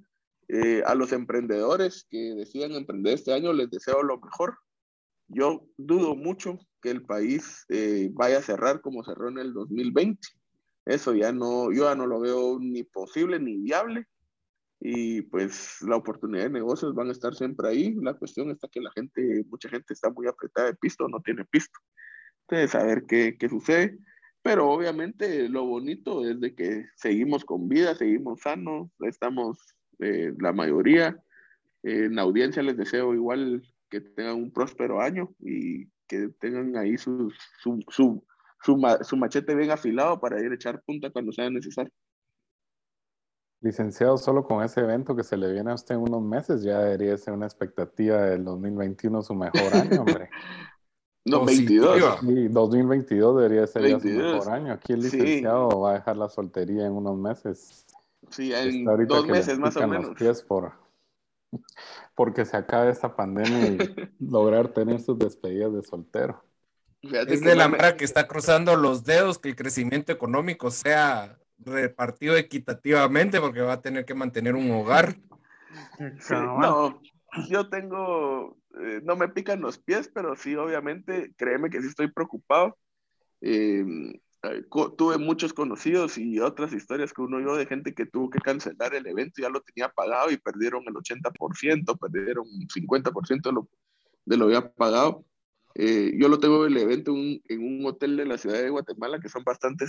Eh, 0.48 0.82
a 0.84 0.94
los 0.94 1.12
emprendedores 1.12 2.06
que 2.10 2.34
decidan 2.34 2.72
emprender 2.72 3.14
este 3.14 3.32
año 3.32 3.54
les 3.54 3.70
deseo 3.70 4.02
lo 4.02 4.20
mejor 4.20 4.58
yo 5.34 5.66
dudo 5.76 6.14
mucho 6.14 6.58
que 6.80 6.90
el 6.90 7.02
país 7.02 7.64
eh, 7.68 8.10
vaya 8.12 8.38
a 8.38 8.42
cerrar 8.42 8.80
como 8.80 9.04
cerró 9.04 9.28
en 9.28 9.38
el 9.38 9.52
2020. 9.52 10.20
Eso 10.84 11.14
ya 11.14 11.32
no, 11.32 11.72
yo 11.72 11.84
ya 11.84 11.94
no 11.94 12.06
lo 12.06 12.20
veo 12.20 12.58
ni 12.60 12.82
posible 12.82 13.38
ni 13.38 13.58
viable. 13.58 14.06
Y 14.80 15.22
pues 15.22 15.80
la 15.82 15.96
oportunidad 15.96 16.44
de 16.44 16.50
negocios 16.50 16.94
van 16.94 17.08
a 17.08 17.12
estar 17.12 17.34
siempre 17.34 17.68
ahí. 17.68 17.94
La 17.94 18.14
cuestión 18.14 18.50
está 18.50 18.68
que 18.68 18.80
la 18.80 18.90
gente, 18.90 19.44
mucha 19.48 19.68
gente 19.68 19.94
está 19.94 20.10
muy 20.10 20.26
apretada 20.26 20.68
de 20.68 20.74
pisto, 20.74 21.08
no 21.08 21.20
tiene 21.20 21.44
pisto. 21.44 21.78
Entonces, 22.48 22.74
a 22.74 22.84
ver 22.84 23.04
qué, 23.06 23.36
qué 23.38 23.48
sucede. 23.48 23.98
Pero 24.42 24.68
obviamente 24.70 25.48
lo 25.48 25.64
bonito 25.64 26.28
es 26.28 26.40
de 26.40 26.54
que 26.54 26.86
seguimos 26.96 27.44
con 27.44 27.68
vida, 27.68 27.94
seguimos 27.94 28.40
sanos, 28.40 28.90
estamos 29.00 29.76
eh, 30.00 30.34
la 30.40 30.52
mayoría. 30.52 31.16
Eh, 31.84 32.06
en 32.06 32.16
la 32.16 32.22
audiencia 32.22 32.62
les 32.62 32.76
deseo 32.76 33.14
igual 33.14 33.62
que 33.92 34.00
tengan 34.00 34.36
un 34.36 34.50
próspero 34.50 35.02
año 35.02 35.28
y 35.38 35.84
que 36.08 36.30
tengan 36.40 36.74
ahí 36.78 36.96
su, 36.96 37.30
su, 37.60 37.78
su, 37.88 38.24
su, 38.62 39.16
machete 39.18 39.54
bien 39.54 39.70
afilado 39.70 40.18
para 40.18 40.40
ir 40.40 40.50
a 40.50 40.54
echar 40.54 40.82
punta 40.82 41.10
cuando 41.10 41.30
sea 41.30 41.50
necesario. 41.50 41.92
Licenciado, 43.60 44.16
solo 44.16 44.44
con 44.44 44.64
ese 44.64 44.80
evento 44.80 45.14
que 45.14 45.22
se 45.22 45.36
le 45.36 45.52
viene 45.52 45.70
a 45.70 45.74
usted 45.74 45.94
en 45.94 46.00
unos 46.00 46.22
meses, 46.22 46.62
ya 46.62 46.78
debería 46.78 47.16
ser 47.18 47.34
una 47.34 47.44
expectativa 47.44 48.22
del 48.22 48.44
2021 48.44 49.22
su 49.22 49.34
mejor 49.34 49.76
año, 49.76 50.00
hombre. 50.00 50.30
no, 51.26 51.44
22. 51.44 52.20
Sí, 52.20 52.48
2022 52.48 53.36
debería 53.36 53.66
ser 53.66 53.88
ya 53.88 54.00
su 54.00 54.08
mejor 54.08 54.50
año. 54.50 54.72
Aquí 54.72 54.94
el 54.94 55.00
licenciado 55.00 55.80
va 55.80 55.90
a 55.90 55.94
dejar 55.94 56.16
la 56.16 56.30
soltería 56.30 56.86
en 56.86 56.92
unos 56.92 57.18
meses. 57.18 57.86
Sí, 58.30 58.54
en 58.54 58.86
dos 59.06 59.26
meses 59.26 59.58
más 59.58 59.76
o 59.76 59.86
menos. 59.86 60.18
Los 60.18 60.42
por, 60.42 60.72
porque 62.14 62.44
se 62.44 62.56
acabe 62.56 62.90
esta 62.90 63.14
pandemia 63.16 63.68
y 63.68 63.78
lograr 64.20 64.68
tener 64.68 65.00
sus 65.00 65.18
despedidas 65.18 65.72
de 65.72 65.82
soltero. 65.82 66.42
es 67.02 67.40
de 67.40 67.54
la 67.54 67.68
manera 67.68 67.96
que 67.96 68.04
está 68.04 68.26
cruzando 68.26 68.76
los 68.76 69.04
dedos 69.04 69.38
que 69.38 69.50
el 69.50 69.56
crecimiento 69.56 70.12
económico 70.12 70.70
sea 70.70 71.38
repartido 71.58 72.36
equitativamente 72.36 73.40
porque 73.40 73.60
va 73.60 73.74
a 73.74 73.82
tener 73.82 74.04
que 74.04 74.14
mantener 74.14 74.54
un 74.54 74.70
hogar. 74.70 75.16
no, 76.30 77.00
yo 77.48 77.68
tengo, 77.68 78.56
eh, 78.80 79.00
no 79.04 79.16
me 79.16 79.28
pican 79.28 79.60
los 79.60 79.78
pies, 79.78 80.10
pero 80.12 80.36
sí, 80.36 80.54
obviamente, 80.56 81.32
créeme 81.36 81.70
que 81.70 81.80
sí 81.80 81.88
estoy 81.88 82.10
preocupado. 82.10 82.76
Eh, 83.40 83.84
tuve 84.96 85.18
muchos 85.18 85.52
conocidos 85.52 86.18
y 86.18 86.40
otras 86.40 86.72
historias 86.72 87.12
que 87.12 87.22
uno 87.22 87.40
yo 87.40 87.56
de 87.56 87.66
gente 87.66 87.94
que 87.94 88.06
tuvo 88.06 88.30
que 88.30 88.40
cancelar 88.40 88.94
el 88.94 89.06
evento, 89.06 89.40
ya 89.40 89.48
lo 89.48 89.60
tenía 89.60 89.88
pagado 89.88 90.30
y 90.30 90.36
perdieron 90.36 90.82
el 90.86 90.94
80%, 90.94 91.98
perdieron 91.98 92.44
50% 92.46 93.42
de 93.42 93.52
lo, 93.52 93.68
de 94.24 94.36
lo 94.36 94.46
había 94.46 94.72
pagado. 94.72 95.24
Eh, 95.74 96.12
yo 96.18 96.28
lo 96.28 96.38
tengo 96.38 96.66
el 96.66 96.76
evento 96.76 97.12
en 97.14 97.64
un 97.64 97.86
hotel 97.86 98.16
de 98.16 98.26
la 98.26 98.36
ciudad 98.36 98.60
de 98.60 98.68
Guatemala 98.68 99.20
que 99.20 99.28
son 99.28 99.42
bastante 99.44 99.86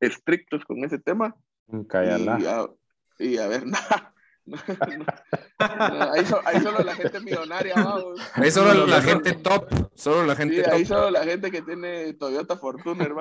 estrictos 0.00 0.64
con 0.64 0.84
ese 0.84 0.98
tema. 0.98 1.36
Y 2.40 2.46
y 3.22 3.38
a 3.38 3.46
ver, 3.46 3.66
nada, 3.66 4.11
ahí, 5.58 6.60
solo 6.60 6.78
la 6.84 6.94
gente 6.94 7.20
millonaria, 7.20 7.74
vamos. 7.76 8.20
Ahí 8.34 8.50
solo 8.50 8.86
la 8.86 9.00
gente 9.00 9.34
top. 9.34 9.68
Solo 9.94 10.26
la 10.26 10.34
gente 10.34 10.68
Ahí 10.70 10.84
solo 10.84 11.10
la 11.10 11.24
gente 11.24 11.50
que 11.50 11.62
tiene 11.62 12.14
Toyota 12.14 12.56
Fortuner, 12.56 13.12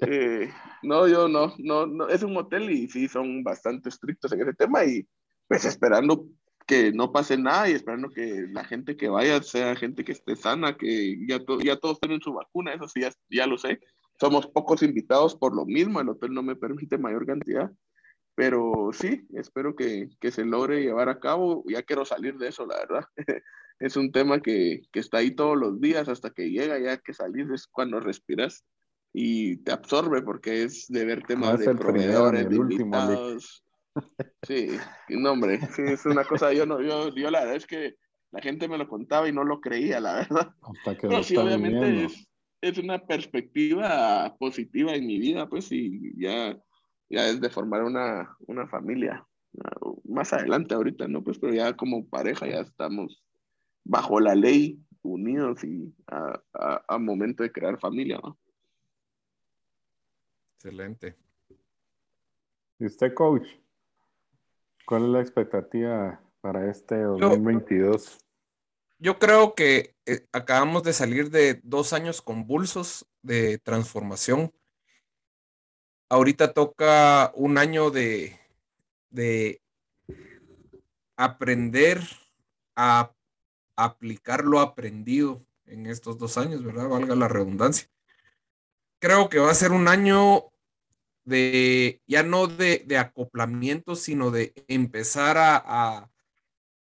eh, 0.00 0.52
no, 0.82 1.08
yo 1.08 1.28
no, 1.28 1.54
no, 1.58 1.86
no. 1.86 2.08
Es 2.08 2.22
un 2.22 2.36
hotel 2.36 2.70
y 2.70 2.88
sí 2.88 3.08
son 3.08 3.42
bastante 3.42 3.88
estrictos 3.88 4.32
en 4.32 4.42
ese 4.42 4.54
tema 4.54 4.84
y 4.84 5.06
pues 5.48 5.64
esperando 5.64 6.26
que 6.66 6.92
no 6.92 7.10
pase 7.10 7.36
nada 7.36 7.68
y 7.68 7.72
esperando 7.72 8.08
que 8.08 8.46
la 8.52 8.64
gente 8.64 8.96
que 8.96 9.08
vaya 9.08 9.42
sea 9.42 9.74
gente 9.74 10.04
que 10.04 10.12
esté 10.12 10.36
sana, 10.36 10.76
que 10.76 11.18
ya, 11.26 11.40
ya 11.62 11.76
todos 11.76 11.98
tienen 11.98 12.20
su 12.20 12.32
vacuna, 12.32 12.72
eso 12.72 12.86
sí, 12.88 13.00
ya, 13.00 13.10
ya 13.28 13.46
lo 13.46 13.58
sé. 13.58 13.80
Somos 14.20 14.46
pocos 14.46 14.82
invitados 14.84 15.34
por 15.34 15.56
lo 15.56 15.66
mismo, 15.66 16.00
el 16.00 16.08
hotel 16.08 16.32
no 16.32 16.42
me 16.44 16.54
permite 16.54 16.98
mayor 16.98 17.26
cantidad 17.26 17.70
pero 18.34 18.90
sí, 18.92 19.26
espero 19.34 19.76
que, 19.76 20.08
que, 20.20 20.30
se 20.30 20.44
logre 20.44 20.82
llevar 20.82 21.08
a 21.08 21.20
cabo. 21.20 21.64
Ya 21.68 21.82
quiero 21.82 22.04
salir 22.04 22.36
de 22.38 22.48
eso, 22.48 22.66
la 22.66 22.78
verdad. 22.78 23.04
es 23.78 23.96
un 23.96 24.12
tema 24.12 24.40
que, 24.40 24.82
que, 24.90 25.00
está 25.00 25.18
ahí 25.18 25.32
todos 25.32 25.56
los 25.56 25.80
días 25.80 26.08
hasta 26.08 26.30
que 26.30 26.50
llega, 26.50 26.78
ya 26.78 26.96
que 26.98 27.12
salir 27.12 27.50
es 27.52 27.66
cuando 27.66 28.00
respiras 28.00 28.64
y 29.12 29.58
te 29.58 29.72
absorbe 29.72 30.22
porque 30.22 30.62
es 30.62 30.86
de 30.88 31.04
ver 31.04 31.22
temas 31.24 31.58
de 31.58 31.74
proveedores, 31.74 32.48
de 32.48 32.56
invitados. 32.56 33.64
Sí, 34.46 34.68
no 35.10 35.32
hombre, 35.32 35.60
sí, 35.76 35.82
es 35.82 36.06
una 36.06 36.24
cosa, 36.24 36.50
yo 36.54 36.64
no, 36.64 36.80
yo, 36.80 37.14
yo 37.14 37.30
la 37.30 37.40
verdad 37.40 37.56
es 37.56 37.66
que 37.66 37.96
la 38.30 38.40
gente 38.40 38.66
me 38.66 38.78
lo 38.78 38.88
contaba 38.88 39.28
y 39.28 39.32
no 39.32 39.44
lo 39.44 39.60
creía, 39.60 40.00
la 40.00 40.14
verdad. 40.14 40.54
Hasta 40.62 40.96
que 40.96 41.22
sí, 41.22 41.36
obviamente 41.36 42.06
es, 42.06 42.26
es, 42.62 42.78
una 42.78 43.04
perspectiva 43.04 44.34
positiva 44.38 44.94
en 44.94 45.06
mi 45.06 45.18
vida, 45.18 45.46
pues, 45.46 45.70
y 45.70 46.18
ya 46.18 46.58
ya 47.12 47.28
es 47.28 47.40
de 47.40 47.50
formar 47.50 47.84
una, 47.84 48.36
una 48.46 48.66
familia. 48.66 49.24
Más 50.04 50.32
adelante 50.32 50.74
ahorita, 50.74 51.06
¿no? 51.06 51.22
Pues 51.22 51.38
pero 51.38 51.52
ya 51.52 51.76
como 51.76 52.08
pareja 52.08 52.46
ya 52.46 52.60
estamos 52.60 53.22
bajo 53.84 54.18
la 54.18 54.34
ley 54.34 54.80
unidos 55.02 55.62
y 55.62 55.94
a, 56.06 56.98
momento 56.98 57.42
de 57.42 57.52
crear 57.52 57.78
familia. 57.78 58.18
Excelente. 60.54 61.16
¿Y 62.78 62.86
usted, 62.86 63.12
coach? 63.12 63.46
¿Cuál 64.86 65.04
es 65.04 65.08
la 65.10 65.20
expectativa 65.20 66.20
para 66.40 66.70
este 66.70 67.02
2022? 67.02 68.18
Yo, 68.98 69.18
creo 69.18 69.54
que 69.54 69.96
eh, 70.06 70.26
acabamos 70.32 70.82
de 70.82 70.92
salir 70.92 71.30
de 71.30 71.60
dos 71.62 71.92
años 71.92 72.22
convulsos 72.22 73.06
de 73.22 73.58
transformación. 73.58 74.52
Ahorita 76.12 76.52
toca 76.52 77.32
un 77.36 77.56
año 77.56 77.90
de, 77.90 78.38
de 79.08 79.62
aprender 81.16 82.02
a 82.76 83.14
aplicar 83.76 84.44
lo 84.44 84.60
aprendido 84.60 85.42
en 85.64 85.86
estos 85.86 86.18
dos 86.18 86.36
años, 86.36 86.62
¿verdad? 86.62 86.90
Valga 86.90 87.14
la 87.14 87.28
redundancia. 87.28 87.88
Creo 88.98 89.30
que 89.30 89.38
va 89.38 89.50
a 89.50 89.54
ser 89.54 89.72
un 89.72 89.88
año 89.88 90.50
de, 91.24 92.02
ya 92.06 92.22
no 92.22 92.46
de, 92.46 92.84
acoplamiento, 92.98 93.96
sino 93.96 94.30
de 94.30 94.52
empezar 94.68 95.38
a, 95.38 96.10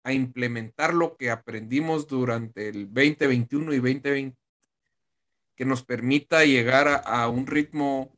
implementar 0.10 0.94
lo 0.94 1.18
que 1.18 1.32
aprendimos 1.32 2.08
durante 2.08 2.70
el 2.70 2.86
2021 2.94 3.74
y 3.74 3.76
2020, 3.76 4.36
que 5.58 5.66
nos 5.66 5.84
permita 5.84 6.46
llegar 6.46 7.02
a, 7.04 7.28
un 7.28 7.46
ritmo 7.46 8.17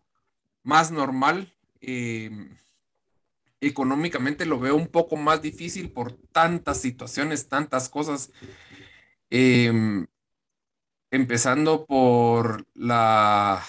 más 0.64 0.91
normal. 0.91 1.53
Em, 1.82 2.57
económicamente 3.62 4.45
lo 4.45 4.60
veo 4.60 4.76
un 4.76 4.88
poco 4.88 5.16
más 5.18 5.41
difícil 5.41 5.91
por 5.91 6.14
tantas 6.32 6.82
situaciones, 6.82 7.49
tantas 7.49 7.89
cosas. 7.89 8.32
Em, 9.30 10.07
empezando 11.12 11.86
por 11.86 12.66
la, 12.74 13.64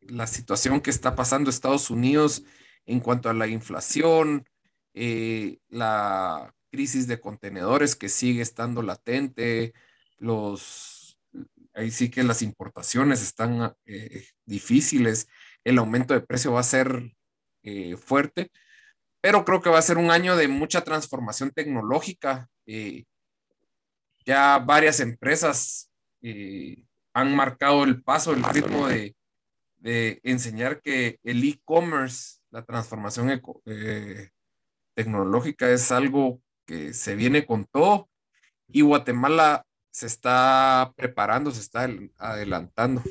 la, 0.00 0.26
situación 0.26 0.80
que 0.80 0.90
está 0.90 1.14
pasando 1.14 1.50
Estados 1.50 1.90
Unidos 1.90 2.44
en 2.86 3.00
cuanto 3.00 3.28
a 3.30 3.34
la 3.34 3.46
inflación, 3.46 4.46
eh, 4.94 5.58
la 5.68 6.54
crisis 6.70 7.06
de 7.06 7.20
contenedores 7.20 7.96
que 7.96 8.08
sigue 8.08 8.42
estando 8.42 8.82
latente, 8.82 9.72
los, 10.18 11.18
ahí 11.74 11.90
sí 11.90 12.10
que 12.10 12.22
las 12.22 12.42
importaciones 12.42 13.22
están 13.22 13.74
eh, 13.86 14.26
difíciles, 14.44 15.28
el 15.64 15.78
aumento 15.78 16.14
de 16.14 16.20
precio 16.20 16.52
va 16.52 16.60
a 16.60 16.64
ser 16.64 17.12
eh, 17.62 17.96
fuerte 17.96 18.50
pero 19.20 19.44
creo 19.44 19.60
que 19.60 19.70
va 19.70 19.78
a 19.78 19.82
ser 19.82 19.98
un 19.98 20.10
año 20.10 20.36
de 20.36 20.48
mucha 20.48 20.82
transformación 20.82 21.50
tecnológica. 21.50 22.48
Eh, 22.66 23.04
ya 24.24 24.58
varias 24.58 25.00
empresas 25.00 25.90
eh, 26.22 26.84
han 27.12 27.34
marcado 27.34 27.84
el 27.84 28.02
paso, 28.02 28.32
el 28.32 28.42
ritmo 28.44 28.88
de, 28.88 29.14
enseñar 29.82 30.82
que 30.82 31.18
el 31.22 31.42
e-commerce, 31.42 32.40
la 32.50 32.62
transformación 32.62 33.40
eh, 33.64 34.28
tecnológica 34.94 35.70
es 35.70 35.90
algo 35.90 36.42
que 36.66 36.92
se 36.92 37.14
viene 37.14 37.46
con 37.46 37.64
todo 37.64 38.10
y 38.68 38.82
Guatemala 38.82 39.64
se 39.90 40.06
está 40.06 40.92
preparando, 40.96 41.50
se 41.50 41.60
está 41.60 41.88
adelantando. 42.18 43.02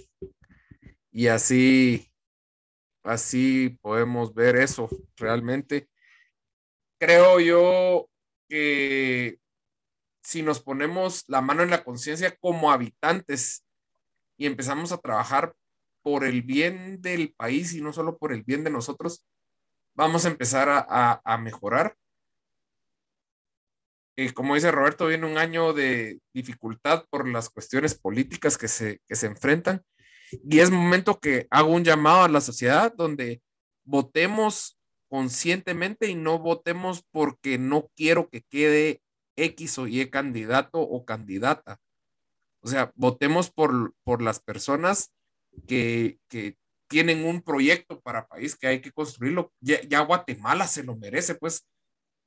Y 1.11 1.27
así, 1.27 2.08
así 3.03 3.77
podemos 3.81 4.33
ver 4.33 4.55
eso 4.57 4.89
realmente 5.15 5.89
creo 6.99 7.39
yo 7.39 8.09
que 8.49 9.39
si 10.23 10.43
nos 10.43 10.61
ponemos 10.61 11.23
la 11.27 11.41
mano 11.41 11.63
en 11.63 11.69
la 11.69 11.83
conciencia 11.83 12.35
como 12.39 12.71
habitantes 12.71 13.65
y 14.37 14.45
empezamos 14.45 14.91
a 14.91 14.97
trabajar 14.97 15.55
por 16.03 16.23
el 16.23 16.41
bien 16.41 17.01
del 17.01 17.33
país 17.33 17.73
y 17.73 17.81
no 17.81 17.93
solo 17.93 18.17
por 18.17 18.31
el 18.31 18.43
bien 18.43 18.63
de 18.63 18.69
nosotros, 18.69 19.25
vamos 19.95 20.25
a 20.25 20.29
empezar 20.29 20.67
a, 20.69 21.37
mejorar. 21.37 21.95
Eh, 24.15 24.33
como 24.33 24.55
dice 24.55 24.71
Roberto, 24.71 25.07
viene 25.07 25.25
un 25.25 25.37
año 25.37 25.73
de 25.73 26.19
dificultad 26.33 27.05
por 27.09 27.27
las 27.27 27.49
cuestiones 27.49 27.95
políticas 27.95 28.57
que 28.57 28.67
se, 28.67 29.01
que 29.07 29.15
se 29.15 29.27
enfrentan 29.27 29.83
y 30.31 30.59
es 30.59 30.71
momento 30.71 31.19
que 31.19 31.47
hago 31.49 31.71
un 31.71 31.83
llamado 31.83 32.23
a 32.23 32.29
la 32.29 32.41
sociedad 32.41 32.93
donde 32.95 33.41
votemos 33.83 34.77
conscientemente 35.09 36.07
y 36.07 36.15
no 36.15 36.39
votemos 36.39 37.03
porque 37.11 37.57
no 37.57 37.89
quiero 37.95 38.29
que 38.29 38.43
quede 38.43 39.01
X 39.35 39.79
o 39.79 39.87
Y 39.87 40.09
candidato 40.09 40.79
o 40.79 41.05
candidata. 41.05 41.79
O 42.61 42.67
sea, 42.67 42.91
votemos 42.95 43.49
por, 43.49 43.93
por 44.03 44.21
las 44.21 44.39
personas 44.39 45.11
que, 45.67 46.19
tienen 46.87 47.23
un 47.23 47.43
proyecto 47.43 48.01
para 48.01 48.27
país 48.27 48.55
que 48.55 48.65
hay 48.65 48.81
que 48.81 48.91
construirlo. 48.91 49.53
Ya, 49.61 49.99
Guatemala 50.01 50.65
se 50.65 50.83
lo 50.83 50.95
merece, 50.95 51.35
pues 51.35 51.67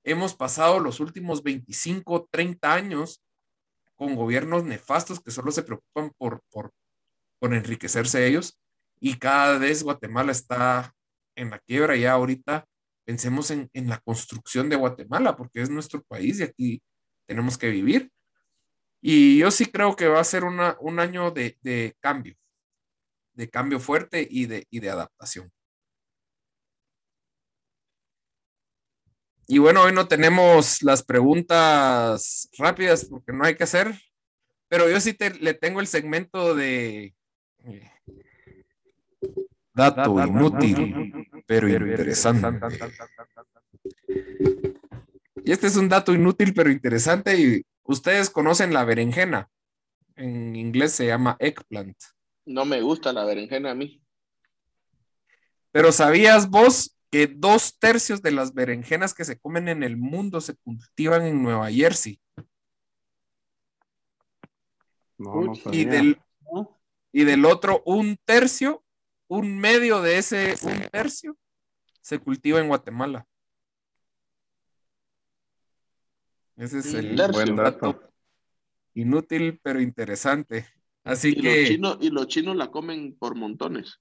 hemos 0.05 0.37
pasado 0.37 0.79
los 0.79 1.01
últimos 1.01 1.43
25, 1.43 2.29
30 2.31 2.73
años 2.73 3.21
con 3.97 4.15
gobiernos 4.15 4.63
nefastos 4.63 5.19
que 5.19 5.33
solo 5.33 5.51
se 5.51 5.65
preocupan 5.65 6.13
por, 6.17 6.43
por, 6.53 6.73
por 7.43 7.53
enriquecerse 7.55 8.25
ellos 8.25 8.57
y 9.01 9.19
cada 9.19 9.59
vez 9.59 9.83
Guatemala 9.83 10.31
está 10.31 10.95
en 11.35 11.51
la 11.51 11.59
quiebra 11.59 11.97
ya 11.97 12.13
ahorita 12.13 12.65
pensemos 13.05 13.51
en, 13.51 13.69
la 13.75 13.99
construcción 13.99 14.69
de 14.69 14.77
Guatemala, 14.77 15.37
porque 15.37 15.61
es 15.61 15.69
nuestro 15.69 16.05
país 16.05 16.39
y 16.39 16.45
aquí 16.45 16.83
tenemos 17.27 17.59
que 17.59 17.69
vivir. 17.69 18.13
Y 19.01 19.39
yo 19.39 19.51
sí 19.51 19.67
creo 19.67 19.97
que 19.97 20.07
va 20.07 20.21
a 20.21 20.25
ser 20.25 20.45
un 20.45 21.01
año 21.01 21.33
de, 21.33 21.97
cambio, 21.99 22.37
de 23.33 23.51
cambio 23.51 23.81
fuerte 23.81 24.25
y 24.31 24.47
de, 24.47 24.65
y 24.71 24.79
de 24.79 24.91
adaptación. 24.91 25.51
Y 29.49 29.59
bueno, 29.59 29.83
hoy 29.83 29.93
no 29.93 30.07
tenemos 30.07 30.81
las 30.85 31.03
preguntas 31.03 32.49
rápidas 32.57 33.07
porque 33.07 33.33
no 33.33 33.45
hay 33.45 33.57
que 33.57 33.65
hacer, 33.65 34.01
pero 34.69 34.89
yo 34.89 35.01
sí 35.01 35.17
le 35.41 35.55
tengo 35.55 35.81
el 35.81 35.89
segmento 35.89 36.55
de 36.55 37.17
dato 39.75 40.25
inútil 40.25 41.29
pero 41.47 41.69
interesante. 41.69 42.59
Y 45.45 45.51
este 45.51 45.67
es 45.67 45.77
un 45.77 45.89
dato 45.89 46.13
inútil 46.13 46.55
pero 46.55 46.71
interesante 46.71 47.39
y 47.39 47.63
ustedes 47.85 48.31
conocen 48.31 48.73
la 48.73 48.85
berenjena. 48.85 49.49
En 50.17 50.55
inglés 50.57 50.93
se 50.93 51.07
llama 51.07 51.37
eggplant. 51.41 51.97
No 52.45 52.65
me 52.65 52.81
gusta 52.81 53.13
la 53.13 53.25
berenjena 53.25 53.73
a 53.73 53.75
mí. 53.75 54.03
Pero 55.71 55.91
¿sabías 55.91 56.51
vos 56.51 56.97
que 57.11 57.27
dos 57.27 57.79
tercios 57.79 58.23
de 58.23 58.31
las 58.31 58.55
berenjenas 58.55 59.15
que 59.15 59.25
se 59.25 59.39
comen 59.39 59.69
en 59.69 59.83
el 59.83 59.97
mundo 59.97 60.41
se 60.41 60.57
cultivan 60.57 61.27
en 61.27 61.43
Nueva 61.43 61.71
Jersey? 61.71 62.21
y, 65.71 65.85
del, 65.85 66.21
y 67.13 67.25
del 67.25 67.45
otro 67.45 67.83
un 67.85 68.17
tercio 68.25 68.83
un 69.29 69.59
medio 69.59 70.03
de 70.03 70.19
ese 70.19 70.57
un 70.63 70.89
tercio 70.91 71.37
se 72.03 72.19
cultiva 72.19 72.61
en 72.61 72.69
Guatemala. 72.69 73.27
Ese 76.57 76.81
es 76.81 76.93
el 76.95 77.17
buen 77.33 77.57
dato. 77.57 78.03
Inútil, 78.95 79.59
pero 79.63 79.81
interesante. 79.81 80.67
Así 81.03 81.31
y 81.31 81.41
que. 81.41 81.61
Los 81.61 81.69
chinos, 81.69 81.99
y 82.01 82.11
los 82.11 82.27
chinos 82.27 82.57
la 82.57 82.71
comen 82.71 83.17
por 83.19 83.35
montones. 83.35 84.01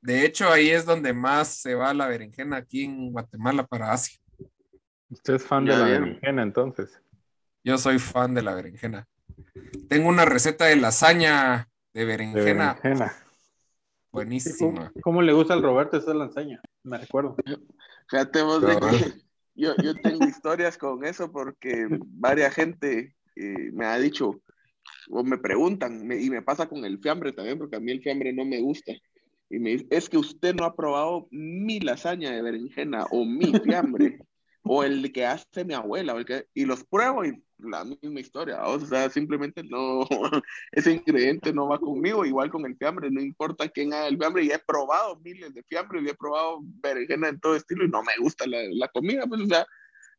De 0.00 0.24
hecho, 0.24 0.48
ahí 0.50 0.68
es 0.68 0.84
donde 0.84 1.12
más 1.12 1.48
se 1.48 1.74
va 1.74 1.94
la 1.94 2.06
berenjena 2.06 2.58
aquí 2.58 2.84
en 2.84 3.10
Guatemala 3.12 3.66
para 3.66 3.92
Asia. 3.92 4.18
¿Usted 5.08 5.34
es 5.34 5.44
fan 5.44 5.64
de 5.64 5.76
la 5.76 5.84
berenjena 5.84 6.42
entonces? 6.42 7.00
Yo 7.64 7.78
soy 7.78 7.98
fan 7.98 8.34
de 8.34 8.42
la 8.42 8.54
berenjena. 8.54 9.08
Tengo 9.88 10.08
una 10.08 10.24
receta 10.24 10.66
de 10.66 10.76
lasaña 10.76 11.68
de 11.92 12.04
berenjena. 12.04 12.74
De 12.74 12.80
berenjena. 12.82 13.12
Buenísima. 14.10 14.92
¿Cómo, 15.02 15.22
le 15.22 15.32
gusta 15.32 15.54
al 15.54 15.62
Roberto 15.62 15.96
esa 15.96 16.14
lasaña? 16.14 16.60
Me 16.82 16.98
recuerdo. 16.98 17.36
Fíjate 18.08 18.42
vos 18.42 18.62
de 18.62 18.76
que 18.76 18.80
yo, 19.54 19.74
yo 19.82 19.94
tengo 19.94 20.26
historias 20.26 20.78
con 20.78 21.04
eso 21.04 21.30
porque 21.30 21.86
varias 21.90 22.54
gente 22.54 23.14
eh, 23.36 23.70
me 23.72 23.86
ha 23.86 23.98
dicho 23.98 24.40
o 25.10 25.22
me 25.22 25.38
preguntan 25.38 26.10
y 26.10 26.30
me 26.30 26.42
pasa 26.42 26.68
con 26.68 26.84
el 26.84 26.98
fiambre 26.98 27.32
también 27.32 27.58
porque 27.58 27.76
a 27.76 27.80
mí 27.80 27.92
el 27.92 28.02
fiambre 28.02 28.32
no 28.32 28.44
me 28.44 28.60
gusta. 28.60 28.92
Y 29.50 29.58
me 29.58 29.70
dice, 29.70 29.86
es 29.90 30.08
que 30.08 30.18
usted 30.18 30.54
no 30.54 30.64
ha 30.64 30.76
probado 30.76 31.28
mi 31.30 31.80
lasaña 31.80 32.30
de 32.30 32.42
berenjena 32.42 33.06
o 33.10 33.24
mi 33.24 33.52
fiambre 33.60 34.18
o 34.62 34.84
el 34.84 35.10
que 35.12 35.24
hace 35.24 35.64
mi 35.64 35.74
abuela 35.74 36.14
o 36.14 36.18
el 36.18 36.26
que, 36.26 36.46
y 36.54 36.64
los 36.64 36.84
pruebo 36.84 37.24
y 37.24 37.42
la 37.58 37.84
misma 37.84 38.20
historia, 38.20 38.62
o 38.64 38.78
sea, 38.80 39.10
simplemente 39.10 39.62
no, 39.64 40.06
ese 40.72 40.92
ingrediente 40.92 41.52
no 41.52 41.68
va 41.68 41.78
conmigo, 41.78 42.24
igual 42.24 42.50
con 42.50 42.64
el 42.66 42.76
fiambre, 42.76 43.10
no 43.10 43.20
importa 43.20 43.68
quién 43.68 43.92
haga 43.92 44.08
el 44.08 44.16
fiambre, 44.16 44.44
y 44.44 44.50
he 44.50 44.58
probado 44.58 45.18
miles 45.20 45.54
de 45.54 45.62
fiambres, 45.64 46.02
y 46.04 46.08
he 46.08 46.14
probado 46.14 46.60
berenjena 46.62 47.28
en 47.28 47.40
todo 47.40 47.56
estilo, 47.56 47.84
y 47.84 47.88
no 47.88 48.02
me 48.02 48.12
gusta 48.20 48.46
la, 48.46 48.58
la 48.70 48.88
comida, 48.88 49.26
pues, 49.26 49.42
o 49.42 49.46
sea, 49.46 49.66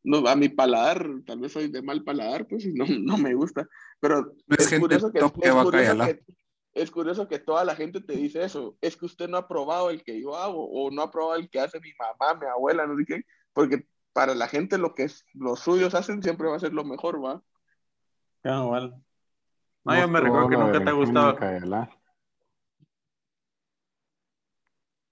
no, 0.02 0.26
a 0.26 0.36
mi 0.36 0.48
paladar, 0.48 1.06
tal 1.26 1.40
vez 1.40 1.52
soy 1.52 1.68
de 1.68 1.82
mal 1.82 2.02
paladar, 2.02 2.46
pues 2.46 2.66
no, 2.66 2.84
no 3.00 3.18
me 3.18 3.34
gusta. 3.34 3.68
Pero 4.00 4.32
es, 4.48 4.68
curioso, 4.78 5.12
que, 5.12 5.18
es, 5.18 5.24
curioso 5.24 5.98
que, 5.98 6.24
es 6.72 6.90
curioso 6.90 7.28
que 7.28 7.38
toda 7.38 7.64
la 7.64 7.76
gente 7.76 8.00
te 8.00 8.14
dice 8.14 8.42
eso. 8.42 8.76
Es 8.80 8.96
que 8.96 9.06
usted 9.06 9.28
no 9.28 9.36
ha 9.36 9.48
probado 9.48 9.90
el 9.90 10.02
que 10.02 10.20
yo 10.20 10.36
hago 10.36 10.68
o 10.70 10.90
no 10.90 11.02
ha 11.02 11.10
probado 11.10 11.38
el 11.38 11.50
que 11.50 11.60
hace 11.60 11.80
mi 11.80 11.92
mamá, 11.98 12.38
mi 12.40 12.46
abuela, 12.46 12.86
no 12.86 12.96
sé 12.96 13.04
qué. 13.06 13.22
Porque 13.52 13.86
para 14.12 14.34
la 14.34 14.48
gente 14.48 14.78
lo 14.78 14.94
que 14.94 15.04
es, 15.04 15.24
los 15.34 15.60
suyos 15.60 15.94
hacen 15.94 16.22
siempre 16.22 16.48
va 16.48 16.56
a 16.56 16.60
ser 16.60 16.72
lo 16.72 16.84
mejor, 16.84 17.24
¿va? 17.24 17.42
Ah, 18.44 18.62
igual. 18.64 19.02
No, 19.84 19.98
yo 19.98 20.08
me 20.08 20.20
recuerdo 20.20 20.48
que 20.48 20.56
nunca 20.56 20.84
te 20.84 20.90
ha 20.90 20.92
gustado. 20.92 21.38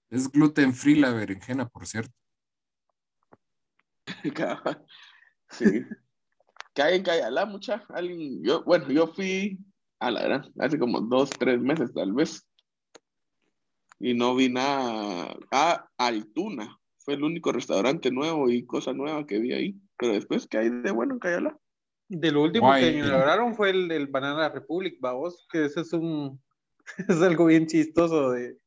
Es 0.09 0.31
gluten 0.31 0.73
free 0.73 0.95
la 0.95 1.11
berenjena, 1.11 1.67
por 1.67 1.85
cierto. 1.85 2.13
sí. 5.49 5.85
Que 6.73 6.81
hay 6.81 6.97
en 6.97 7.03
Cayalá, 7.03 7.45
mucha. 7.45 7.85
Alguien, 7.89 8.43
yo, 8.43 8.63
bueno, 8.63 8.89
yo 8.89 9.07
fui 9.07 9.59
a 9.99 10.09
la 10.09 10.21
gran, 10.23 10.51
hace 10.59 10.79
como 10.79 11.01
dos, 11.01 11.29
tres 11.29 11.59
meses 11.59 11.93
tal 11.93 12.13
vez. 12.13 12.47
Y 13.99 14.13
no 14.13 14.35
vi 14.35 14.49
nada. 14.49 15.35
Ah, 15.51 15.87
Altuna. 15.97 16.78
Fue 17.09 17.15
el 17.15 17.23
único 17.23 17.51
restaurante 17.51 18.11
nuevo 18.11 18.51
y 18.51 18.67
cosa 18.67 18.93
nueva 18.93 19.25
que 19.25 19.39
vi 19.39 19.51
ahí. 19.51 19.81
Pero 19.97 20.13
después, 20.13 20.45
¿qué 20.45 20.59
hay 20.59 20.69
de 20.69 20.91
bueno 20.91 21.15
en 21.15 21.19
Cayalá? 21.19 21.57
De 22.07 22.31
lo 22.31 22.43
último 22.43 22.71
que 22.75 22.91
inauguraron 22.91 23.55
fue 23.55 23.71
el, 23.71 23.91
el 23.91 24.05
Banana 24.05 24.49
Republic, 24.49 24.97
vamos, 25.01 25.47
que 25.51 25.65
ese 25.65 25.81
es 25.81 25.91
un. 25.93 26.39
es 27.07 27.19
algo 27.23 27.45
bien 27.45 27.65
chistoso 27.65 28.29
de 28.29 28.59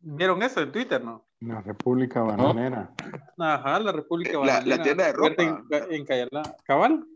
¿Vieron 0.00 0.42
eso 0.42 0.60
en 0.60 0.72
Twitter, 0.72 1.02
no? 1.02 1.26
La 1.40 1.62
República 1.62 2.20
Bananera. 2.20 2.92
Ajá, 3.38 3.80
la 3.80 3.92
República 3.92 4.36
Bananera. 4.36 4.76
La, 4.76 4.82
tienda 4.82 5.06
de 5.06 5.12
ropa. 5.14 5.42
En, 5.42 5.64
en 5.90 6.04
¿Cabal? 6.64 7.06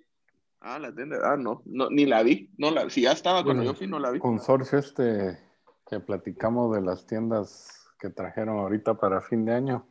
Ah, 0.60 0.78
la 0.78 0.94
tienda. 0.94 1.18
Ah, 1.22 1.36
no, 1.36 1.60
no, 1.66 1.90
ni 1.90 2.06
la 2.06 2.22
vi. 2.22 2.50
No 2.56 2.70
la, 2.70 2.88
si 2.88 3.02
ya 3.02 3.12
estaba 3.12 3.44
cuando 3.44 3.64
yo 3.64 3.74
fui, 3.74 3.86
no 3.86 3.98
la 3.98 4.10
vi. 4.10 4.20
Consorcio 4.20 4.78
este 4.78 5.38
que 5.86 6.00
platicamos 6.00 6.74
de 6.74 6.80
las 6.80 7.06
tiendas 7.06 7.90
que 7.98 8.08
trajeron 8.10 8.58
ahorita 8.58 8.94
para 8.94 9.20
fin 9.20 9.44
de 9.44 9.52
año. 9.52 9.86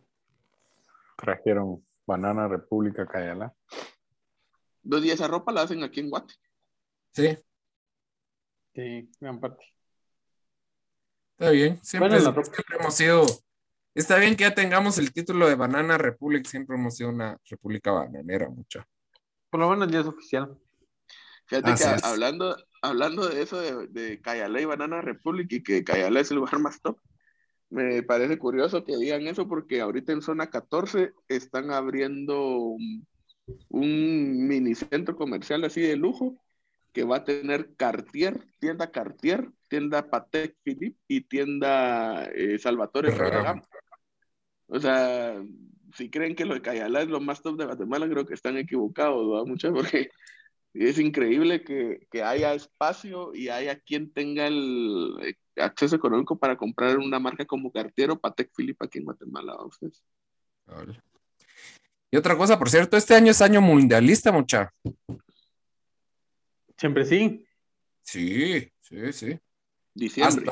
Trajeron 1.18 1.86
Banana 2.05 2.47
República 2.47 3.05
Cayala. 3.05 3.53
Dos 4.82 5.01
días 5.01 5.15
esa 5.15 5.28
ropa 5.28 5.51
la 5.51 5.63
hacen 5.63 5.84
aquí 5.84 5.99
en 5.99 6.09
Guate. 6.09 6.34
Sí. 7.13 7.38
Sí, 8.74 9.09
gran 9.20 9.39
parte. 9.39 9.65
Está 11.39 11.51
bien, 11.51 11.84
siempre, 11.84 12.18
hemos 12.80 12.95
sido, 12.95 13.24
está 13.93 14.18
bien 14.18 14.36
que 14.36 14.43
ya 14.43 14.55
tengamos 14.55 14.97
el 14.97 15.13
título 15.13 15.47
de 15.47 15.53
Banana 15.53 15.95
Republic, 15.97 16.47
siempre 16.47 16.76
hemos 16.76 16.95
sido 16.95 17.09
una 17.09 17.38
república 17.47 17.91
bananera, 17.91 18.49
mucha. 18.49 18.88
Por 19.51 19.59
lo 19.59 19.70
menos 19.70 19.91
ya 19.91 19.99
es 19.99 20.07
oficial. 20.07 20.57
Fíjate 21.45 21.76
que 21.76 21.84
hablando, 22.03 22.57
hablando 22.82 23.28
de 23.28 23.41
eso 23.41 23.59
de, 23.59 23.88
de 23.88 24.20
Cayala 24.20 24.61
y 24.61 24.65
Banana 24.65 25.01
Republic 25.01 25.51
y 25.51 25.63
que 25.63 25.84
Cayala 25.84 26.22
es 26.22 26.32
el 26.32 26.38
lugar 26.38 26.59
más 26.59 26.82
top, 26.82 26.99
me 27.70 28.03
parece 28.03 28.38
curioso 28.38 28.84
que 28.84 28.97
digan 28.97 29.28
eso 29.28 29.47
porque 29.47 29.82
ahorita 29.82 30.13
en 30.13 30.22
zona 30.22 30.49
14 30.49 31.13
están 31.28 31.72
abriendo 31.72 32.76
un, 33.70 34.47
mini 34.47 34.76
centro 34.76 35.15
comercial 35.15 35.63
así 35.63 35.82
de 35.82 35.95
lujo 35.95 36.41
que 36.93 37.03
va 37.03 37.18
a 37.18 37.24
tener 37.24 37.76
Cartier, 37.76 38.47
tienda 38.59 38.91
Cartier, 38.91 39.51
tienda 39.70 40.09
Patek 40.09 40.55
Philippe 40.63 40.97
y 41.07 41.22
tienda 41.22 42.26
eh, 42.34 42.57
Salvatore 42.57 43.11
Ferragamo. 43.11 43.61
O 44.68 44.80
sea, 44.80 45.36
si 45.93 46.09
creen 46.09 46.36
que 46.36 46.45
lo 46.45 46.55
de 46.55 46.61
Cayala 46.61 47.01
es 47.01 47.07
lo 47.07 47.20
más 47.20 47.41
top 47.41 47.57
de 47.57 47.65
Guatemala, 47.65 48.09
creo 48.09 48.26
que 48.26 48.34
están 48.34 48.57
equivocados, 48.57 49.30
¿verdad? 49.30 49.45
Mucho 49.45 49.74
porque 49.74 50.09
es 50.86 50.99
increíble 50.99 51.63
que, 51.63 52.07
que, 52.11 52.23
haya 52.23 52.53
espacio 52.53 53.34
y 53.34 53.49
haya 53.49 53.80
quien 53.80 54.11
tenga 54.11 54.47
el 54.47 55.15
eh, 55.23 55.36
acceso 55.61 55.95
económico 55.95 56.38
para 56.38 56.57
comprar 56.57 56.97
una 56.97 57.19
marca 57.19 57.45
como 57.45 57.71
Cartier 57.71 58.11
o 58.11 58.19
Patek 58.19 58.51
Philippe 58.55 58.86
aquí 58.86 58.99
en 58.99 59.05
Guatemala. 59.05 59.55
Ustedes. 59.63 60.03
Y 62.11 62.17
otra 62.17 62.38
cosa, 62.38 62.59
por 62.59 62.69
cierto, 62.69 62.97
este 62.97 63.15
año 63.15 63.32
es 63.32 63.41
año 63.41 63.61
mundialista, 63.61 64.32
mucha. 64.32 64.73
Siempre 66.78 67.05
sí. 67.05 67.45
Sí, 68.03 68.71
sí, 68.82 69.13
sí. 69.13 69.39
Diciembre. 69.93 70.51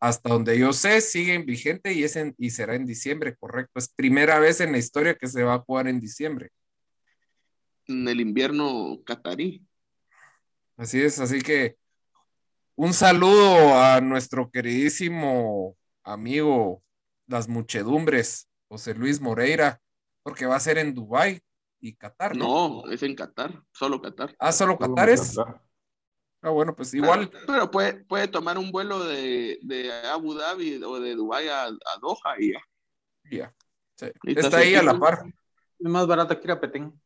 Hasta, 0.00 0.28
donde 0.28 0.58
yo 0.58 0.72
sé, 0.72 1.00
siguen 1.00 1.46
vigente 1.46 1.92
y, 1.92 2.04
es 2.04 2.18
y 2.36 2.50
será 2.50 2.74
en 2.74 2.84
diciembre, 2.84 3.34
correcto. 3.36 3.78
Es 3.78 3.88
primera 3.88 4.38
vez 4.38 4.60
en 4.60 4.72
la 4.72 4.78
historia 4.78 5.14
que 5.14 5.26
se 5.26 5.42
va 5.42 5.54
a 5.54 5.60
jugar 5.60 5.88
en 5.88 5.98
diciembre. 5.98 6.50
En 7.86 8.08
el 8.08 8.20
invierno 8.20 9.00
catarí. 9.04 9.66
Así 10.76 11.00
es, 11.00 11.20
así 11.20 11.40
que 11.40 11.76
un 12.76 12.92
saludo 12.92 13.78
a 13.78 14.00
nuestro 14.00 14.50
queridísimo 14.50 15.76
amigo 16.02 16.82
Las 17.26 17.48
Muchedumbres, 17.48 18.48
José 18.68 18.94
Luis 18.94 19.20
Moreira, 19.20 19.80
porque 20.22 20.46
va 20.46 20.56
a 20.56 20.60
ser 20.60 20.78
en 20.78 20.94
Dubái 20.94 21.40
y 21.80 21.94
Qatar. 21.94 22.34
No, 22.34 22.82
es 22.90 23.02
en 23.02 23.14
Qatar, 23.14 23.62
solo 23.72 24.00
Qatar. 24.00 24.34
Ah, 24.38 24.50
solo 24.50 24.76
Qatar 24.78 25.10
es. 25.10 25.36
Ah, 26.42 26.50
bueno, 26.50 26.74
pues 26.74 26.92
igual. 26.94 27.30
Pero, 27.46 27.70
puede, 27.70 28.04
puede 28.04 28.28
tomar 28.28 28.58
un 28.58 28.70
vuelo 28.70 29.04
de, 29.04 29.58
de, 29.62 29.92
Abu 30.08 30.34
Dhabi 30.34 30.82
o 30.82 31.00
de 31.00 31.14
Dubái 31.14 31.48
a, 31.48 31.64
a 31.66 31.98
Doha 32.00 32.34
y 32.38 32.52
ya. 32.52 32.60
Ya. 33.30 33.54
Está 34.24 34.58
ahí 34.58 34.74
a 34.74 34.82
la 34.82 34.98
par. 34.98 35.24
Es 35.78 35.88
más 35.88 36.06
barato 36.06 36.38
que 36.38 36.46
ir 36.46 36.50
a 36.50 36.60
Petén. 36.60 37.00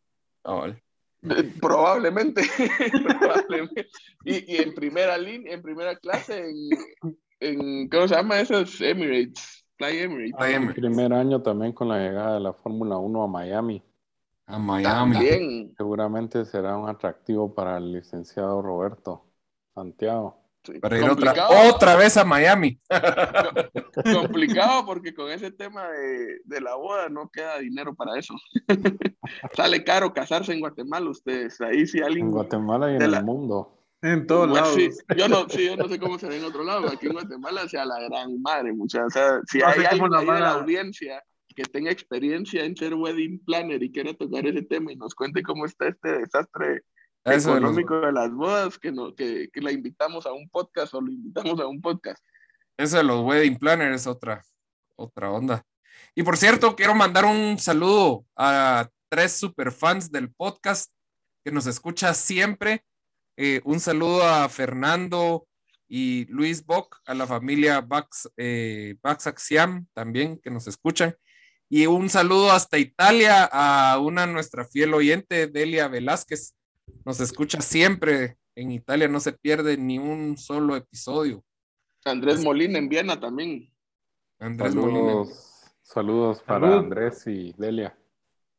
Ah, 0.49 0.55
vale. 0.55 0.83
Eh, 1.23 1.53
probablemente. 1.61 2.43
Probablemente. 3.21 3.87
Y, 4.25 4.55
y, 4.55 4.57
en 4.63 4.75
primera 4.75 5.19
línea, 5.19 5.53
en 5.53 5.63
primera 5.63 5.95
clase, 5.97 6.49
en, 6.49 7.15
en 7.41 7.89
¿cómo 7.91 8.09
se 8.09 8.15
llama 8.15 8.41
eso? 8.41 8.65
Emirates. 8.81 9.67
Fly 9.77 9.99
Emirates. 9.99 10.57
El 10.57 10.75
primer 10.75 11.13
año 11.13 11.43
también 11.43 11.73
con 11.73 11.89
la 11.89 11.99
llegada 11.99 12.35
de 12.35 12.41
la 12.41 12.55
Fórmula 12.55 12.97
1 12.97 13.23
a 13.23 13.27
Miami. 13.29 13.83
A 14.47 14.59
Miami. 14.59 15.75
Seguramente 15.77 16.47
será 16.47 16.79
un 16.79 16.89
atractivo 16.89 17.55
para 17.55 17.77
el 17.77 17.93
licenciado 17.93 18.63
Roberto. 18.63 19.27
Santiago. 19.75 20.38
Para 20.81 20.99
ir 20.99 21.05
otra, 21.05 21.35
otra 21.73 21.97
vez 21.97 22.17
a 22.17 22.25
Miami. 22.25 22.79
Complicado 24.15 24.85
porque 24.85 25.15
con 25.15 25.31
ese 25.31 25.51
tema 25.51 25.89
de, 25.89 26.41
de, 26.45 26.61
la 26.61 26.75
boda 26.75 27.09
no 27.09 27.31
queda 27.31 27.59
dinero 27.59 27.95
para 27.95 28.19
eso. 28.19 28.35
Sale 29.57 29.85
caro 29.85 30.13
casarse 30.13 30.53
en 30.53 30.61
Guatemala, 30.61 31.09
ustedes. 31.09 31.61
Ahí 31.61 31.87
sí 31.87 32.01
alguien. 32.01 32.27
En 32.27 32.33
Guatemala 32.33 32.93
y 32.93 32.97
en 32.97 33.03
el 33.03 33.25
mundo. 33.25 33.75
En 34.03 34.27
todos 34.27 34.49
lados. 34.49 34.77
yo, 35.17 35.29
no, 35.29 35.49
sí, 35.49 35.67
yo 35.67 35.77
no 35.77 35.89
sé 35.89 35.99
cómo 35.99 36.19
será 36.19 36.37
en 36.37 36.45
otro 36.45 36.63
lado. 36.63 36.89
Aquí 36.89 37.07
en 37.07 37.15
Guatemala 37.15 37.69
sea 37.69 37.85
la 37.85 38.01
gran 38.01 38.41
madre, 38.41 38.73
muchachos. 38.73 39.09
O 39.09 39.11
sea, 39.11 39.41
si 39.47 39.63
hay 39.63 39.85
alguien 39.85 40.11
de 40.11 40.25
la 40.25 40.51
audiencia 40.51 41.23
que 41.57 41.65
tenga 41.65 41.91
experiencia 41.91 42.65
en 42.65 42.77
ser 42.77 42.95
wedding 42.95 43.41
planner 43.45 43.83
y 43.83 43.91
quiera 43.91 44.15
tocar 44.15 44.47
ese 44.47 44.63
tema 44.63 44.93
y 44.93 44.97
nos 44.97 45.15
cuente 45.15 45.43
cómo 45.43 45.67
está 45.67 45.89
este 45.89 46.21
desastre 46.21 46.83
económico 47.25 48.01
de, 48.01 48.13
las 48.13 48.33
bodas, 48.33 48.79
que, 48.79 48.93
no, 48.93 49.15
que, 49.15 49.49
que, 49.53 49.61
la 49.61 49.73
invitamos 49.73 50.27
a 50.27 50.33
un 50.33 50.49
podcast 50.49 50.95
o 50.95 51.01
lo 51.01 51.11
invitamos 51.13 51.61
a 51.61 51.67
un 51.67 51.81
podcast. 51.81 52.23
Eso 52.77 52.97
de 52.99 53.05
los 53.05 53.25
wedding 53.25 53.59
planners 53.59 54.03
es 54.03 54.07
otra, 54.07 54.43
otra 54.97 55.31
onda. 55.31 55.65
Y 56.15 56.23
por 56.23 56.37
cierto, 56.37 56.77
quiero 56.77 56.95
mandar 56.95 57.25
un 57.25 57.59
saludo 57.59 58.25
a 58.37 58.89
tres 59.09 59.33
super 59.33 59.73
fans 59.73 60.11
del 60.11 60.33
podcast 60.33 60.93
que 61.45 61.53
nos 61.53 61.67
escucha 61.67 62.15
siempre. 62.15 62.85
Eh, 63.37 63.61
un 63.65 63.81
saludo 63.81 64.25
a 64.25 64.49
Fernando 64.49 65.47
y 65.89 66.27
Luis 66.27 66.65
Bock, 66.65 67.01
a 67.07 67.15
la 67.15 67.27
familia 67.27 67.81
Bax, 67.81 68.29
eh, 68.37 68.97
Axiam 69.03 69.87
también 69.95 70.39
que 70.39 70.51
nos 70.51 70.67
escuchan. 70.67 71.15
Y 71.71 71.87
un 71.87 72.09
saludo 72.09 72.51
hasta 72.51 72.79
Italia 72.79 73.49
a 73.51 73.99
una 73.99 74.27
nuestra 74.27 74.65
fiel 74.65 74.95
oyente, 74.95 75.47
Delia 75.47 75.89
Velázquez, 75.89 76.55
nos 77.05 77.21
escucha 77.21 77.61
siempre 77.61 78.39
en 78.55 78.71
Italia, 78.71 79.09
no 79.09 79.21
se 79.21 79.33
pierde 79.33 79.77
ni 79.77 79.99
un 79.99 80.37
solo 80.37 80.77
episodio. 80.77 81.45
Andrés 82.05 82.43
Molina 82.43 82.79
en 82.79 82.89
Viena 82.89 83.21
también. 83.21 83.73
Andrés 84.39 84.73
saludos, 84.73 84.93
Molina. 84.93 85.35
Saludos 85.83 86.43
para 86.43 86.79
Andrés 86.79 87.27
y 87.27 87.55
Delia. 87.57 87.97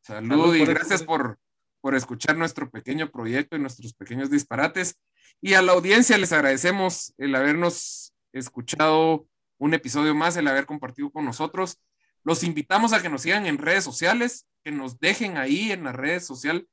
Salud, 0.02 0.56
y 0.56 0.66
gracias 0.66 1.04
por, 1.04 1.38
por 1.82 1.96
escuchar 1.96 2.38
nuestro 2.38 2.70
pequeño 2.70 3.12
proyecto 3.12 3.56
y 3.56 3.60
nuestros 3.60 3.94
pequeños 3.94 4.30
disparates. 4.30 5.00
Y 5.42 5.54
a 5.54 5.62
la 5.62 5.74
audiencia 5.74 6.18
les 6.18 6.32
agradecemos 6.32 7.14
el 7.18 7.36
habernos 7.36 8.14
escuchado 8.34 9.28
un 9.58 9.74
episodio 9.74 10.16
más, 10.16 10.38
el 10.38 10.48
haber 10.48 10.66
compartido 10.66 11.12
con 11.12 11.26
nosotros. 11.26 11.82
Los 12.24 12.44
invitamos 12.44 12.94
a 12.94 13.02
que 13.02 13.10
nos 13.10 13.22
sigan 13.22 13.46
en 13.46 13.58
redes 13.58 13.84
sociales, 13.84 14.48
que 14.64 14.72
nos 14.72 15.00
dejen 15.00 15.38
ahí 15.38 15.72
en 15.72 15.84
las 15.84 15.96
redes 15.96 16.26
sociales 16.26 16.66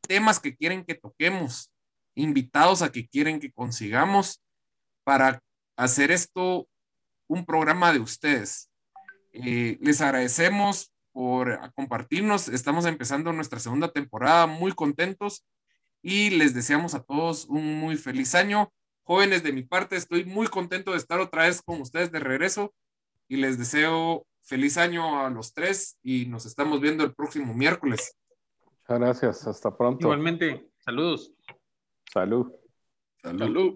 temas 0.00 0.40
que 0.40 0.56
quieren 0.56 0.84
que 0.84 0.94
toquemos, 0.94 1.72
invitados 2.14 2.82
a 2.82 2.90
que 2.90 3.08
quieren 3.08 3.40
que 3.40 3.52
consigamos 3.52 4.42
para 5.04 5.42
hacer 5.76 6.10
esto 6.10 6.68
un 7.28 7.44
programa 7.44 7.92
de 7.92 8.00
ustedes. 8.00 8.70
Eh, 9.32 9.78
les 9.80 10.00
agradecemos 10.00 10.92
por 11.12 11.72
compartirnos. 11.74 12.48
Estamos 12.48 12.86
empezando 12.86 13.32
nuestra 13.32 13.60
segunda 13.60 13.92
temporada, 13.92 14.46
muy 14.46 14.72
contentos 14.72 15.46
y 16.02 16.30
les 16.30 16.54
deseamos 16.54 16.94
a 16.94 17.02
todos 17.02 17.46
un 17.46 17.78
muy 17.78 17.96
feliz 17.96 18.34
año. 18.34 18.72
Jóvenes, 19.04 19.42
de 19.42 19.52
mi 19.52 19.62
parte, 19.62 19.96
estoy 19.96 20.24
muy 20.24 20.48
contento 20.48 20.92
de 20.92 20.98
estar 20.98 21.20
otra 21.20 21.44
vez 21.44 21.62
con 21.62 21.80
ustedes 21.80 22.12
de 22.12 22.20
regreso 22.20 22.74
y 23.28 23.36
les 23.36 23.58
deseo 23.58 24.26
feliz 24.42 24.76
año 24.78 25.24
a 25.24 25.30
los 25.30 25.54
tres 25.54 25.98
y 26.02 26.26
nos 26.26 26.46
estamos 26.46 26.80
viendo 26.80 27.04
el 27.04 27.14
próximo 27.14 27.54
miércoles. 27.54 28.17
Muchas 28.88 29.00
gracias, 29.00 29.46
hasta 29.46 29.76
pronto. 29.76 30.06
Igualmente, 30.06 30.70
saludos. 30.78 31.30
Salud. 32.10 32.46
Salud. 33.22 33.38
Salud. 33.38 33.74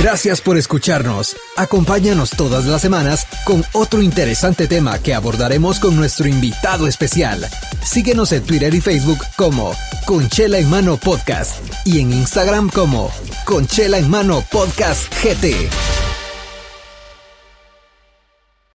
Gracias 0.00 0.40
por 0.40 0.56
escucharnos. 0.56 1.36
Acompáñanos 1.56 2.30
todas 2.30 2.66
las 2.66 2.82
semanas 2.82 3.26
con 3.44 3.64
otro 3.72 4.00
interesante 4.00 4.68
tema 4.68 5.00
que 5.00 5.14
abordaremos 5.14 5.80
con 5.80 5.96
nuestro 5.96 6.28
invitado 6.28 6.86
especial. 6.86 7.44
Síguenos 7.82 8.30
en 8.30 8.44
Twitter 8.44 8.72
y 8.72 8.80
Facebook 8.80 9.18
como 9.36 9.72
Conchela 10.06 10.58
en 10.58 10.70
Mano 10.70 10.98
Podcast 10.98 11.64
y 11.84 12.00
en 12.00 12.12
Instagram 12.12 12.70
como 12.70 13.10
Conchela 13.44 13.98
en 13.98 14.08
Mano 14.08 14.44
Podcast 14.52 15.12
GT. 15.20 16.05